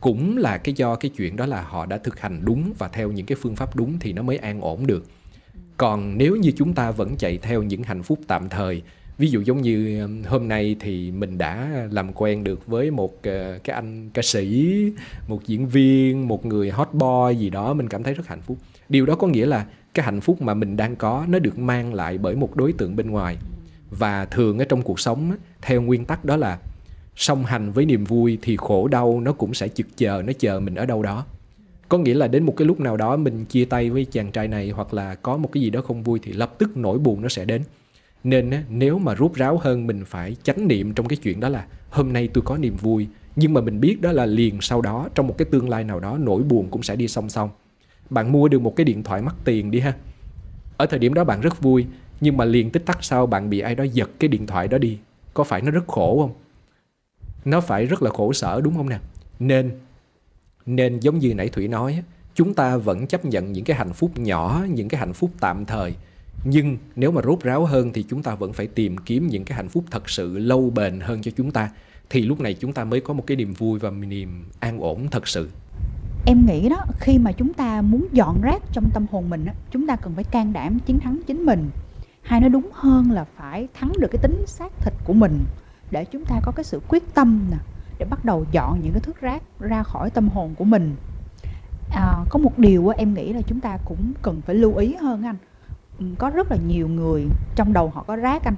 Cũng 0.00 0.38
là 0.38 0.58
cái 0.58 0.74
do 0.74 0.94
cái 0.94 1.10
chuyện 1.16 1.36
đó 1.36 1.46
là 1.46 1.62
họ 1.62 1.86
đã 1.86 1.98
thực 1.98 2.20
hành 2.20 2.44
đúng 2.44 2.72
và 2.78 2.88
theo 2.88 3.12
những 3.12 3.26
cái 3.26 3.36
phương 3.40 3.56
pháp 3.56 3.76
đúng 3.76 3.98
thì 3.98 4.12
nó 4.12 4.22
mới 4.22 4.36
an 4.36 4.60
ổn 4.60 4.86
được. 4.86 5.06
Còn 5.76 6.18
nếu 6.18 6.36
như 6.36 6.52
chúng 6.56 6.74
ta 6.74 6.90
vẫn 6.90 7.16
chạy 7.16 7.38
theo 7.38 7.62
những 7.62 7.82
hạnh 7.82 8.02
phúc 8.02 8.18
tạm 8.26 8.48
thời 8.48 8.82
ví 9.18 9.30
dụ 9.30 9.40
giống 9.40 9.62
như 9.62 10.00
um, 10.02 10.22
hôm 10.22 10.48
nay 10.48 10.76
thì 10.80 11.10
mình 11.10 11.38
đã 11.38 11.68
làm 11.90 12.12
quen 12.12 12.44
được 12.44 12.66
với 12.66 12.90
một 12.90 13.22
ờ, 13.22 13.58
cái 13.64 13.74
anh 13.74 14.10
ca 14.14 14.22
sĩ, 14.22 14.76
một 15.28 15.46
diễn 15.46 15.68
viên, 15.68 16.28
một 16.28 16.46
người 16.46 16.70
hot 16.70 16.88
boy 16.92 17.36
gì 17.38 17.50
đó, 17.50 17.74
mình 17.74 17.88
cảm 17.88 18.02
thấy 18.02 18.14
rất 18.14 18.26
hạnh 18.26 18.40
phúc. 18.40 18.56
Điều 18.88 19.06
đó 19.06 19.14
có 19.14 19.26
nghĩa 19.26 19.46
là 19.46 19.66
cái 19.94 20.04
hạnh 20.04 20.20
phúc 20.20 20.42
mà 20.42 20.54
mình 20.54 20.76
đang 20.76 20.96
có 20.96 21.26
nó 21.28 21.38
được 21.38 21.58
mang 21.58 21.94
lại 21.94 22.18
bởi 22.18 22.36
một 22.36 22.56
đối 22.56 22.72
tượng 22.72 22.96
bên 22.96 23.10
ngoài. 23.10 23.36
Và 23.90 24.24
thường 24.24 24.58
ở 24.58 24.64
trong 24.64 24.82
cuộc 24.82 25.00
sống 25.00 25.36
theo 25.62 25.82
nguyên 25.82 26.04
tắc 26.04 26.24
đó 26.24 26.36
là 26.36 26.58
song 27.16 27.44
hành 27.44 27.72
với 27.72 27.86
niềm 27.86 28.04
vui 28.04 28.38
thì 28.42 28.56
khổ 28.56 28.88
đau 28.88 29.20
nó 29.20 29.32
cũng 29.32 29.54
sẽ 29.54 29.68
chực 29.68 29.86
chờ, 29.96 30.22
nó 30.26 30.32
chờ 30.38 30.60
mình 30.60 30.74
ở 30.74 30.86
đâu 30.86 31.02
đó. 31.02 31.24
Có 31.88 31.98
nghĩa 31.98 32.14
là 32.14 32.28
đến 32.28 32.44
một 32.46 32.54
cái 32.56 32.66
lúc 32.66 32.80
nào 32.80 32.96
đó 32.96 33.16
mình 33.16 33.44
chia 33.44 33.64
tay 33.64 33.90
với 33.90 34.04
chàng 34.04 34.32
trai 34.32 34.48
này 34.48 34.70
hoặc 34.70 34.94
là 34.94 35.14
có 35.14 35.36
một 35.36 35.52
cái 35.52 35.62
gì 35.62 35.70
đó 35.70 35.80
không 35.80 36.02
vui 36.02 36.20
thì 36.22 36.32
lập 36.32 36.54
tức 36.58 36.76
nỗi 36.76 36.98
buồn 36.98 37.22
nó 37.22 37.28
sẽ 37.28 37.44
đến 37.44 37.62
nên 38.24 38.64
nếu 38.68 38.98
mà 38.98 39.14
rút 39.14 39.34
ráo 39.34 39.58
hơn, 39.58 39.86
mình 39.86 40.04
phải 40.04 40.36
chánh 40.42 40.68
niệm 40.68 40.94
trong 40.94 41.08
cái 41.08 41.16
chuyện 41.16 41.40
đó 41.40 41.48
là, 41.48 41.66
hôm 41.90 42.12
nay 42.12 42.28
tôi 42.34 42.44
có 42.46 42.56
niềm 42.56 42.76
vui. 42.76 43.08
Nhưng 43.36 43.54
mà 43.54 43.60
mình 43.60 43.80
biết 43.80 44.00
đó 44.00 44.12
là 44.12 44.26
liền 44.26 44.60
sau 44.60 44.80
đó, 44.80 45.08
trong 45.14 45.26
một 45.26 45.38
cái 45.38 45.46
tương 45.50 45.68
lai 45.68 45.84
nào 45.84 46.00
đó, 46.00 46.18
nỗi 46.18 46.42
buồn 46.42 46.68
cũng 46.70 46.82
sẽ 46.82 46.96
đi 46.96 47.08
song 47.08 47.28
song. 47.28 47.50
Bạn 48.10 48.32
mua 48.32 48.48
được 48.48 48.58
một 48.58 48.76
cái 48.76 48.84
điện 48.84 49.02
thoại 49.02 49.22
mắc 49.22 49.34
tiền 49.44 49.70
đi 49.70 49.80
ha. 49.80 49.94
Ở 50.76 50.86
thời 50.86 50.98
điểm 50.98 51.14
đó 51.14 51.24
bạn 51.24 51.40
rất 51.40 51.60
vui, 51.60 51.86
nhưng 52.20 52.36
mà 52.36 52.44
liền 52.44 52.70
tích 52.70 52.86
tắc 52.86 53.04
sau 53.04 53.26
bạn 53.26 53.50
bị 53.50 53.60
ai 53.60 53.74
đó 53.74 53.84
giật 53.84 54.10
cái 54.18 54.28
điện 54.28 54.46
thoại 54.46 54.68
đó 54.68 54.78
đi. 54.78 54.98
Có 55.34 55.44
phải 55.44 55.62
nó 55.62 55.70
rất 55.70 55.86
khổ 55.86 56.18
không? 56.22 56.32
Nó 57.44 57.60
phải 57.60 57.86
rất 57.86 58.02
là 58.02 58.10
khổ 58.10 58.32
sở, 58.32 58.60
đúng 58.60 58.76
không 58.76 58.88
nè? 58.88 58.98
Nên 59.38 59.70
nên 60.66 61.00
giống 61.00 61.18
như 61.18 61.34
nãy 61.34 61.48
thủy 61.48 61.68
nói 61.68 62.02
chúng 62.34 62.54
ta 62.54 62.76
vẫn 62.76 63.06
chấp 63.06 63.24
nhận 63.24 63.52
những 63.52 63.64
cái 63.64 63.76
hạnh 63.76 63.92
phúc 63.92 64.18
nhỏ, 64.18 64.64
những 64.68 64.88
cái 64.88 64.98
hạnh 64.98 65.12
phúc 65.12 65.30
tạm 65.40 65.64
thời 65.64 65.94
nhưng 66.44 66.78
nếu 66.96 67.10
mà 67.10 67.22
rốt 67.22 67.40
ráo 67.40 67.64
hơn 67.64 67.92
thì 67.92 68.02
chúng 68.02 68.22
ta 68.22 68.34
vẫn 68.34 68.52
phải 68.52 68.66
tìm 68.66 68.98
kiếm 68.98 69.26
những 69.26 69.44
cái 69.44 69.56
hạnh 69.56 69.68
phúc 69.68 69.84
thật 69.90 70.10
sự 70.10 70.38
lâu 70.38 70.70
bền 70.70 71.00
hơn 71.00 71.22
cho 71.22 71.30
chúng 71.36 71.50
ta. 71.50 71.70
Thì 72.10 72.22
lúc 72.22 72.40
này 72.40 72.54
chúng 72.54 72.72
ta 72.72 72.84
mới 72.84 73.00
có 73.00 73.14
một 73.14 73.26
cái 73.26 73.36
niềm 73.36 73.52
vui 73.52 73.78
và 73.78 73.90
niềm 73.90 74.44
an 74.60 74.80
ổn 74.80 75.08
thật 75.10 75.28
sự. 75.28 75.48
Em 76.26 76.46
nghĩ 76.46 76.68
đó 76.68 76.84
khi 77.00 77.18
mà 77.18 77.32
chúng 77.32 77.52
ta 77.52 77.82
muốn 77.82 78.06
dọn 78.12 78.40
rác 78.42 78.62
trong 78.72 78.90
tâm 78.94 79.06
hồn 79.10 79.30
mình 79.30 79.46
chúng 79.70 79.86
ta 79.86 79.96
cần 79.96 80.14
phải 80.14 80.24
can 80.24 80.52
đảm 80.52 80.78
chiến 80.86 81.00
thắng 81.00 81.20
chính 81.26 81.46
mình. 81.46 81.70
Hay 82.22 82.40
nói 82.40 82.50
đúng 82.50 82.68
hơn 82.72 83.10
là 83.10 83.24
phải 83.36 83.68
thắng 83.74 83.92
được 83.98 84.08
cái 84.12 84.22
tính 84.22 84.44
xác 84.46 84.72
thịt 84.80 84.94
của 85.04 85.12
mình 85.12 85.44
để 85.90 86.04
chúng 86.04 86.24
ta 86.24 86.40
có 86.42 86.52
cái 86.52 86.64
sự 86.64 86.80
quyết 86.88 87.14
tâm 87.14 87.46
nè 87.50 87.56
để 87.98 88.06
bắt 88.10 88.24
đầu 88.24 88.46
dọn 88.52 88.80
những 88.82 88.92
cái 88.92 89.00
thước 89.00 89.20
rác 89.20 89.42
ra 89.60 89.82
khỏi 89.82 90.10
tâm 90.10 90.28
hồn 90.28 90.54
của 90.58 90.64
mình. 90.64 90.96
À, 91.90 92.24
có 92.30 92.38
một 92.38 92.58
điều 92.58 92.88
em 92.88 93.14
nghĩ 93.14 93.32
là 93.32 93.40
chúng 93.46 93.60
ta 93.60 93.78
cũng 93.84 94.12
cần 94.22 94.40
phải 94.46 94.54
lưu 94.54 94.76
ý 94.76 94.94
hơn 94.94 95.22
anh. 95.22 95.36
Ừ, 96.02 96.08
có 96.18 96.30
rất 96.30 96.50
là 96.50 96.56
nhiều 96.66 96.88
người 96.88 97.26
trong 97.54 97.72
đầu 97.72 97.90
họ 97.94 98.04
có 98.06 98.16
rác 98.16 98.44
anh 98.44 98.54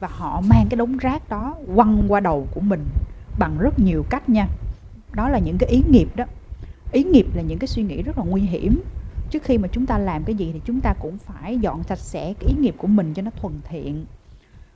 và 0.00 0.08
họ 0.10 0.40
mang 0.40 0.66
cái 0.70 0.76
đống 0.76 0.96
rác 0.96 1.28
đó 1.28 1.56
quăng 1.74 2.04
qua 2.08 2.20
đầu 2.20 2.46
của 2.54 2.60
mình 2.60 2.84
bằng 3.38 3.58
rất 3.58 3.78
nhiều 3.78 4.04
cách 4.10 4.28
nha. 4.28 4.48
Đó 5.12 5.28
là 5.28 5.38
những 5.38 5.58
cái 5.58 5.70
ý 5.70 5.82
nghiệp 5.88 6.16
đó. 6.16 6.24
Ý 6.92 7.04
nghiệp 7.04 7.26
là 7.34 7.42
những 7.42 7.58
cái 7.58 7.68
suy 7.68 7.82
nghĩ 7.82 8.02
rất 8.02 8.18
là 8.18 8.24
nguy 8.24 8.40
hiểm. 8.40 8.82
Trước 9.30 9.42
khi 9.42 9.58
mà 9.58 9.68
chúng 9.68 9.86
ta 9.86 9.98
làm 9.98 10.24
cái 10.24 10.34
gì 10.34 10.50
thì 10.52 10.60
chúng 10.64 10.80
ta 10.80 10.94
cũng 11.00 11.18
phải 11.18 11.58
dọn 11.58 11.82
sạch 11.82 11.98
sẽ 11.98 12.34
cái 12.40 12.48
ý 12.48 12.54
nghiệp 12.58 12.74
của 12.78 12.86
mình 12.86 13.14
cho 13.14 13.22
nó 13.22 13.30
thuần 13.40 13.52
thiện. 13.68 14.04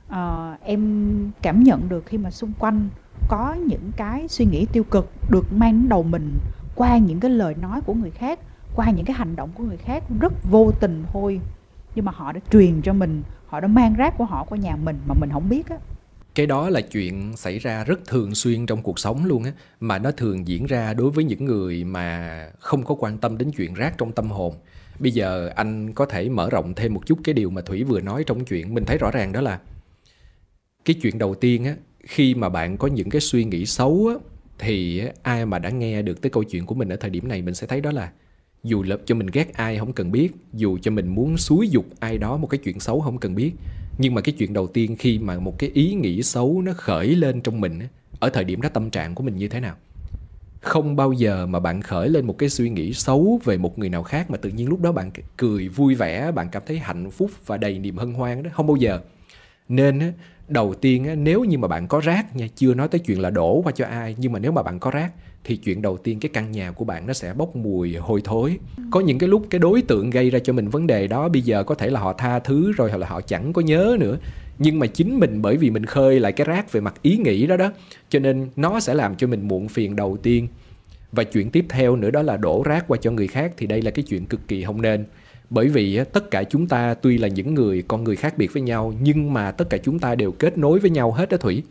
À, 0.09 0.57
em 0.63 1.31
cảm 1.41 1.63
nhận 1.63 1.89
được 1.89 2.05
khi 2.05 2.17
mà 2.17 2.31
xung 2.31 2.51
quanh 2.59 2.89
có 3.29 3.53
những 3.53 3.91
cái 3.97 4.27
suy 4.27 4.45
nghĩ 4.45 4.65
tiêu 4.65 4.83
cực 4.83 5.11
được 5.29 5.53
mang 5.53 5.71
đến 5.71 5.89
đầu 5.89 6.03
mình 6.03 6.37
qua 6.75 6.97
những 6.97 7.19
cái 7.19 7.31
lời 7.31 7.55
nói 7.61 7.81
của 7.81 7.93
người 7.93 8.11
khác 8.11 8.39
qua 8.75 8.91
những 8.91 9.05
cái 9.05 9.15
hành 9.15 9.35
động 9.35 9.49
của 9.55 9.63
người 9.63 9.77
khác 9.77 10.03
rất 10.19 10.33
vô 10.43 10.71
tình 10.79 11.03
thôi 11.13 11.39
nhưng 11.95 12.05
mà 12.05 12.11
họ 12.15 12.31
đã 12.31 12.39
truyền 12.51 12.81
cho 12.81 12.93
mình 12.93 13.23
họ 13.47 13.59
đã 13.59 13.67
mang 13.67 13.93
rác 13.93 14.17
của 14.17 14.25
họ 14.25 14.43
qua 14.49 14.57
nhà 14.57 14.75
mình 14.75 14.97
mà 15.07 15.13
mình 15.19 15.29
không 15.33 15.49
biết 15.49 15.69
á. 15.69 15.77
Cái 16.35 16.45
đó 16.45 16.69
là 16.69 16.81
chuyện 16.81 17.37
xảy 17.37 17.59
ra 17.59 17.83
rất 17.83 18.05
thường 18.05 18.35
xuyên 18.35 18.65
trong 18.65 18.81
cuộc 18.81 18.99
sống 18.99 19.25
luôn 19.25 19.43
á 19.43 19.51
mà 19.79 19.99
nó 19.99 20.11
thường 20.11 20.47
diễn 20.47 20.65
ra 20.65 20.93
đối 20.93 21.11
với 21.11 21.23
những 21.23 21.45
người 21.45 21.83
mà 21.83 22.49
không 22.59 22.83
có 22.83 22.95
quan 22.95 23.17
tâm 23.17 23.37
đến 23.37 23.51
chuyện 23.57 23.73
rác 23.73 23.97
trong 23.97 24.11
tâm 24.11 24.29
hồn. 24.29 24.53
Bây 24.99 25.11
giờ 25.11 25.51
anh 25.55 25.93
có 25.93 26.05
thể 26.05 26.29
mở 26.29 26.49
rộng 26.49 26.73
thêm 26.73 26.93
một 26.93 27.01
chút 27.05 27.19
cái 27.23 27.33
điều 27.33 27.49
mà 27.49 27.61
thủy 27.61 27.83
vừa 27.83 28.01
nói 28.01 28.23
trong 28.23 28.45
chuyện 28.45 28.73
mình 28.73 28.85
thấy 28.85 28.97
rõ 28.97 29.11
ràng 29.11 29.31
đó 29.31 29.41
là 29.41 29.59
cái 30.85 30.95
chuyện 31.01 31.17
đầu 31.17 31.35
tiên 31.35 31.65
á 31.65 31.75
khi 32.03 32.35
mà 32.35 32.49
bạn 32.49 32.77
có 32.77 32.87
những 32.87 33.09
cái 33.09 33.21
suy 33.21 33.45
nghĩ 33.45 33.65
xấu 33.65 34.07
á, 34.07 34.15
thì 34.59 35.03
ai 35.23 35.45
mà 35.45 35.59
đã 35.59 35.69
nghe 35.69 36.01
được 36.01 36.21
tới 36.21 36.29
câu 36.29 36.43
chuyện 36.43 36.65
của 36.65 36.75
mình 36.75 36.89
ở 36.89 36.95
thời 36.95 37.09
điểm 37.09 37.27
này 37.27 37.41
mình 37.41 37.55
sẽ 37.55 37.67
thấy 37.67 37.81
đó 37.81 37.91
là 37.91 38.11
dù 38.63 38.83
lập 38.83 39.01
cho 39.05 39.15
mình 39.15 39.27
ghét 39.33 39.53
ai 39.53 39.77
không 39.77 39.93
cần 39.93 40.11
biết, 40.11 40.31
dù 40.53 40.77
cho 40.81 40.91
mình 40.91 41.07
muốn 41.07 41.37
xúi 41.37 41.69
dục 41.69 41.85
ai 41.99 42.17
đó 42.17 42.37
một 42.37 42.47
cái 42.47 42.57
chuyện 42.63 42.79
xấu 42.79 43.01
không 43.01 43.17
cần 43.17 43.35
biết, 43.35 43.51
nhưng 43.97 44.13
mà 44.13 44.21
cái 44.21 44.35
chuyện 44.37 44.53
đầu 44.53 44.67
tiên 44.67 44.95
khi 44.99 45.19
mà 45.19 45.39
một 45.39 45.59
cái 45.59 45.69
ý 45.73 45.93
nghĩ 45.93 46.23
xấu 46.23 46.61
nó 46.61 46.73
khởi 46.73 47.07
lên 47.07 47.41
trong 47.41 47.61
mình 47.61 47.79
ở 48.19 48.29
thời 48.29 48.43
điểm 48.43 48.61
đó 48.61 48.69
tâm 48.69 48.89
trạng 48.89 49.15
của 49.15 49.23
mình 49.23 49.35
như 49.35 49.47
thế 49.47 49.59
nào? 49.59 49.75
Không 50.61 50.95
bao 50.95 51.11
giờ 51.11 51.45
mà 51.45 51.59
bạn 51.59 51.81
khởi 51.81 52.09
lên 52.09 52.27
một 52.27 52.37
cái 52.37 52.49
suy 52.49 52.69
nghĩ 52.69 52.93
xấu 52.93 53.39
về 53.43 53.57
một 53.57 53.79
người 53.79 53.89
nào 53.89 54.03
khác 54.03 54.31
mà 54.31 54.37
tự 54.37 54.49
nhiên 54.49 54.69
lúc 54.69 54.81
đó 54.81 54.91
bạn 54.91 55.11
cười 55.37 55.67
vui 55.67 55.95
vẻ, 55.95 56.31
bạn 56.31 56.49
cảm 56.51 56.63
thấy 56.65 56.79
hạnh 56.79 57.11
phúc 57.11 57.31
và 57.45 57.57
đầy 57.57 57.79
niềm 57.79 57.97
hân 57.97 58.13
hoan 58.13 58.43
đó. 58.43 58.49
Không 58.53 58.67
bao 58.67 58.75
giờ. 58.75 58.99
Nên 59.69 60.13
đầu 60.47 60.73
tiên 60.73 61.23
nếu 61.23 61.43
như 61.43 61.57
mà 61.57 61.67
bạn 61.67 61.87
có 61.87 61.99
rác 61.99 62.35
nha, 62.35 62.47
chưa 62.55 62.73
nói 62.73 62.87
tới 62.87 62.99
chuyện 62.99 63.19
là 63.19 63.29
đổ 63.29 63.61
qua 63.61 63.71
cho 63.71 63.85
ai, 63.85 64.15
nhưng 64.17 64.31
mà 64.31 64.39
nếu 64.39 64.51
mà 64.51 64.63
bạn 64.63 64.79
có 64.79 64.91
rác 64.91 65.11
thì 65.43 65.55
chuyện 65.55 65.81
đầu 65.81 65.97
tiên 65.97 66.19
cái 66.19 66.29
căn 66.33 66.51
nhà 66.51 66.71
của 66.71 66.85
bạn 66.85 67.07
nó 67.07 67.13
sẽ 67.13 67.33
bốc 67.33 67.55
mùi 67.55 67.95
hôi 67.95 68.21
thối. 68.23 68.57
Có 68.91 68.99
những 68.99 69.19
cái 69.19 69.29
lúc 69.29 69.47
cái 69.49 69.59
đối 69.59 69.81
tượng 69.81 70.09
gây 70.09 70.29
ra 70.29 70.39
cho 70.39 70.53
mình 70.53 70.69
vấn 70.69 70.87
đề 70.87 71.07
đó, 71.07 71.29
bây 71.29 71.41
giờ 71.41 71.63
có 71.63 71.75
thể 71.75 71.89
là 71.89 71.99
họ 71.99 72.13
tha 72.13 72.39
thứ 72.39 72.71
rồi 72.71 72.89
hoặc 72.89 72.97
là 72.97 73.07
họ 73.07 73.21
chẳng 73.21 73.53
có 73.53 73.61
nhớ 73.61 73.97
nữa. 73.99 74.17
Nhưng 74.59 74.79
mà 74.79 74.87
chính 74.87 75.19
mình 75.19 75.41
bởi 75.41 75.57
vì 75.57 75.69
mình 75.69 75.85
khơi 75.85 76.19
lại 76.19 76.31
cái 76.31 76.45
rác 76.45 76.71
về 76.71 76.81
mặt 76.81 76.93
ý 77.01 77.17
nghĩ 77.17 77.47
đó 77.47 77.57
đó, 77.57 77.71
cho 78.09 78.19
nên 78.19 78.49
nó 78.55 78.79
sẽ 78.79 78.93
làm 78.93 79.15
cho 79.15 79.27
mình 79.27 79.47
muộn 79.47 79.67
phiền 79.67 79.95
đầu 79.95 80.17
tiên. 80.17 80.47
Và 81.11 81.23
chuyện 81.23 81.49
tiếp 81.49 81.65
theo 81.69 81.95
nữa 81.95 82.11
đó 82.11 82.21
là 82.21 82.37
đổ 82.37 82.63
rác 82.65 82.87
qua 82.87 82.97
cho 83.01 83.11
người 83.11 83.27
khác 83.27 83.53
thì 83.57 83.67
đây 83.67 83.81
là 83.81 83.91
cái 83.91 84.03
chuyện 84.03 84.25
cực 84.25 84.47
kỳ 84.47 84.63
không 84.63 84.81
nên. 84.81 85.05
Bởi 85.49 85.67
vì 85.67 85.99
tất 86.13 86.31
cả 86.31 86.43
chúng 86.43 86.67
ta 86.67 86.93
tuy 86.93 87.17
là 87.17 87.27
những 87.27 87.53
người, 87.53 87.83
con 87.87 88.03
người 88.03 88.15
khác 88.15 88.37
biệt 88.37 88.53
với 88.53 88.61
nhau, 88.61 88.93
nhưng 89.01 89.33
mà 89.33 89.51
tất 89.51 89.69
cả 89.69 89.77
chúng 89.77 89.99
ta 89.99 90.15
đều 90.15 90.31
kết 90.31 90.57
nối 90.57 90.79
với 90.79 90.89
nhau 90.89 91.11
hết 91.11 91.29
đó 91.29 91.37
thủy. 91.37 91.63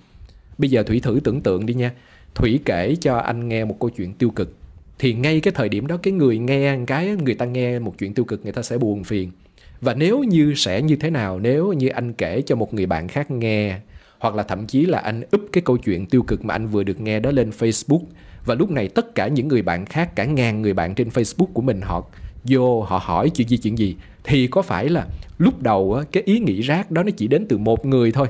Bây 0.58 0.70
giờ 0.70 0.82
thủy 0.82 1.00
thử 1.00 1.20
tưởng 1.24 1.40
tượng 1.40 1.66
đi 1.66 1.74
nha 1.74 1.92
thủy 2.35 2.61
kể 2.64 2.97
cho 3.01 3.16
anh 3.16 3.49
nghe 3.49 3.64
một 3.64 3.77
câu 3.81 3.90
chuyện 3.90 4.12
tiêu 4.12 4.31
cực. 4.31 4.57
Thì 4.99 5.14
ngay 5.14 5.40
cái 5.40 5.53
thời 5.57 5.68
điểm 5.68 5.87
đó, 5.87 5.97
cái 5.97 6.12
người 6.12 6.38
nghe 6.38 6.79
cái 6.87 7.16
người 7.25 7.35
ta 7.35 7.45
nghe 7.45 7.79
một 7.79 7.95
chuyện 7.99 8.14
tiêu 8.14 8.25
cực, 8.25 8.42
người 8.42 8.53
ta 8.53 8.62
sẽ 8.62 8.79
buồn 8.79 9.05
phiền. 9.05 9.31
Và 9.81 9.95
nếu 9.95 10.23
như 10.23 10.55
sẽ 10.57 10.83
như 10.83 10.97
thế 10.97 11.11
nào, 11.11 11.38
nếu 11.38 11.73
như 11.73 11.88
anh 11.88 12.12
kể 12.12 12.42
cho 12.47 12.57
một 12.57 12.75
người 12.75 12.87
bạn 12.87 13.09
khác 13.09 13.31
nghe, 13.31 13.79
hoặc 14.18 14.35
là 14.35 14.42
thậm 14.42 14.66
chí 14.66 14.87
là 14.87 14.99
anh 14.99 15.23
úp 15.31 15.40
cái 15.53 15.62
câu 15.62 15.77
chuyện 15.77 16.07
tiêu 16.07 16.23
cực 16.23 16.45
mà 16.45 16.55
anh 16.55 16.68
vừa 16.68 16.83
được 16.83 17.01
nghe 17.01 17.21
đó 17.21 17.31
lên 17.31 17.51
Facebook, 17.51 18.03
và 18.47 18.55
lúc 18.55 18.71
này 18.71 18.88
tất 18.88 19.14
cả 19.14 19.29
những 19.29 19.49
người 19.49 19.62
bạn 19.62 19.87
khác, 19.87 20.16
cả 20.16 20.25
ngàn 20.25 20.62
người 20.62 20.75
bạn 20.75 20.95
trên 20.95 21.09
Facebook 21.09 21.47
của 21.53 21.62
mình, 21.62 21.81
họ 21.81 22.05
vô, 22.45 22.83
họ 22.83 23.01
hỏi 23.03 23.31
chuyện 23.31 23.49
gì 23.49 23.57
chuyện 23.57 23.79
gì, 23.79 23.97
thì 24.25 24.47
có 24.47 24.62
phải 24.62 24.88
là 24.88 25.07
lúc 25.38 25.62
đầu 25.62 26.03
cái 26.12 26.23
ý 26.23 26.38
nghĩ 26.38 26.61
rác 26.61 26.90
đó 26.90 27.03
nó 27.03 27.11
chỉ 27.16 27.27
đến 27.29 27.47
từ 27.49 27.59
một 27.59 27.87
người 27.87 28.12
thôi. 28.12 28.29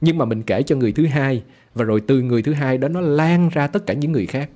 Nhưng 0.00 0.18
mà 0.18 0.24
mình 0.24 0.42
kể 0.42 0.62
cho 0.62 0.76
người 0.76 0.92
thứ 0.92 1.06
hai 1.06 1.42
và 1.74 1.84
rồi 1.84 2.00
từ 2.00 2.22
người 2.22 2.42
thứ 2.42 2.52
hai 2.52 2.78
đó 2.78 2.88
nó 2.88 3.00
lan 3.00 3.48
ra 3.52 3.66
tất 3.66 3.86
cả 3.86 3.94
những 3.94 4.12
người 4.12 4.26
khác. 4.26 4.50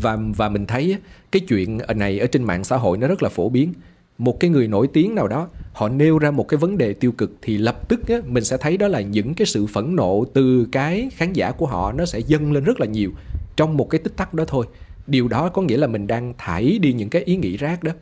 Và 0.00 0.18
và 0.36 0.48
mình 0.48 0.66
thấy 0.66 0.96
cái 1.32 1.40
chuyện 1.40 1.78
này 1.96 2.18
ở 2.18 2.26
trên 2.26 2.42
mạng 2.42 2.64
xã 2.64 2.76
hội 2.76 2.98
nó 2.98 3.06
rất 3.06 3.22
là 3.22 3.28
phổ 3.28 3.48
biến. 3.48 3.72
Một 4.18 4.40
cái 4.40 4.50
người 4.50 4.68
nổi 4.68 4.88
tiếng 4.92 5.14
nào 5.14 5.28
đó 5.28 5.48
họ 5.72 5.88
nêu 5.88 6.18
ra 6.18 6.30
một 6.30 6.48
cái 6.48 6.58
vấn 6.58 6.78
đề 6.78 6.94
tiêu 6.94 7.12
cực 7.12 7.32
thì 7.42 7.58
lập 7.58 7.88
tức 7.88 8.08
á, 8.08 8.16
mình 8.26 8.44
sẽ 8.44 8.56
thấy 8.56 8.76
đó 8.76 8.88
là 8.88 9.00
những 9.00 9.34
cái 9.34 9.46
sự 9.46 9.66
phẫn 9.66 9.96
nộ 9.96 10.24
từ 10.34 10.66
cái 10.72 11.10
khán 11.14 11.32
giả 11.32 11.52
của 11.52 11.66
họ 11.66 11.92
nó 11.92 12.06
sẽ 12.06 12.18
dâng 12.18 12.52
lên 12.52 12.64
rất 12.64 12.80
là 12.80 12.86
nhiều 12.86 13.10
trong 13.56 13.76
một 13.76 13.90
cái 13.90 13.98
tích 13.98 14.16
tắc 14.16 14.34
đó 14.34 14.44
thôi. 14.48 14.66
Điều 15.06 15.28
đó 15.28 15.48
có 15.48 15.62
nghĩa 15.62 15.76
là 15.76 15.86
mình 15.86 16.06
đang 16.06 16.34
thải 16.38 16.78
đi 16.78 16.92
những 16.92 17.08
cái 17.08 17.22
ý 17.22 17.36
nghĩ 17.36 17.56
rác 17.56 17.82
đó. 17.82 17.92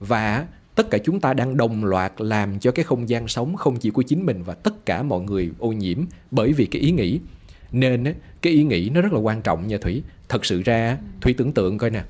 Và 0.00 0.46
tất 0.74 0.90
cả 0.90 0.98
chúng 0.98 1.20
ta 1.20 1.34
đang 1.34 1.56
đồng 1.56 1.84
loạt 1.84 2.12
làm 2.18 2.58
cho 2.58 2.70
cái 2.70 2.84
không 2.84 3.08
gian 3.08 3.28
sống 3.28 3.56
không 3.56 3.76
chỉ 3.76 3.90
của 3.90 4.02
chính 4.02 4.26
mình 4.26 4.42
và 4.42 4.54
tất 4.54 4.86
cả 4.86 5.02
mọi 5.02 5.20
người 5.20 5.50
ô 5.58 5.72
nhiễm 5.72 5.98
bởi 6.30 6.52
vì 6.52 6.66
cái 6.66 6.82
ý 6.82 6.90
nghĩ 6.90 7.20
nên 7.72 8.14
cái 8.42 8.52
ý 8.52 8.64
nghĩ 8.64 8.90
nó 8.94 9.00
rất 9.00 9.12
là 9.12 9.18
quan 9.18 9.42
trọng 9.42 9.66
nha 9.66 9.78
thủy. 9.80 10.02
Thật 10.28 10.44
sự 10.44 10.62
ra 10.62 10.98
thủy 11.20 11.34
tưởng 11.38 11.52
tượng 11.52 11.78
coi 11.78 11.90
nè 11.90 12.02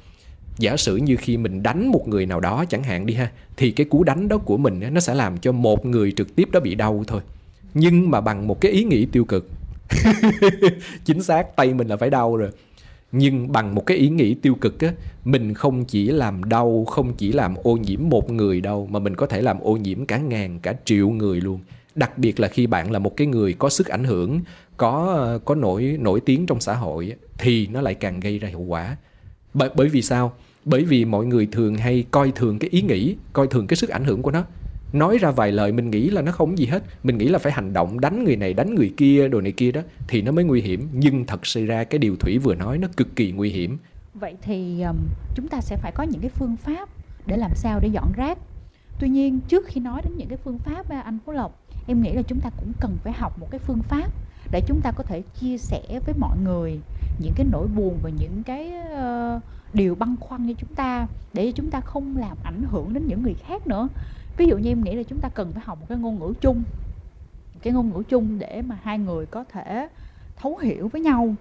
giả 0.59 0.77
sử 0.77 0.96
như 0.96 1.16
khi 1.16 1.37
mình 1.37 1.62
đánh 1.62 1.88
một 1.88 2.09
người 2.09 2.27
nào 2.27 2.40
đó 2.40 2.64
chẳng 2.68 2.83
hạn 2.83 3.07
đi 3.07 3.14
ha 3.14 3.31
thì 3.57 3.70
cái 3.70 3.87
cú 3.87 4.05
đánh 4.05 4.29
đó 4.29 4.38
của 4.38 4.57
mình 4.57 4.81
nó 4.92 5.01
sẽ 5.01 5.14
làm 5.14 5.38
cho 5.38 5.53
một 5.53 5.87
người 5.87 6.12
trực 6.12 6.37
tiếp 6.37 6.48
đó 6.53 6.61
bị 6.61 6.75
đau 6.75 7.05
thôi. 7.07 7.20
Nhưng 7.75 8.11
mà 8.11 8.20
bằng 8.20 8.46
một 8.46 8.61
cái 8.61 8.72
ý 8.72 8.85
nghĩ 8.85 9.07
tiêu 9.07 9.25
cực. 9.25 9.48
Chính 11.05 11.22
xác 11.22 11.57
tay 11.57 11.75
mình 11.75 11.88
là 11.88 11.96
phải 11.96 12.11
đau 12.11 12.37
rồi. 12.37 12.51
Nhưng 13.12 13.53
bằng 13.53 13.75
một 13.75 13.87
cái 13.87 13.96
ý 13.96 14.09
nghĩ 14.09 14.35
tiêu 14.35 14.55
cực 14.55 14.81
á 14.81 14.92
mình 15.25 15.55
không 15.55 15.85
chỉ 15.85 16.07
làm 16.07 16.44
đau 16.44 16.85
không 16.85 17.14
chỉ 17.14 17.33
làm 17.33 17.55
ô 17.62 17.77
nhiễm 17.77 18.01
một 18.09 18.31
người 18.31 18.61
đâu 18.61 18.88
mà 18.90 18.98
mình 18.98 19.16
có 19.16 19.27
thể 19.27 19.42
làm 19.42 19.61
ô 19.61 19.77
nhiễm 19.77 20.07
cả 20.07 20.16
ngàn 20.16 20.59
cả 20.61 20.75
triệu 20.85 21.11
người 21.11 21.40
luôn. 21.40 21.61
Đặc 21.94 22.18
biệt 22.18 22.40
là 22.40 22.48
khi 22.48 22.66
bạn 22.66 22.90
là 22.90 22.98
một 22.98 23.16
cái 23.16 23.27
người 23.27 23.53
có 23.53 23.68
sức 23.68 23.87
ảnh 23.87 24.05
hưởng 24.05 24.40
có 24.83 25.38
có 25.45 25.55
nổi 25.55 25.97
nổi 26.01 26.21
tiếng 26.21 26.47
trong 26.47 26.61
xã 26.61 26.75
hội 26.75 27.14
thì 27.38 27.66
nó 27.66 27.81
lại 27.81 27.95
càng 27.95 28.21
gây 28.21 28.38
ra 28.38 28.49
hiệu 28.49 28.61
quả. 28.61 28.97
Bởi 29.55 29.71
bởi 29.75 29.88
vì 29.88 30.03
sao? 30.03 30.33
Bởi 30.64 30.85
vì 30.85 31.05
mọi 31.05 31.27
người 31.27 31.47
thường 31.47 31.77
hay 31.77 32.05
coi 32.11 32.31
thường 32.31 32.59
cái 32.59 32.71
ý 32.71 32.83
nghĩ 32.83 33.16
coi 33.33 33.47
thường 33.47 33.66
cái 33.66 33.77
sức 33.77 33.90
ảnh 33.90 34.05
hưởng 34.05 34.23
của 34.23 34.31
nó. 34.31 34.45
Nói 34.92 35.18
ra 35.18 35.31
vài 35.31 35.53
lời 35.53 35.73
mình 35.73 35.90
nghĩ 35.90 36.11
là 36.11 36.23
nó 36.23 36.33
không 36.33 36.59
gì 36.59 36.66
hết. 36.66 36.83
Mình 37.03 37.18
nghĩ 37.18 37.29
là 37.29 37.38
phải 37.38 37.53
hành 37.53 37.73
động 37.73 38.01
đánh 38.01 38.25
người 38.25 38.37
này 38.37 38.55
đánh 38.55 38.75
người 38.75 38.92
kia 38.97 39.29
đồ 39.29 39.40
này 39.40 39.53
kia 39.53 39.73
đó 39.73 39.81
thì 40.09 40.23
nó 40.23 40.33
mới 40.33 40.45
nguy 40.45 40.61
hiểm. 40.61 40.88
Nhưng 40.92 41.27
thật 41.27 41.47
sự 41.47 41.66
ra 41.66 41.85
cái 41.85 41.99
điều 41.99 42.16
thủy 42.16 42.38
vừa 42.38 42.55
nói 42.55 42.79
nó 42.79 42.88
cực 42.97 43.16
kỳ 43.16 43.33
nguy 43.33 43.51
hiểm. 43.51 43.79
Vậy 44.14 44.35
thì 44.42 44.83
um, 44.83 44.97
chúng 45.35 45.49
ta 45.49 45.61
sẽ 45.61 45.77
phải 45.77 45.92
có 45.92 46.03
những 46.03 46.21
cái 46.21 46.31
phương 46.31 46.57
pháp 46.57 46.88
để 47.27 47.37
làm 47.37 47.51
sao 47.55 47.81
để 47.81 47.88
dọn 47.88 48.12
rác. 48.16 48.38
Tuy 49.01 49.09
nhiên 49.09 49.40
trước 49.49 49.66
khi 49.66 49.81
nói 49.81 50.03
đến 50.05 50.12
những 50.16 50.29
cái 50.29 50.38
phương 50.45 50.59
pháp 50.59 50.88
anh 51.05 51.18
phú 51.27 51.33
lộc 51.33 51.61
em 51.87 52.03
nghĩ 52.03 52.12
là 52.12 52.23
chúng 52.23 52.40
ta 52.40 52.51
cũng 52.61 52.73
cần 52.81 52.97
phải 53.05 53.12
học 53.12 53.38
một 53.38 53.51
cái 53.51 53.59
phương 53.59 53.83
pháp 53.88 54.12
để 54.53 54.61
chúng 54.61 54.81
ta 54.81 54.91
có 54.91 55.05
thể 55.05 55.23
chia 55.41 55.59
sẻ 55.59 55.83
với 56.07 56.15
mọi 56.19 56.38
người 56.38 56.81
những 57.19 57.33
cái 57.37 57.47
nỗi 57.51 57.69
buồn 57.69 57.99
và 58.03 58.11
những 58.11 58.43
cái 58.43 58.73
uh, 59.37 59.43
điều 59.75 59.95
băn 59.95 60.17
khoăn 60.21 60.49
cho 60.49 60.55
chúng 60.59 60.75
ta 60.75 61.07
để 61.33 61.53
chúng 61.53 61.71
ta 61.71 61.81
không 61.81 62.17
làm 62.17 62.37
ảnh 62.43 62.62
hưởng 62.71 62.95
đến 62.95 63.07
những 63.07 63.23
người 63.23 63.35
khác 63.35 63.67
nữa. 63.67 63.88
Ví 64.37 64.47
dụ 64.47 64.59
như 64.59 64.71
em 64.71 64.85
nghĩ 64.85 64.95
là 64.95 65.03
chúng 65.03 65.21
ta 65.21 65.29
cần 65.29 65.53
phải 65.53 65.62
học 65.67 65.81
một 65.81 65.87
cái 65.88 65.99
ngôn 65.99 66.19
ngữ 66.19 66.33
chung 66.41 66.62
cái 67.62 67.73
ngôn 67.73 67.91
ngữ 67.91 68.03
chung 68.09 68.38
để 68.38 68.62
mà 68.62 68.79
hai 68.83 68.99
người 68.99 69.27
có 69.27 69.45
thể 69.45 69.88
thấu 70.37 70.57
hiểu 70.57 70.88
với 70.88 71.01
nhau. 71.01 71.35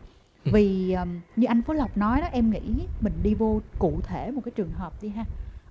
Ừ. 0.45 0.51
vì 0.53 0.93
um, 0.93 1.19
như 1.35 1.47
anh 1.47 1.61
Phú 1.61 1.73
Lộc 1.73 1.97
nói 1.97 2.21
đó 2.21 2.27
em 2.31 2.51
nghĩ 2.51 2.61
mình 3.01 3.13
đi 3.23 3.33
vô 3.33 3.61
cụ 3.79 3.99
thể 4.03 4.31
một 4.31 4.41
cái 4.45 4.51
trường 4.55 4.71
hợp 4.71 5.01
đi 5.01 5.09
ha. 5.09 5.25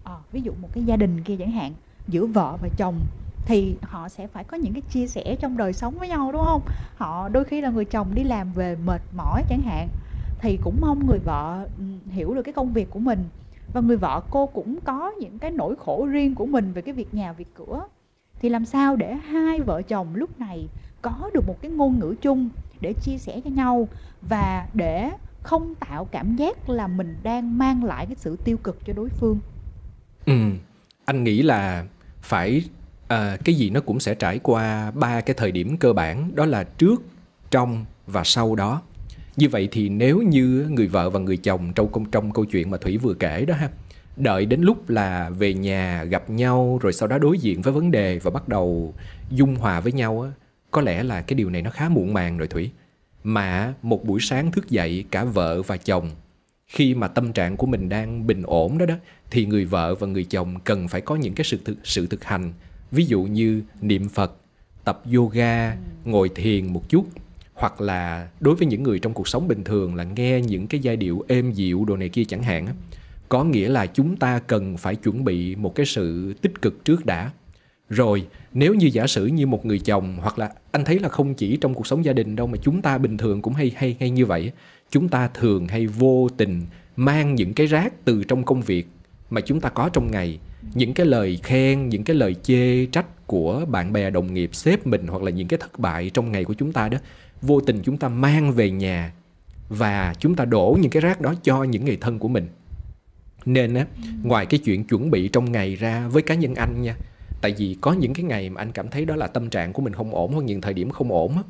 À, 0.05 0.17
ví 0.33 0.41
dụ 0.41 0.53
một 0.61 0.69
cái 0.73 0.85
gia 0.85 0.97
đình 0.97 1.23
kia 1.23 1.37
chẳng 1.37 1.51
hạn 1.51 1.73
giữa 2.09 2.27
vợ 2.27 2.57
và 2.63 2.69
chồng 2.77 3.01
thì 3.47 3.77
họ 3.83 4.09
sẽ 4.09 4.27
phải 4.27 4.45
có 4.45 4.57
những 4.57 4.73
cái 4.73 4.83
chia 4.91 5.07
sẻ 5.07 5.37
trong 5.41 5.57
đời 5.57 5.73
sống 5.73 5.99
với 5.99 6.09
nhau, 6.09 6.33
đúng 6.33 6.45
không? 6.45 6.63
Họ 6.97 7.29
đôi 7.29 7.45
khi 7.45 7.61
là 7.61 7.71
người 7.71 7.85
chồng 7.85 8.15
đi 8.15 8.25
làm 8.25 8.53
về 8.53 8.77
mệt 8.87 9.03
mỏi 9.17 9.43
chẳng 9.49 9.63
hạn, 9.63 9.89
thì 10.39 10.59
cũng 10.63 10.77
mong 10.81 11.07
người 11.07 11.19
vợ 11.19 11.67
ừ, 11.79 11.85
hiểu 12.11 12.35
được 12.35 12.43
cái 12.43 12.53
công 12.53 12.73
việc 12.73 12.91
của 12.91 12.99
mình. 12.99 13.25
Và 13.73 13.81
người 13.81 13.97
vợ 13.97 14.21
cô 14.31 14.47
cũng 14.47 14.79
có 14.85 15.13
những 15.21 15.39
cái 15.39 15.51
nỗi 15.51 15.75
khổ 15.77 16.07
riêng 16.07 16.35
của 16.35 16.47
mình 16.47 16.73
về 16.73 16.83
cái 16.83 16.95
việc 16.95 17.15
nhà, 17.15 17.33
việc 17.33 17.55
cửa. 17.55 17.87
Thì 18.41 18.49
làm 18.49 18.65
sao 18.65 18.97
để 18.97 19.15
hai 19.15 19.61
vợ 19.61 19.83
chồng 19.83 20.15
lúc 20.15 20.41
này 20.41 20.69
có 21.03 21.31
được 21.35 21.47
một 21.47 21.63
cái 21.63 21.71
ngôn 21.71 21.99
ngữ 21.99 22.15
chung 22.23 22.49
để 22.81 22.93
chia 22.93 23.19
sẻ 23.19 23.41
cho 23.45 23.51
nhau 23.51 23.89
và 24.23 24.69
để 24.75 25.11
không 25.43 25.75
tạo 25.75 26.05
cảm 26.05 26.37
giác 26.37 26.71
là 26.71 26.87
mình 26.87 27.17
đang 27.23 27.59
mang 27.59 27.85
lại 27.85 28.07
cái 28.07 28.17
sự 28.17 28.37
tiêu 28.45 28.57
cực 28.57 28.87
cho 28.87 28.93
đối 28.93 29.09
phương? 29.09 29.39
Ừ 30.27 30.51
anh 31.05 31.25
nghĩ 31.25 31.43
là 31.43 31.85
phải 32.23 32.63
à, 33.11 33.37
cái 33.45 33.55
gì 33.55 33.71
nó 33.71 33.81
cũng 33.81 34.01
sẽ 34.01 34.15
trải 34.15 34.39
qua 34.39 34.91
ba 34.91 35.21
cái 35.21 35.35
thời 35.35 35.53
điểm 35.53 35.77
cơ 35.77 35.93
bản 35.93 36.35
đó 36.35 36.47
là 36.47 36.65
trước 36.65 37.03
trong 37.51 37.85
và 38.07 38.25
sau 38.25 38.55
đó. 38.55 38.83
Như 39.37 39.49
vậy 39.49 39.69
thì 39.73 39.89
nếu 39.89 40.23
như 40.23 40.67
người 40.71 40.87
vợ 40.87 41.11
và 41.11 41.21
người 41.21 41.37
chồng 41.37 41.73
trong 41.75 41.93
công 41.93 42.11
trong 42.11 42.33
câu 42.33 42.45
chuyện 42.45 42.71
mà 42.71 42.79
thủy 42.79 42.97
vừa 42.97 43.15
kể 43.15 43.45
đó 43.45 43.55
ha 43.55 43.71
đợi 44.17 44.47
đến 44.47 44.61
lúc 44.61 44.91
là 44.91 45.31
về 45.31 45.55
nhà 45.55 46.05
gặp 46.05 46.31
nhau 46.31 46.79
rồi 46.83 46.93
sau 46.93 47.09
đó 47.09 47.19
đối 47.19 47.39
diện 47.39 47.63
với 47.63 47.73
vấn 47.73 47.91
đề 47.91 48.19
và 48.19 48.31
bắt 48.31 48.49
đầu 48.49 48.95
dung 49.31 49.57
hòa 49.57 49.81
với 49.81 49.93
nhau 49.93 50.23
á 50.23 50.31
có 50.71 50.81
lẽ 50.81 51.03
là 51.03 51.23
cái 51.23 51.35
điều 51.35 51.51
này 51.51 51.63
nó 51.63 51.71
khá 51.71 51.89
muộn 51.89 52.13
màng 52.15 52.39
rồi 52.39 52.49
thủy. 52.49 52.71
Mà 53.25 53.75
một 53.83 54.05
buổi 54.05 54.21
sáng 54.21 54.53
thức 54.53 54.71
dậy 54.71 55.05
cả 55.11 55.25
vợ 55.25 55.63
và 55.63 55.77
chồng 55.77 56.11
khi 56.67 56.95
mà 56.95 57.09
tâm 57.09 57.33
trạng 57.33 57.57
của 57.57 57.67
mình 57.67 57.89
đang 57.89 58.27
bình 58.27 58.43
ổn 58.47 58.79
đó 58.79 58.87
đó 58.87 58.95
thì 59.31 59.47
người 59.47 59.65
vợ 59.65 59.95
và 59.95 60.07
người 60.07 60.25
chồng 60.25 60.61
cần 60.65 60.89
phải 60.89 61.01
có 61.01 61.17
những 61.17 61.35
cái 61.35 61.45
sự 61.45 61.59
thực 61.65 61.77
sự 61.85 62.07
thực 62.07 62.25
hành 62.25 62.53
ví 62.93 63.05
dụ 63.05 63.23
như 63.23 63.63
niệm 63.81 64.09
phật, 64.09 64.37
tập 64.85 65.03
yoga, 65.15 65.77
ngồi 66.05 66.29
thiền 66.29 66.73
một 66.73 66.89
chút, 66.89 67.07
hoặc 67.55 67.81
là 67.81 68.29
đối 68.41 68.55
với 68.55 68.67
những 68.67 68.83
người 68.83 68.99
trong 68.99 69.15
cuộc 69.15 69.29
sống 69.29 69.49
bình 69.49 69.65
thường 69.65 69.95
là 69.95 70.05
nghe 70.05 70.41
những 70.41 70.67
cái 70.67 70.81
giai 70.81 70.97
điệu 70.97 71.25
êm 71.29 71.53
dịu 71.53 71.85
đồ 71.85 71.97
này 71.97 72.09
kia 72.09 72.25
chẳng 72.25 72.43
hạn 72.43 72.69
có 73.29 73.45
nghĩa 73.45 73.69
là 73.69 73.87
chúng 73.87 74.17
ta 74.17 74.39
cần 74.39 74.77
phải 74.77 74.97
chuẩn 74.97 75.25
bị 75.25 75.57
một 75.57 75.75
cái 75.75 75.87
sự 75.87 76.35
tích 76.43 76.63
cực 76.63 76.85
trước 76.85 77.07
đã. 77.07 77.31
Rồi, 77.91 78.27
nếu 78.53 78.75
như 78.75 78.87
giả 78.93 79.07
sử 79.07 79.27
như 79.27 79.47
một 79.47 79.67
người 79.67 79.79
chồng 79.79 80.17
hoặc 80.21 80.39
là 80.39 80.51
anh 80.73 80.85
thấy 80.85 80.99
là 80.99 81.09
không 81.09 81.35
chỉ 81.35 81.57
trong 81.57 81.75
cuộc 81.75 81.87
sống 81.87 82.05
gia 82.05 82.13
đình 82.13 82.37
đâu 82.37 82.47
mà 82.47 82.59
chúng 82.63 82.83
ta 82.83 82.99
bình 82.99 83.17
thường 83.17 83.43
cũng 83.43 83.55
hay 83.55 83.73
hay 83.77 83.97
hay 84.01 84.11
như 84.11 84.27
vậy 84.27 84.53
chúng 84.91 85.09
ta 85.09 85.29
thường 85.29 85.69
hay 85.69 85.87
vô 85.87 86.29
tình 86.37 86.63
mang 86.97 87.35
những 87.35 87.55
cái 87.55 87.67
rác 87.67 88.05
từ 88.05 88.25
trong 88.25 88.45
công 88.45 88.63
việc 88.63 88.87
mà 89.31 89.41
chúng 89.41 89.61
ta 89.61 89.69
có 89.69 89.89
trong 89.93 90.11
ngày 90.11 90.39
những 90.75 90.95
cái 90.95 91.07
lời 91.07 91.39
khen, 91.43 91.89
những 91.89 92.05
cái 92.05 92.17
lời 92.17 92.35
chê 92.43 92.87
trách 92.87 93.27
của 93.27 93.65
bạn 93.69 93.93
bè, 93.93 94.11
đồng 94.11 94.35
nghiệp, 94.35 94.51
sếp 94.53 94.87
mình 94.87 95.07
hoặc 95.07 95.23
là 95.23 95.31
những 95.31 95.49
cái 95.49 95.59
thất 95.59 95.79
bại 95.79 96.11
trong 96.15 96.33
ngày 96.33 96.45
của 96.45 96.55
chúng 96.55 96.73
ta 96.73 96.89
đó, 96.89 96.99
vô 97.43 97.61
tình 97.61 97.81
chúng 97.85 97.97
ta 97.97 98.09
mang 98.09 98.53
về 98.53 98.71
nhà 98.71 99.13
và 99.69 100.15
chúng 100.19 100.35
ta 100.35 100.45
đổ 100.45 100.79
những 100.81 100.91
cái 100.91 101.01
rác 101.01 101.21
đó 101.21 101.35
cho 101.43 101.65
những 101.65 101.85
người 101.85 101.99
thân 102.01 102.19
của 102.19 102.29
mình. 102.29 102.49
Nên 103.47 103.75
á, 103.75 103.87
ngoài 104.23 104.47
cái 104.47 104.61
chuyện 104.65 104.85
chuẩn 104.85 105.11
bị 105.11 105.29
trong 105.29 105.53
ngày 105.53 105.77
ra 105.77 106.09
với 106.09 106.23
cá 106.23 106.35
nhân 106.35 106.55
anh 106.55 106.83
nha, 106.83 106.95
tại 107.41 107.55
vì 107.59 107.77
có 107.81 107.93
những 107.93 108.15
cái 108.15 108.25
ngày 108.25 108.51
mà 108.51 108.61
anh 108.61 108.73
cảm 108.73 108.89
thấy 108.89 109.05
đó 109.05 109.17
là 109.17 109.27
tâm 109.27 109.51
trạng 109.51 109.73
của 109.73 109.83
mình 109.83 109.93
không 109.93 110.15
ổn 110.15 110.33
hoặc 110.33 110.45
những 110.45 110.61
thời 110.61 110.75
điểm 110.75 110.91
không 110.91 111.13
ổn 111.13 111.37
á, 111.37 111.43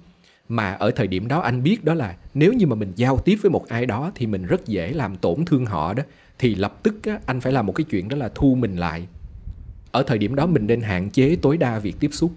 mà 0.48 0.72
ở 0.72 0.90
thời 0.90 1.06
điểm 1.06 1.28
đó 1.28 1.40
anh 1.40 1.62
biết 1.62 1.84
đó 1.84 1.94
là 1.94 2.16
nếu 2.34 2.52
như 2.52 2.66
mà 2.66 2.76
mình 2.76 2.92
giao 2.96 3.18
tiếp 3.18 3.36
với 3.42 3.50
một 3.50 3.68
ai 3.68 3.86
đó 3.86 4.12
thì 4.14 4.26
mình 4.26 4.46
rất 4.46 4.66
dễ 4.66 4.92
làm 4.92 5.16
tổn 5.16 5.44
thương 5.44 5.66
họ 5.66 5.94
đó 5.94 6.02
thì 6.40 6.54
lập 6.54 6.78
tức 6.82 7.04
á, 7.04 7.18
anh 7.26 7.40
phải 7.40 7.52
làm 7.52 7.66
một 7.66 7.72
cái 7.72 7.84
chuyện 7.90 8.08
đó 8.08 8.16
là 8.16 8.30
thu 8.34 8.54
mình 8.54 8.76
lại. 8.76 9.06
Ở 9.92 10.02
thời 10.02 10.18
điểm 10.18 10.34
đó 10.34 10.46
mình 10.46 10.66
nên 10.66 10.80
hạn 10.80 11.10
chế 11.10 11.36
tối 11.42 11.56
đa 11.56 11.78
việc 11.78 11.96
tiếp 12.00 12.10
xúc 12.12 12.32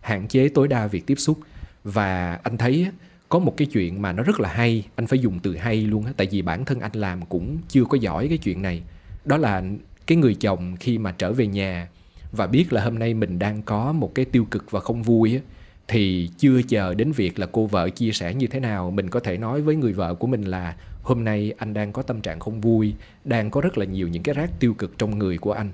hạn 0.00 0.28
chế 0.28 0.48
tối 0.48 0.68
đa 0.68 0.86
việc 0.86 1.06
tiếp 1.06 1.14
xúc. 1.14 1.38
Và 1.84 2.40
anh 2.42 2.58
thấy 2.58 2.86
có 3.28 3.38
một 3.38 3.56
cái 3.56 3.66
chuyện 3.66 4.02
mà 4.02 4.12
nó 4.12 4.22
rất 4.22 4.40
là 4.40 4.48
hay 4.48 4.86
anh 4.96 5.06
phải 5.06 5.18
dùng 5.18 5.38
từ 5.38 5.56
hay 5.56 5.76
luôn 5.76 6.04
á 6.04 6.12
tại 6.16 6.26
vì 6.30 6.42
bản 6.42 6.64
thân 6.64 6.80
anh 6.80 6.92
làm 6.94 7.26
cũng 7.26 7.58
chưa 7.68 7.84
có 7.84 7.96
giỏi 7.96 8.28
cái 8.28 8.38
chuyện 8.38 8.62
này. 8.62 8.82
Đó 9.24 9.36
là 9.36 9.62
cái 10.06 10.18
người 10.18 10.34
chồng 10.34 10.76
khi 10.80 10.98
mà 10.98 11.14
trở 11.18 11.32
về 11.32 11.46
nhà 11.46 11.88
và 12.32 12.46
biết 12.46 12.72
là 12.72 12.84
hôm 12.84 12.98
nay 12.98 13.14
mình 13.14 13.38
đang 13.38 13.62
có 13.62 13.92
một 13.92 14.14
cái 14.14 14.24
tiêu 14.24 14.44
cực 14.50 14.70
và 14.70 14.80
không 14.80 15.02
vui 15.02 15.34
á 15.34 15.40
thì 15.88 16.30
chưa 16.38 16.62
chờ 16.62 16.94
đến 16.94 17.12
việc 17.12 17.38
là 17.38 17.46
cô 17.46 17.66
vợ 17.66 17.90
chia 17.90 18.12
sẻ 18.12 18.34
như 18.34 18.46
thế 18.46 18.60
nào 18.60 18.90
mình 18.90 19.10
có 19.10 19.20
thể 19.20 19.38
nói 19.38 19.60
với 19.60 19.76
người 19.76 19.92
vợ 19.92 20.14
của 20.14 20.26
mình 20.26 20.44
là 20.44 20.76
hôm 21.06 21.24
nay 21.24 21.52
anh 21.58 21.74
đang 21.74 21.92
có 21.92 22.02
tâm 22.02 22.20
trạng 22.20 22.40
không 22.40 22.60
vui 22.60 22.94
đang 23.24 23.50
có 23.50 23.60
rất 23.60 23.78
là 23.78 23.84
nhiều 23.84 24.08
những 24.08 24.22
cái 24.22 24.34
rác 24.34 24.50
tiêu 24.60 24.74
cực 24.74 24.98
trong 24.98 25.18
người 25.18 25.38
của 25.38 25.52
anh. 25.52 25.70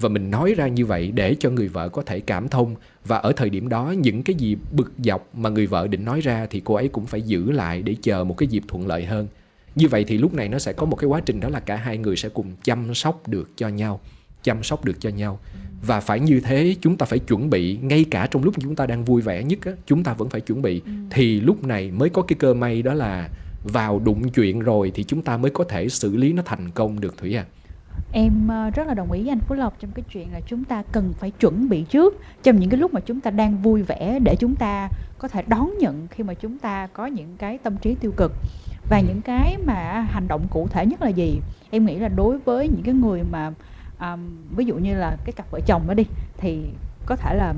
Và 0.00 0.08
mình 0.08 0.30
nói 0.30 0.54
ra 0.56 0.68
như 0.68 0.86
vậy 0.86 1.12
để 1.14 1.36
cho 1.40 1.50
người 1.50 1.68
vợ 1.68 1.88
có 1.88 2.02
thể 2.02 2.20
cảm 2.20 2.48
thông. 2.48 2.74
Và 3.04 3.18
ở 3.18 3.32
thời 3.32 3.50
điểm 3.50 3.68
đó 3.68 3.94
những 3.98 4.22
cái 4.22 4.34
gì 4.34 4.56
bực 4.72 4.92
dọc 4.98 5.28
mà 5.34 5.50
người 5.50 5.66
vợ 5.66 5.86
định 5.86 6.04
nói 6.04 6.20
ra 6.20 6.46
thì 6.50 6.60
cô 6.64 6.74
ấy 6.74 6.88
cũng 6.88 7.06
phải 7.06 7.22
giữ 7.22 7.50
lại 7.50 7.82
để 7.82 7.96
chờ 8.02 8.24
một 8.24 8.34
cái 8.34 8.46
dịp 8.46 8.62
thuận 8.68 8.86
lợi 8.86 9.04
hơn. 9.04 9.28
Như 9.74 9.88
vậy 9.88 10.04
thì 10.04 10.18
lúc 10.18 10.34
này 10.34 10.48
nó 10.48 10.58
sẽ 10.58 10.72
có 10.72 10.86
một 10.86 10.96
cái 10.96 11.08
quá 11.08 11.20
trình 11.20 11.40
đó 11.40 11.48
là 11.48 11.60
cả 11.60 11.76
hai 11.76 11.98
người 11.98 12.16
sẽ 12.16 12.28
cùng 12.28 12.46
chăm 12.64 12.94
sóc 12.94 13.28
được 13.28 13.50
cho 13.56 13.68
nhau 13.68 14.00
chăm 14.42 14.62
sóc 14.62 14.84
được 14.84 15.00
cho 15.00 15.10
nhau. 15.10 15.38
Và 15.86 16.00
phải 16.00 16.20
như 16.20 16.40
thế 16.40 16.74
chúng 16.80 16.96
ta 16.96 17.06
phải 17.06 17.18
chuẩn 17.18 17.50
bị 17.50 17.78
ngay 17.82 18.04
cả 18.10 18.28
trong 18.30 18.44
lúc 18.44 18.54
chúng 18.60 18.76
ta 18.76 18.86
đang 18.86 19.04
vui 19.04 19.22
vẻ 19.22 19.44
nhất 19.44 19.58
á, 19.64 19.72
chúng 19.86 20.04
ta 20.04 20.14
vẫn 20.14 20.30
phải 20.30 20.40
chuẩn 20.40 20.62
bị. 20.62 20.80
Ừ. 20.84 20.92
thì 21.10 21.40
lúc 21.40 21.64
này 21.64 21.90
mới 21.90 22.08
có 22.08 22.22
cái 22.22 22.36
cơ 22.38 22.54
may 22.54 22.82
đó 22.82 22.94
là 22.94 23.28
vào 23.64 23.98
đụng 23.98 24.28
chuyện 24.30 24.60
rồi 24.60 24.92
thì 24.94 25.04
chúng 25.04 25.22
ta 25.22 25.36
mới 25.36 25.50
có 25.50 25.64
thể 25.64 25.88
xử 25.88 26.16
lý 26.16 26.32
nó 26.32 26.42
thành 26.42 26.70
công 26.70 27.00
được 27.00 27.18
thủy 27.18 27.36
à. 27.36 27.44
Em 28.12 28.48
ờ, 28.48 28.70
rất 28.70 28.86
là 28.86 28.94
đồng 28.94 29.12
ý 29.12 29.20
với 29.20 29.30
anh 29.30 29.40
Phú 29.40 29.54
Lộc 29.54 29.80
trong 29.80 29.90
cái 29.90 30.04
chuyện 30.12 30.32
là 30.32 30.40
chúng 30.46 30.64
ta 30.64 30.82
cần 30.92 31.12
phải 31.18 31.30
chuẩn 31.30 31.68
bị 31.68 31.82
trước 31.82 32.20
trong 32.42 32.56
những 32.56 32.70
cái 32.70 32.80
lúc 32.80 32.94
mà 32.94 33.00
chúng 33.00 33.20
ta 33.20 33.30
đang 33.30 33.62
vui 33.62 33.82
vẻ 33.82 34.18
để 34.24 34.36
chúng 34.36 34.54
ta 34.54 34.88
có 35.18 35.28
thể 35.28 35.42
đón 35.46 35.70
nhận 35.78 36.06
khi 36.10 36.24
mà 36.24 36.34
chúng 36.34 36.58
ta 36.58 36.86
có 36.86 37.06
những 37.06 37.36
cái 37.38 37.58
tâm 37.58 37.76
trí 37.76 37.94
tiêu 37.94 38.12
cực. 38.16 38.32
Và 38.90 39.00
những 39.00 39.22
cái 39.22 39.56
mà 39.64 40.06
hành 40.10 40.28
động 40.28 40.46
cụ 40.50 40.68
thể 40.70 40.86
nhất 40.86 41.02
là 41.02 41.08
gì? 41.08 41.40
Em 41.70 41.86
nghĩ 41.86 41.96
là 41.96 42.08
đối 42.08 42.38
với 42.38 42.68
những 42.68 42.82
cái 42.82 42.94
người 42.94 43.22
mà 43.30 43.52
um, 44.00 44.20
ví 44.56 44.64
dụ 44.64 44.74
như 44.74 44.94
là 44.94 45.16
cái 45.24 45.32
cặp 45.32 45.50
vợ 45.50 45.60
chồng 45.66 45.82
đó 45.88 45.94
đi 45.94 46.04
thì 46.36 46.64
có 47.06 47.16
thể 47.16 47.34
là 47.34 47.54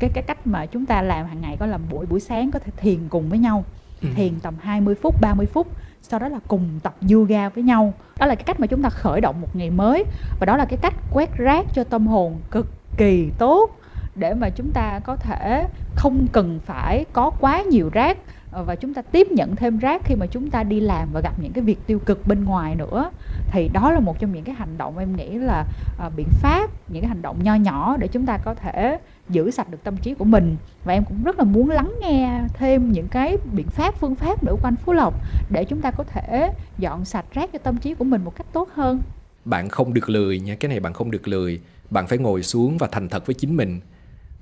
cái 0.00 0.10
cái 0.14 0.24
cách 0.26 0.46
mà 0.46 0.66
chúng 0.66 0.86
ta 0.86 1.02
làm 1.02 1.26
hàng 1.26 1.40
ngày 1.40 1.56
có 1.60 1.66
làm 1.66 1.80
buổi 1.90 2.06
buổi 2.06 2.20
sáng 2.20 2.50
có 2.50 2.58
thể 2.58 2.72
thiền 2.76 2.98
cùng 3.08 3.28
với 3.28 3.38
nhau 3.38 3.64
ừ. 4.02 4.08
thiền 4.14 4.40
tầm 4.40 4.54
20 4.60 4.94
phút 4.94 5.20
30 5.20 5.46
phút 5.46 5.66
sau 6.08 6.20
đó 6.20 6.28
là 6.28 6.38
cùng 6.48 6.80
tập 6.82 6.94
yoga 7.12 7.48
với 7.48 7.64
nhau. 7.64 7.94
Đó 8.18 8.26
là 8.26 8.34
cái 8.34 8.44
cách 8.44 8.60
mà 8.60 8.66
chúng 8.66 8.82
ta 8.82 8.88
khởi 8.90 9.20
động 9.20 9.40
một 9.40 9.56
ngày 9.56 9.70
mới. 9.70 10.04
Và 10.40 10.46
đó 10.46 10.56
là 10.56 10.64
cái 10.64 10.78
cách 10.82 10.94
quét 11.12 11.36
rác 11.36 11.66
cho 11.74 11.84
tâm 11.84 12.06
hồn 12.06 12.40
cực 12.50 12.66
kỳ 12.96 13.30
tốt 13.38 13.70
để 14.14 14.34
mà 14.34 14.50
chúng 14.50 14.70
ta 14.74 15.00
có 15.04 15.16
thể 15.16 15.66
không 15.94 16.26
cần 16.32 16.60
phải 16.66 17.04
có 17.12 17.30
quá 17.30 17.62
nhiều 17.62 17.90
rác 17.92 18.18
ờ, 18.50 18.64
và 18.64 18.74
chúng 18.74 18.94
ta 18.94 19.02
tiếp 19.02 19.26
nhận 19.30 19.56
thêm 19.56 19.78
rác 19.78 20.02
khi 20.04 20.14
mà 20.14 20.26
chúng 20.26 20.50
ta 20.50 20.62
đi 20.62 20.80
làm 20.80 21.08
và 21.12 21.20
gặp 21.20 21.32
những 21.38 21.52
cái 21.52 21.64
việc 21.64 21.86
tiêu 21.86 21.98
cực 21.98 22.26
bên 22.26 22.44
ngoài 22.44 22.74
nữa. 22.74 23.10
Thì 23.50 23.68
đó 23.72 23.90
là 23.90 24.00
một 24.00 24.18
trong 24.18 24.32
những 24.32 24.44
cái 24.44 24.54
hành 24.54 24.78
động 24.78 24.98
em 24.98 25.16
nghĩ 25.16 25.38
là 25.38 25.66
uh, 26.06 26.12
biện 26.16 26.28
pháp 26.30 26.70
những 26.88 27.02
cái 27.02 27.08
hành 27.08 27.22
động 27.22 27.36
nho 27.42 27.54
nhỏ 27.54 27.96
để 27.98 28.08
chúng 28.08 28.26
ta 28.26 28.38
có 28.44 28.54
thể 28.54 28.98
giữ 29.28 29.50
sạch 29.50 29.70
được 29.70 29.78
tâm 29.84 29.96
trí 29.96 30.14
của 30.14 30.24
mình. 30.24 30.56
Và 30.84 30.92
em 30.92 31.04
cũng 31.04 31.24
rất 31.24 31.38
là 31.38 31.44
muốn 31.44 31.70
lắng 31.70 31.92
nghe 32.00 32.40
thêm 32.54 32.92
những 32.92 33.08
cái 33.08 33.36
biện 33.52 33.66
pháp, 33.66 33.94
phương 34.00 34.14
pháp 34.14 34.44
nữa 34.44 34.52
của 34.62 34.68
anh 34.68 34.76
Phú 34.76 34.92
Lộc 34.92 35.14
để 35.50 35.64
chúng 35.64 35.80
ta 35.80 35.90
có 35.90 36.04
thể 36.04 36.50
dọn 36.78 37.04
sạch 37.04 37.26
rác 37.32 37.52
cho 37.52 37.58
tâm 37.58 37.76
trí 37.76 37.94
của 37.94 38.04
mình 38.04 38.24
một 38.24 38.36
cách 38.36 38.46
tốt 38.52 38.68
hơn. 38.74 39.00
Bạn 39.44 39.68
không 39.68 39.94
được 39.94 40.10
lười 40.10 40.40
nha, 40.40 40.54
cái 40.54 40.68
này 40.68 40.80
bạn 40.80 40.92
không 40.92 41.10
được 41.10 41.28
lười. 41.28 41.60
Bạn 41.90 42.06
phải 42.06 42.18
ngồi 42.18 42.42
xuống 42.42 42.78
và 42.78 42.88
thành 42.92 43.08
thật 43.08 43.26
với 43.26 43.34
chính 43.34 43.56
mình. 43.56 43.80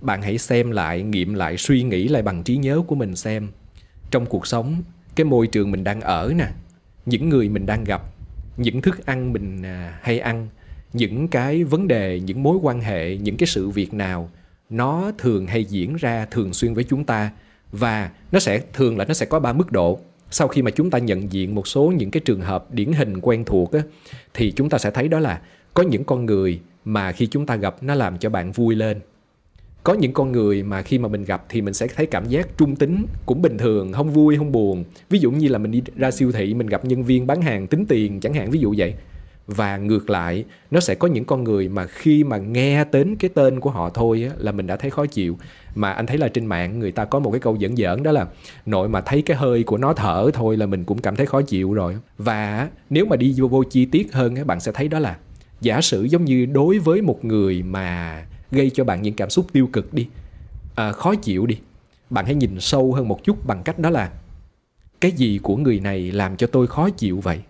Bạn 0.00 0.22
hãy 0.22 0.38
xem 0.38 0.70
lại, 0.70 1.02
nghiệm 1.02 1.34
lại, 1.34 1.56
suy 1.56 1.82
nghĩ 1.82 2.08
lại 2.08 2.22
bằng 2.22 2.42
trí 2.42 2.56
nhớ 2.56 2.82
của 2.86 2.94
mình 2.94 3.16
xem. 3.16 3.48
Trong 4.10 4.26
cuộc 4.26 4.46
sống, 4.46 4.82
cái 5.14 5.24
môi 5.24 5.46
trường 5.46 5.70
mình 5.70 5.84
đang 5.84 6.00
ở 6.00 6.32
nè, 6.36 6.46
những 7.06 7.28
người 7.28 7.48
mình 7.48 7.66
đang 7.66 7.84
gặp, 7.84 8.02
những 8.56 8.82
thức 8.82 9.06
ăn 9.06 9.32
mình 9.32 9.62
à, 9.62 9.98
hay 10.02 10.18
ăn, 10.18 10.48
những 10.92 11.28
cái 11.28 11.64
vấn 11.64 11.88
đề, 11.88 12.20
những 12.20 12.42
mối 12.42 12.56
quan 12.62 12.80
hệ, 12.80 13.16
những 13.16 13.36
cái 13.36 13.46
sự 13.46 13.70
việc 13.70 13.94
nào 13.94 14.30
nó 14.70 15.12
thường 15.18 15.46
hay 15.46 15.64
diễn 15.64 15.96
ra 15.96 16.26
thường 16.30 16.52
xuyên 16.52 16.74
với 16.74 16.84
chúng 16.84 17.04
ta 17.04 17.30
và 17.72 18.10
nó 18.32 18.38
sẽ 18.38 18.62
thường 18.72 18.98
là 18.98 19.04
nó 19.04 19.14
sẽ 19.14 19.26
có 19.26 19.40
ba 19.40 19.52
mức 19.52 19.72
độ. 19.72 20.00
Sau 20.30 20.48
khi 20.48 20.62
mà 20.62 20.70
chúng 20.70 20.90
ta 20.90 20.98
nhận 20.98 21.32
diện 21.32 21.54
một 21.54 21.66
số 21.66 21.92
những 21.96 22.10
cái 22.10 22.20
trường 22.24 22.40
hợp 22.40 22.74
điển 22.74 22.92
hình 22.92 23.20
quen 23.20 23.44
thuộc 23.44 23.72
á, 23.72 23.80
thì 24.34 24.52
chúng 24.52 24.70
ta 24.70 24.78
sẽ 24.78 24.90
thấy 24.90 25.08
đó 25.08 25.18
là 25.18 25.40
có 25.74 25.82
những 25.82 26.04
con 26.04 26.26
người 26.26 26.60
mà 26.84 27.12
khi 27.12 27.26
chúng 27.26 27.46
ta 27.46 27.56
gặp 27.56 27.76
nó 27.82 27.94
làm 27.94 28.18
cho 28.18 28.30
bạn 28.30 28.52
vui 28.52 28.74
lên. 28.74 29.00
Có 29.82 29.94
những 29.94 30.12
con 30.12 30.32
người 30.32 30.62
mà 30.62 30.82
khi 30.82 30.98
mà 30.98 31.08
mình 31.08 31.24
gặp 31.24 31.44
thì 31.48 31.60
mình 31.62 31.74
sẽ 31.74 31.86
thấy 31.86 32.06
cảm 32.06 32.28
giác 32.28 32.48
trung 32.58 32.76
tính 32.76 33.06
cũng 33.26 33.42
bình 33.42 33.58
thường 33.58 33.92
không 33.92 34.10
vui 34.10 34.36
không 34.36 34.52
buồn. 34.52 34.84
Ví 35.10 35.18
dụ 35.18 35.30
như 35.30 35.48
là 35.48 35.58
mình 35.58 35.70
đi 35.70 35.82
ra 35.96 36.10
siêu 36.10 36.32
thị 36.32 36.54
mình 36.54 36.66
gặp 36.66 36.84
nhân 36.84 37.04
viên 37.04 37.26
bán 37.26 37.42
hàng 37.42 37.66
tính 37.66 37.86
tiền 37.88 38.20
chẳng 38.20 38.34
hạn 38.34 38.50
ví 38.50 38.60
dụ 38.60 38.74
vậy 38.78 38.94
và 39.56 39.76
ngược 39.76 40.10
lại 40.10 40.44
nó 40.70 40.80
sẽ 40.80 40.94
có 40.94 41.08
những 41.08 41.24
con 41.24 41.44
người 41.44 41.68
mà 41.68 41.86
khi 41.86 42.24
mà 42.24 42.36
nghe 42.36 42.84
đến 42.92 43.16
cái 43.16 43.30
tên 43.34 43.60
của 43.60 43.70
họ 43.70 43.90
thôi 43.90 44.28
á, 44.30 44.36
là 44.38 44.52
mình 44.52 44.66
đã 44.66 44.76
thấy 44.76 44.90
khó 44.90 45.06
chịu. 45.06 45.38
Mà 45.74 45.92
anh 45.92 46.06
thấy 46.06 46.18
là 46.18 46.28
trên 46.28 46.46
mạng 46.46 46.78
người 46.78 46.92
ta 46.92 47.04
có 47.04 47.18
một 47.18 47.30
cái 47.30 47.40
câu 47.40 47.56
dẫn 47.56 47.76
giỡn 47.76 48.02
đó 48.02 48.12
là 48.12 48.26
nội 48.66 48.88
mà 48.88 49.00
thấy 49.00 49.22
cái 49.22 49.36
hơi 49.36 49.62
của 49.62 49.78
nó 49.78 49.92
thở 49.92 50.30
thôi 50.34 50.56
là 50.56 50.66
mình 50.66 50.84
cũng 50.84 50.98
cảm 50.98 51.16
thấy 51.16 51.26
khó 51.26 51.42
chịu 51.42 51.74
rồi. 51.74 51.96
Và 52.18 52.68
nếu 52.90 53.06
mà 53.06 53.16
đi 53.16 53.34
vô, 53.36 53.48
vô 53.48 53.62
chi 53.62 53.84
tiết 53.84 54.12
hơn 54.12 54.36
á, 54.36 54.44
bạn 54.44 54.60
sẽ 54.60 54.72
thấy 54.72 54.88
đó 54.88 54.98
là 54.98 55.16
giả 55.60 55.80
sử 55.80 56.02
giống 56.02 56.24
như 56.24 56.46
đối 56.46 56.78
với 56.78 57.02
một 57.02 57.24
người 57.24 57.62
mà 57.62 58.22
gây 58.50 58.70
cho 58.70 58.84
bạn 58.84 59.02
những 59.02 59.14
cảm 59.14 59.30
xúc 59.30 59.46
tiêu 59.52 59.68
cực 59.72 59.94
đi 59.94 60.08
à, 60.74 60.92
khó 60.92 61.14
chịu 61.14 61.46
đi 61.46 61.58
bạn 62.10 62.24
hãy 62.24 62.34
nhìn 62.34 62.60
sâu 62.60 62.92
hơn 62.92 63.08
một 63.08 63.24
chút 63.24 63.46
bằng 63.46 63.62
cách 63.62 63.78
đó 63.78 63.90
là 63.90 64.12
cái 65.00 65.12
gì 65.12 65.40
của 65.42 65.56
người 65.56 65.80
này 65.80 66.12
làm 66.12 66.36
cho 66.36 66.46
tôi 66.46 66.66
khó 66.66 66.90
chịu 66.90 67.20
vậy? 67.20 67.40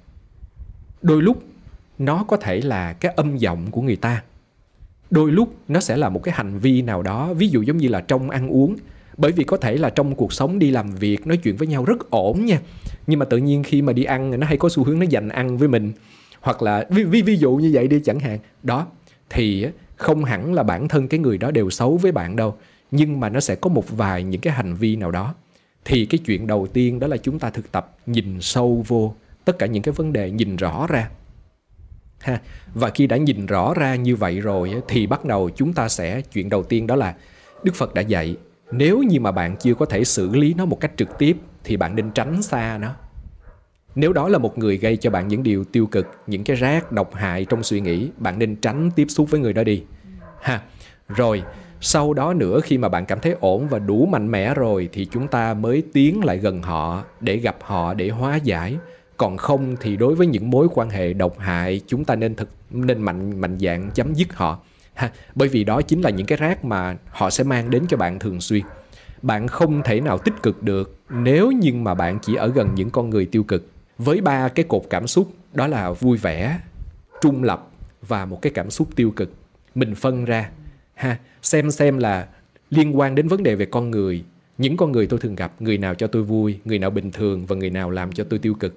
Đôi 1.02 1.22
lúc 1.22 1.42
nó 2.04 2.24
có 2.28 2.36
thể 2.36 2.60
là 2.60 2.92
cái 2.92 3.12
âm 3.16 3.36
giọng 3.36 3.70
của 3.70 3.82
người 3.82 3.96
ta. 3.96 4.22
Đôi 5.10 5.32
lúc 5.32 5.54
nó 5.68 5.80
sẽ 5.80 5.96
là 5.96 6.08
một 6.08 6.22
cái 6.22 6.34
hành 6.34 6.58
vi 6.58 6.82
nào 6.82 7.02
đó 7.02 7.34
ví 7.34 7.48
dụ 7.48 7.62
giống 7.62 7.76
như 7.76 7.88
là 7.88 8.00
trong 8.00 8.30
ăn 8.30 8.48
uống. 8.48 8.76
Bởi 9.16 9.32
vì 9.32 9.44
có 9.44 9.56
thể 9.56 9.76
là 9.76 9.90
trong 9.90 10.14
cuộc 10.14 10.32
sống 10.32 10.58
đi 10.58 10.70
làm 10.70 10.90
việc 10.90 11.26
nói 11.26 11.36
chuyện 11.36 11.56
với 11.56 11.68
nhau 11.68 11.84
rất 11.84 12.10
ổn 12.10 12.44
nha. 12.46 12.60
Nhưng 13.06 13.18
mà 13.18 13.24
tự 13.24 13.36
nhiên 13.38 13.62
khi 13.62 13.82
mà 13.82 13.92
đi 13.92 14.04
ăn 14.04 14.40
nó 14.40 14.46
hay 14.46 14.56
có 14.56 14.68
xu 14.68 14.84
hướng 14.84 14.98
nó 14.98 15.06
dành 15.08 15.28
ăn 15.28 15.58
với 15.58 15.68
mình. 15.68 15.92
Hoặc 16.40 16.62
là 16.62 16.86
ví, 16.90 17.04
ví, 17.04 17.22
ví 17.22 17.36
dụ 17.36 17.52
như 17.52 17.70
vậy 17.72 17.88
đi 17.88 18.00
chẳng 18.04 18.20
hạn. 18.20 18.38
Đó 18.62 18.86
thì 19.30 19.66
không 19.96 20.24
hẳn 20.24 20.54
là 20.54 20.62
bản 20.62 20.88
thân 20.88 21.08
cái 21.08 21.20
người 21.20 21.38
đó 21.38 21.50
đều 21.50 21.70
xấu 21.70 21.96
với 21.96 22.12
bạn 22.12 22.36
đâu. 22.36 22.56
Nhưng 22.90 23.20
mà 23.20 23.28
nó 23.28 23.40
sẽ 23.40 23.54
có 23.54 23.70
một 23.70 23.84
vài 23.90 24.24
những 24.24 24.40
cái 24.40 24.52
hành 24.52 24.74
vi 24.74 24.96
nào 24.96 25.10
đó. 25.10 25.34
Thì 25.84 26.06
cái 26.06 26.18
chuyện 26.18 26.46
đầu 26.46 26.66
tiên 26.72 26.98
đó 26.98 27.06
là 27.06 27.16
chúng 27.16 27.38
ta 27.38 27.50
thực 27.50 27.72
tập 27.72 27.96
nhìn 28.06 28.40
sâu 28.40 28.84
vô. 28.88 29.14
Tất 29.44 29.58
cả 29.58 29.66
những 29.66 29.82
cái 29.82 29.92
vấn 29.92 30.12
đề 30.12 30.30
nhìn 30.30 30.56
rõ 30.56 30.86
ra 30.86 31.10
ha, 32.22 32.40
và 32.74 32.90
khi 32.90 33.06
đã 33.06 33.16
nhìn 33.16 33.46
rõ 33.46 33.74
ra 33.74 33.94
như 33.94 34.16
vậy 34.16 34.40
rồi 34.40 34.74
thì 34.88 35.06
bắt 35.06 35.24
đầu 35.24 35.50
chúng 35.56 35.72
ta 35.72 35.88
sẽ, 35.88 36.20
chuyện 36.20 36.48
đầu 36.48 36.62
tiên 36.62 36.86
đó 36.86 36.96
là 36.96 37.14
đức 37.62 37.74
phật 37.74 37.94
đã 37.94 38.02
dạy, 38.02 38.36
nếu 38.72 39.02
như 39.02 39.20
mà 39.20 39.32
bạn 39.32 39.56
chưa 39.56 39.74
có 39.74 39.86
thể 39.86 40.04
xử 40.04 40.34
lý 40.34 40.54
nó 40.54 40.64
một 40.64 40.80
cách 40.80 40.92
trực 40.96 41.18
tiếp, 41.18 41.36
thì 41.64 41.76
bạn 41.76 41.96
nên 41.96 42.10
tránh 42.10 42.42
xa 42.42 42.78
nó. 42.80 42.94
Nếu 43.94 44.12
đó 44.12 44.28
là 44.28 44.38
một 44.38 44.58
người 44.58 44.76
gây 44.76 44.96
cho 44.96 45.10
bạn 45.10 45.28
những 45.28 45.42
điều 45.42 45.64
tiêu 45.64 45.86
cực, 45.86 46.06
những 46.26 46.44
cái 46.44 46.56
rác 46.56 46.92
độc 46.92 47.14
hại 47.14 47.44
trong 47.44 47.62
suy 47.62 47.80
nghĩ, 47.80 48.10
bạn 48.16 48.38
nên 48.38 48.56
tránh 48.56 48.90
tiếp 48.96 49.06
xúc 49.08 49.30
với 49.30 49.40
người 49.40 49.52
đó 49.52 49.64
đi. 49.64 49.82
Ha, 50.42 50.62
rồi, 51.08 51.42
sau 51.80 52.14
đó 52.14 52.34
nữa 52.34 52.60
khi 52.64 52.78
mà 52.78 52.88
bạn 52.88 53.06
cảm 53.06 53.20
thấy 53.20 53.34
ổn 53.40 53.68
và 53.68 53.78
đủ 53.78 54.06
mạnh 54.06 54.30
mẽ 54.30 54.54
rồi, 54.54 54.88
thì 54.92 55.06
chúng 55.10 55.28
ta 55.28 55.54
mới 55.54 55.82
tiến 55.92 56.24
lại 56.24 56.38
gần 56.38 56.62
họ 56.62 57.04
để 57.20 57.36
gặp 57.36 57.56
họ, 57.60 57.94
để 57.94 58.08
hóa 58.08 58.36
giải 58.36 58.76
còn 59.16 59.36
không 59.36 59.76
thì 59.80 59.96
đối 59.96 60.14
với 60.14 60.26
những 60.26 60.50
mối 60.50 60.68
quan 60.74 60.90
hệ 60.90 61.12
độc 61.12 61.38
hại, 61.38 61.80
chúng 61.86 62.04
ta 62.04 62.14
nên 62.14 62.34
thực, 62.34 62.48
nên 62.70 63.02
mạnh 63.02 63.40
mạnh 63.40 63.58
dạng 63.60 63.90
chấm 63.94 64.14
dứt 64.14 64.34
họ. 64.34 64.58
Ha, 64.94 65.12
bởi 65.34 65.48
vì 65.48 65.64
đó 65.64 65.82
chính 65.82 66.00
là 66.00 66.10
những 66.10 66.26
cái 66.26 66.38
rác 66.38 66.64
mà 66.64 66.96
họ 67.08 67.30
sẽ 67.30 67.44
mang 67.44 67.70
đến 67.70 67.84
cho 67.88 67.96
bạn 67.96 68.18
thường 68.18 68.40
xuyên. 68.40 68.62
Bạn 69.22 69.48
không 69.48 69.82
thể 69.82 70.00
nào 70.00 70.18
tích 70.18 70.34
cực 70.42 70.62
được 70.62 70.96
nếu 71.10 71.50
như 71.50 71.74
mà 71.74 71.94
bạn 71.94 72.18
chỉ 72.22 72.34
ở 72.34 72.48
gần 72.48 72.74
những 72.74 72.90
con 72.90 73.10
người 73.10 73.26
tiêu 73.26 73.42
cực. 73.42 73.66
Với 73.98 74.20
ba 74.20 74.48
cái 74.48 74.64
cột 74.68 74.82
cảm 74.90 75.06
xúc, 75.06 75.32
đó 75.52 75.66
là 75.66 75.90
vui 75.90 76.18
vẻ, 76.18 76.60
trung 77.20 77.42
lập 77.42 77.70
và 78.08 78.24
một 78.24 78.42
cái 78.42 78.52
cảm 78.54 78.70
xúc 78.70 78.88
tiêu 78.96 79.10
cực. 79.10 79.30
Mình 79.74 79.94
phân 79.94 80.24
ra. 80.24 80.50
Ha, 80.94 81.18
xem 81.42 81.70
xem 81.70 81.98
là 81.98 82.26
liên 82.70 82.98
quan 82.98 83.14
đến 83.14 83.28
vấn 83.28 83.42
đề 83.42 83.54
về 83.54 83.66
con 83.66 83.90
người. 83.90 84.24
Những 84.58 84.76
con 84.76 84.92
người 84.92 85.06
tôi 85.06 85.20
thường 85.20 85.34
gặp, 85.34 85.52
người 85.62 85.78
nào 85.78 85.94
cho 85.94 86.06
tôi 86.06 86.22
vui, 86.22 86.58
người 86.64 86.78
nào 86.78 86.90
bình 86.90 87.12
thường 87.12 87.46
và 87.46 87.56
người 87.56 87.70
nào 87.70 87.90
làm 87.90 88.12
cho 88.12 88.24
tôi 88.24 88.38
tiêu 88.38 88.54
cực 88.54 88.76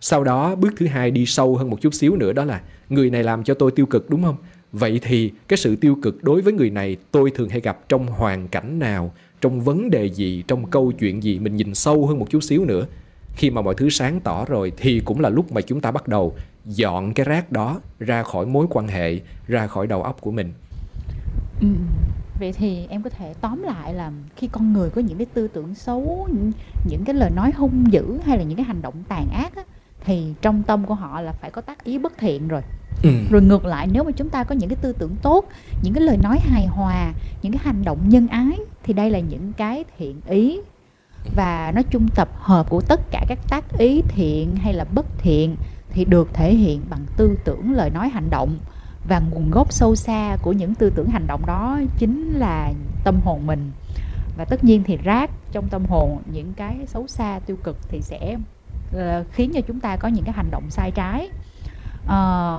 sau 0.00 0.24
đó 0.24 0.54
bước 0.54 0.74
thứ 0.76 0.86
hai 0.86 1.10
đi 1.10 1.26
sâu 1.26 1.56
hơn 1.56 1.70
một 1.70 1.80
chút 1.80 1.94
xíu 1.94 2.16
nữa 2.16 2.32
đó 2.32 2.44
là 2.44 2.60
người 2.88 3.10
này 3.10 3.22
làm 3.22 3.44
cho 3.44 3.54
tôi 3.54 3.70
tiêu 3.70 3.86
cực 3.86 4.10
đúng 4.10 4.22
không? 4.22 4.36
Vậy 4.72 5.00
thì 5.02 5.32
cái 5.48 5.56
sự 5.56 5.76
tiêu 5.76 5.96
cực 6.02 6.24
đối 6.24 6.42
với 6.42 6.52
người 6.52 6.70
này 6.70 6.96
tôi 7.10 7.30
thường 7.34 7.48
hay 7.48 7.60
gặp 7.60 7.88
trong 7.88 8.06
hoàn 8.06 8.48
cảnh 8.48 8.78
nào? 8.78 9.12
Trong 9.40 9.60
vấn 9.60 9.90
đề 9.90 10.04
gì? 10.06 10.44
Trong 10.48 10.70
câu 10.70 10.92
chuyện 10.92 11.22
gì? 11.22 11.38
Mình 11.38 11.56
nhìn 11.56 11.74
sâu 11.74 12.06
hơn 12.06 12.18
một 12.18 12.30
chút 12.30 12.40
xíu 12.40 12.64
nữa. 12.64 12.86
Khi 13.36 13.50
mà 13.50 13.62
mọi 13.62 13.74
thứ 13.74 13.90
sáng 13.90 14.20
tỏ 14.20 14.44
rồi 14.44 14.72
thì 14.76 15.00
cũng 15.04 15.20
là 15.20 15.28
lúc 15.28 15.52
mà 15.52 15.60
chúng 15.60 15.80
ta 15.80 15.90
bắt 15.90 16.08
đầu 16.08 16.34
dọn 16.66 17.14
cái 17.14 17.26
rác 17.26 17.52
đó 17.52 17.80
ra 17.98 18.22
khỏi 18.22 18.46
mối 18.46 18.66
quan 18.70 18.88
hệ 18.88 19.20
ra 19.46 19.66
khỏi 19.66 19.86
đầu 19.86 20.02
óc 20.02 20.16
của 20.20 20.30
mình. 20.30 20.52
Ừ. 21.60 21.68
vậy 22.40 22.52
thì 22.52 22.86
em 22.88 23.02
có 23.02 23.10
thể 23.10 23.34
tóm 23.40 23.62
lại 23.62 23.94
là 23.94 24.12
khi 24.36 24.48
con 24.52 24.72
người 24.72 24.90
có 24.90 25.00
những 25.00 25.18
cái 25.18 25.26
tư 25.34 25.48
tưởng 25.48 25.74
xấu 25.74 26.28
những, 26.32 26.52
những 26.88 27.04
cái 27.04 27.14
lời 27.14 27.30
nói 27.30 27.52
hung 27.56 27.84
dữ 27.92 28.18
hay 28.24 28.38
là 28.38 28.44
những 28.44 28.56
cái 28.56 28.64
hành 28.64 28.82
động 28.82 28.94
tàn 29.08 29.28
ác 29.30 29.56
á, 29.56 29.62
thì 30.04 30.34
trong 30.42 30.62
tâm 30.62 30.86
của 30.86 30.94
họ 30.94 31.20
là 31.20 31.32
phải 31.32 31.50
có 31.50 31.60
tác 31.60 31.84
ý 31.84 31.98
bất 31.98 32.18
thiện 32.18 32.48
rồi. 32.48 32.62
Ừ. 33.02 33.10
rồi 33.30 33.42
ngược 33.42 33.64
lại 33.64 33.88
nếu 33.92 34.04
mà 34.04 34.10
chúng 34.10 34.30
ta 34.30 34.44
có 34.44 34.54
những 34.54 34.68
cái 34.68 34.76
tư 34.76 34.92
tưởng 34.92 35.16
tốt 35.22 35.44
những 35.82 35.94
cái 35.94 36.02
lời 36.02 36.16
nói 36.22 36.38
hài 36.40 36.66
hòa 36.66 37.12
những 37.42 37.52
cái 37.52 37.60
hành 37.64 37.84
động 37.84 38.08
nhân 38.08 38.28
ái 38.28 38.58
thì 38.82 38.92
đây 38.92 39.10
là 39.10 39.18
những 39.18 39.52
cái 39.52 39.84
thiện 39.98 40.20
ý. 40.26 40.60
Và 41.36 41.72
nó 41.74 41.82
chung 41.82 42.08
tập 42.08 42.28
hợp 42.34 42.70
của 42.70 42.80
tất 42.80 43.00
cả 43.10 43.24
các 43.28 43.38
tác 43.48 43.78
ý 43.78 44.02
thiện 44.08 44.56
hay 44.56 44.72
là 44.72 44.84
bất 44.84 45.06
thiện 45.18 45.56
thì 45.90 46.04
được 46.04 46.28
thể 46.34 46.54
hiện 46.54 46.82
bằng 46.90 47.06
tư 47.16 47.38
tưởng 47.44 47.72
lời 47.72 47.90
nói 47.90 48.08
hành 48.08 48.30
động. 48.30 48.58
Và 49.08 49.22
nguồn 49.30 49.50
gốc 49.50 49.72
sâu 49.72 49.96
xa 49.96 50.36
của 50.42 50.52
những 50.52 50.74
tư 50.74 50.90
tưởng 50.90 51.08
hành 51.08 51.26
động 51.26 51.46
đó 51.46 51.80
chính 51.98 52.32
là 52.32 52.72
tâm 53.04 53.20
hồn 53.24 53.46
mình. 53.46 53.70
Và 54.36 54.44
tất 54.44 54.64
nhiên 54.64 54.82
thì 54.86 54.96
rác 54.96 55.30
trong 55.52 55.68
tâm 55.68 55.84
hồn 55.84 56.18
những 56.32 56.52
cái 56.56 56.76
xấu 56.86 57.06
xa 57.06 57.40
tiêu 57.46 57.56
cực 57.64 57.76
thì 57.88 58.00
sẽ 58.02 58.36
Ờ, 58.92 59.24
khiến 59.32 59.50
cho 59.54 59.60
chúng 59.60 59.80
ta 59.80 59.96
có 59.96 60.08
những 60.08 60.24
cái 60.24 60.34
hành 60.34 60.50
động 60.50 60.70
sai 60.70 60.90
trái. 60.90 61.28
À, 62.06 62.56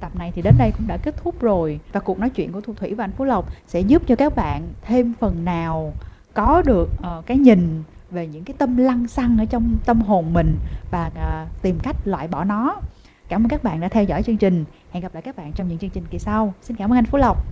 tập 0.00 0.16
này 0.16 0.32
thì 0.34 0.42
đến 0.42 0.54
đây 0.58 0.72
cũng 0.78 0.86
đã 0.86 0.96
kết 0.96 1.14
thúc 1.16 1.40
rồi. 1.40 1.80
Và 1.92 2.00
cuộc 2.00 2.18
nói 2.18 2.30
chuyện 2.30 2.52
của 2.52 2.60
thu 2.60 2.74
thủy 2.74 2.94
và 2.94 3.04
anh 3.04 3.12
phú 3.12 3.24
lộc 3.24 3.48
sẽ 3.66 3.80
giúp 3.80 4.02
cho 4.06 4.16
các 4.16 4.36
bạn 4.36 4.62
thêm 4.82 5.12
phần 5.20 5.44
nào 5.44 5.92
có 6.34 6.62
được 6.66 6.88
uh, 7.18 7.26
cái 7.26 7.36
nhìn 7.36 7.82
về 8.10 8.26
những 8.26 8.44
cái 8.44 8.54
tâm 8.58 8.76
lăng 8.76 9.08
xăng 9.08 9.38
ở 9.38 9.44
trong 9.44 9.76
tâm 9.84 10.00
hồn 10.00 10.32
mình 10.32 10.56
và 10.90 11.10
uh, 11.14 11.62
tìm 11.62 11.78
cách 11.82 11.96
loại 12.04 12.28
bỏ 12.28 12.44
nó. 12.44 12.76
Cảm 13.28 13.44
ơn 13.44 13.48
các 13.48 13.62
bạn 13.62 13.80
đã 13.80 13.88
theo 13.88 14.04
dõi 14.04 14.22
chương 14.22 14.36
trình. 14.36 14.64
Hẹn 14.90 15.02
gặp 15.02 15.14
lại 15.14 15.22
các 15.22 15.36
bạn 15.36 15.52
trong 15.52 15.68
những 15.68 15.78
chương 15.78 15.90
trình 15.90 16.04
kỳ 16.10 16.18
sau. 16.18 16.54
Xin 16.62 16.76
cảm 16.76 16.92
ơn 16.92 16.98
anh 16.98 17.04
phú 17.04 17.18
lộc. 17.18 17.44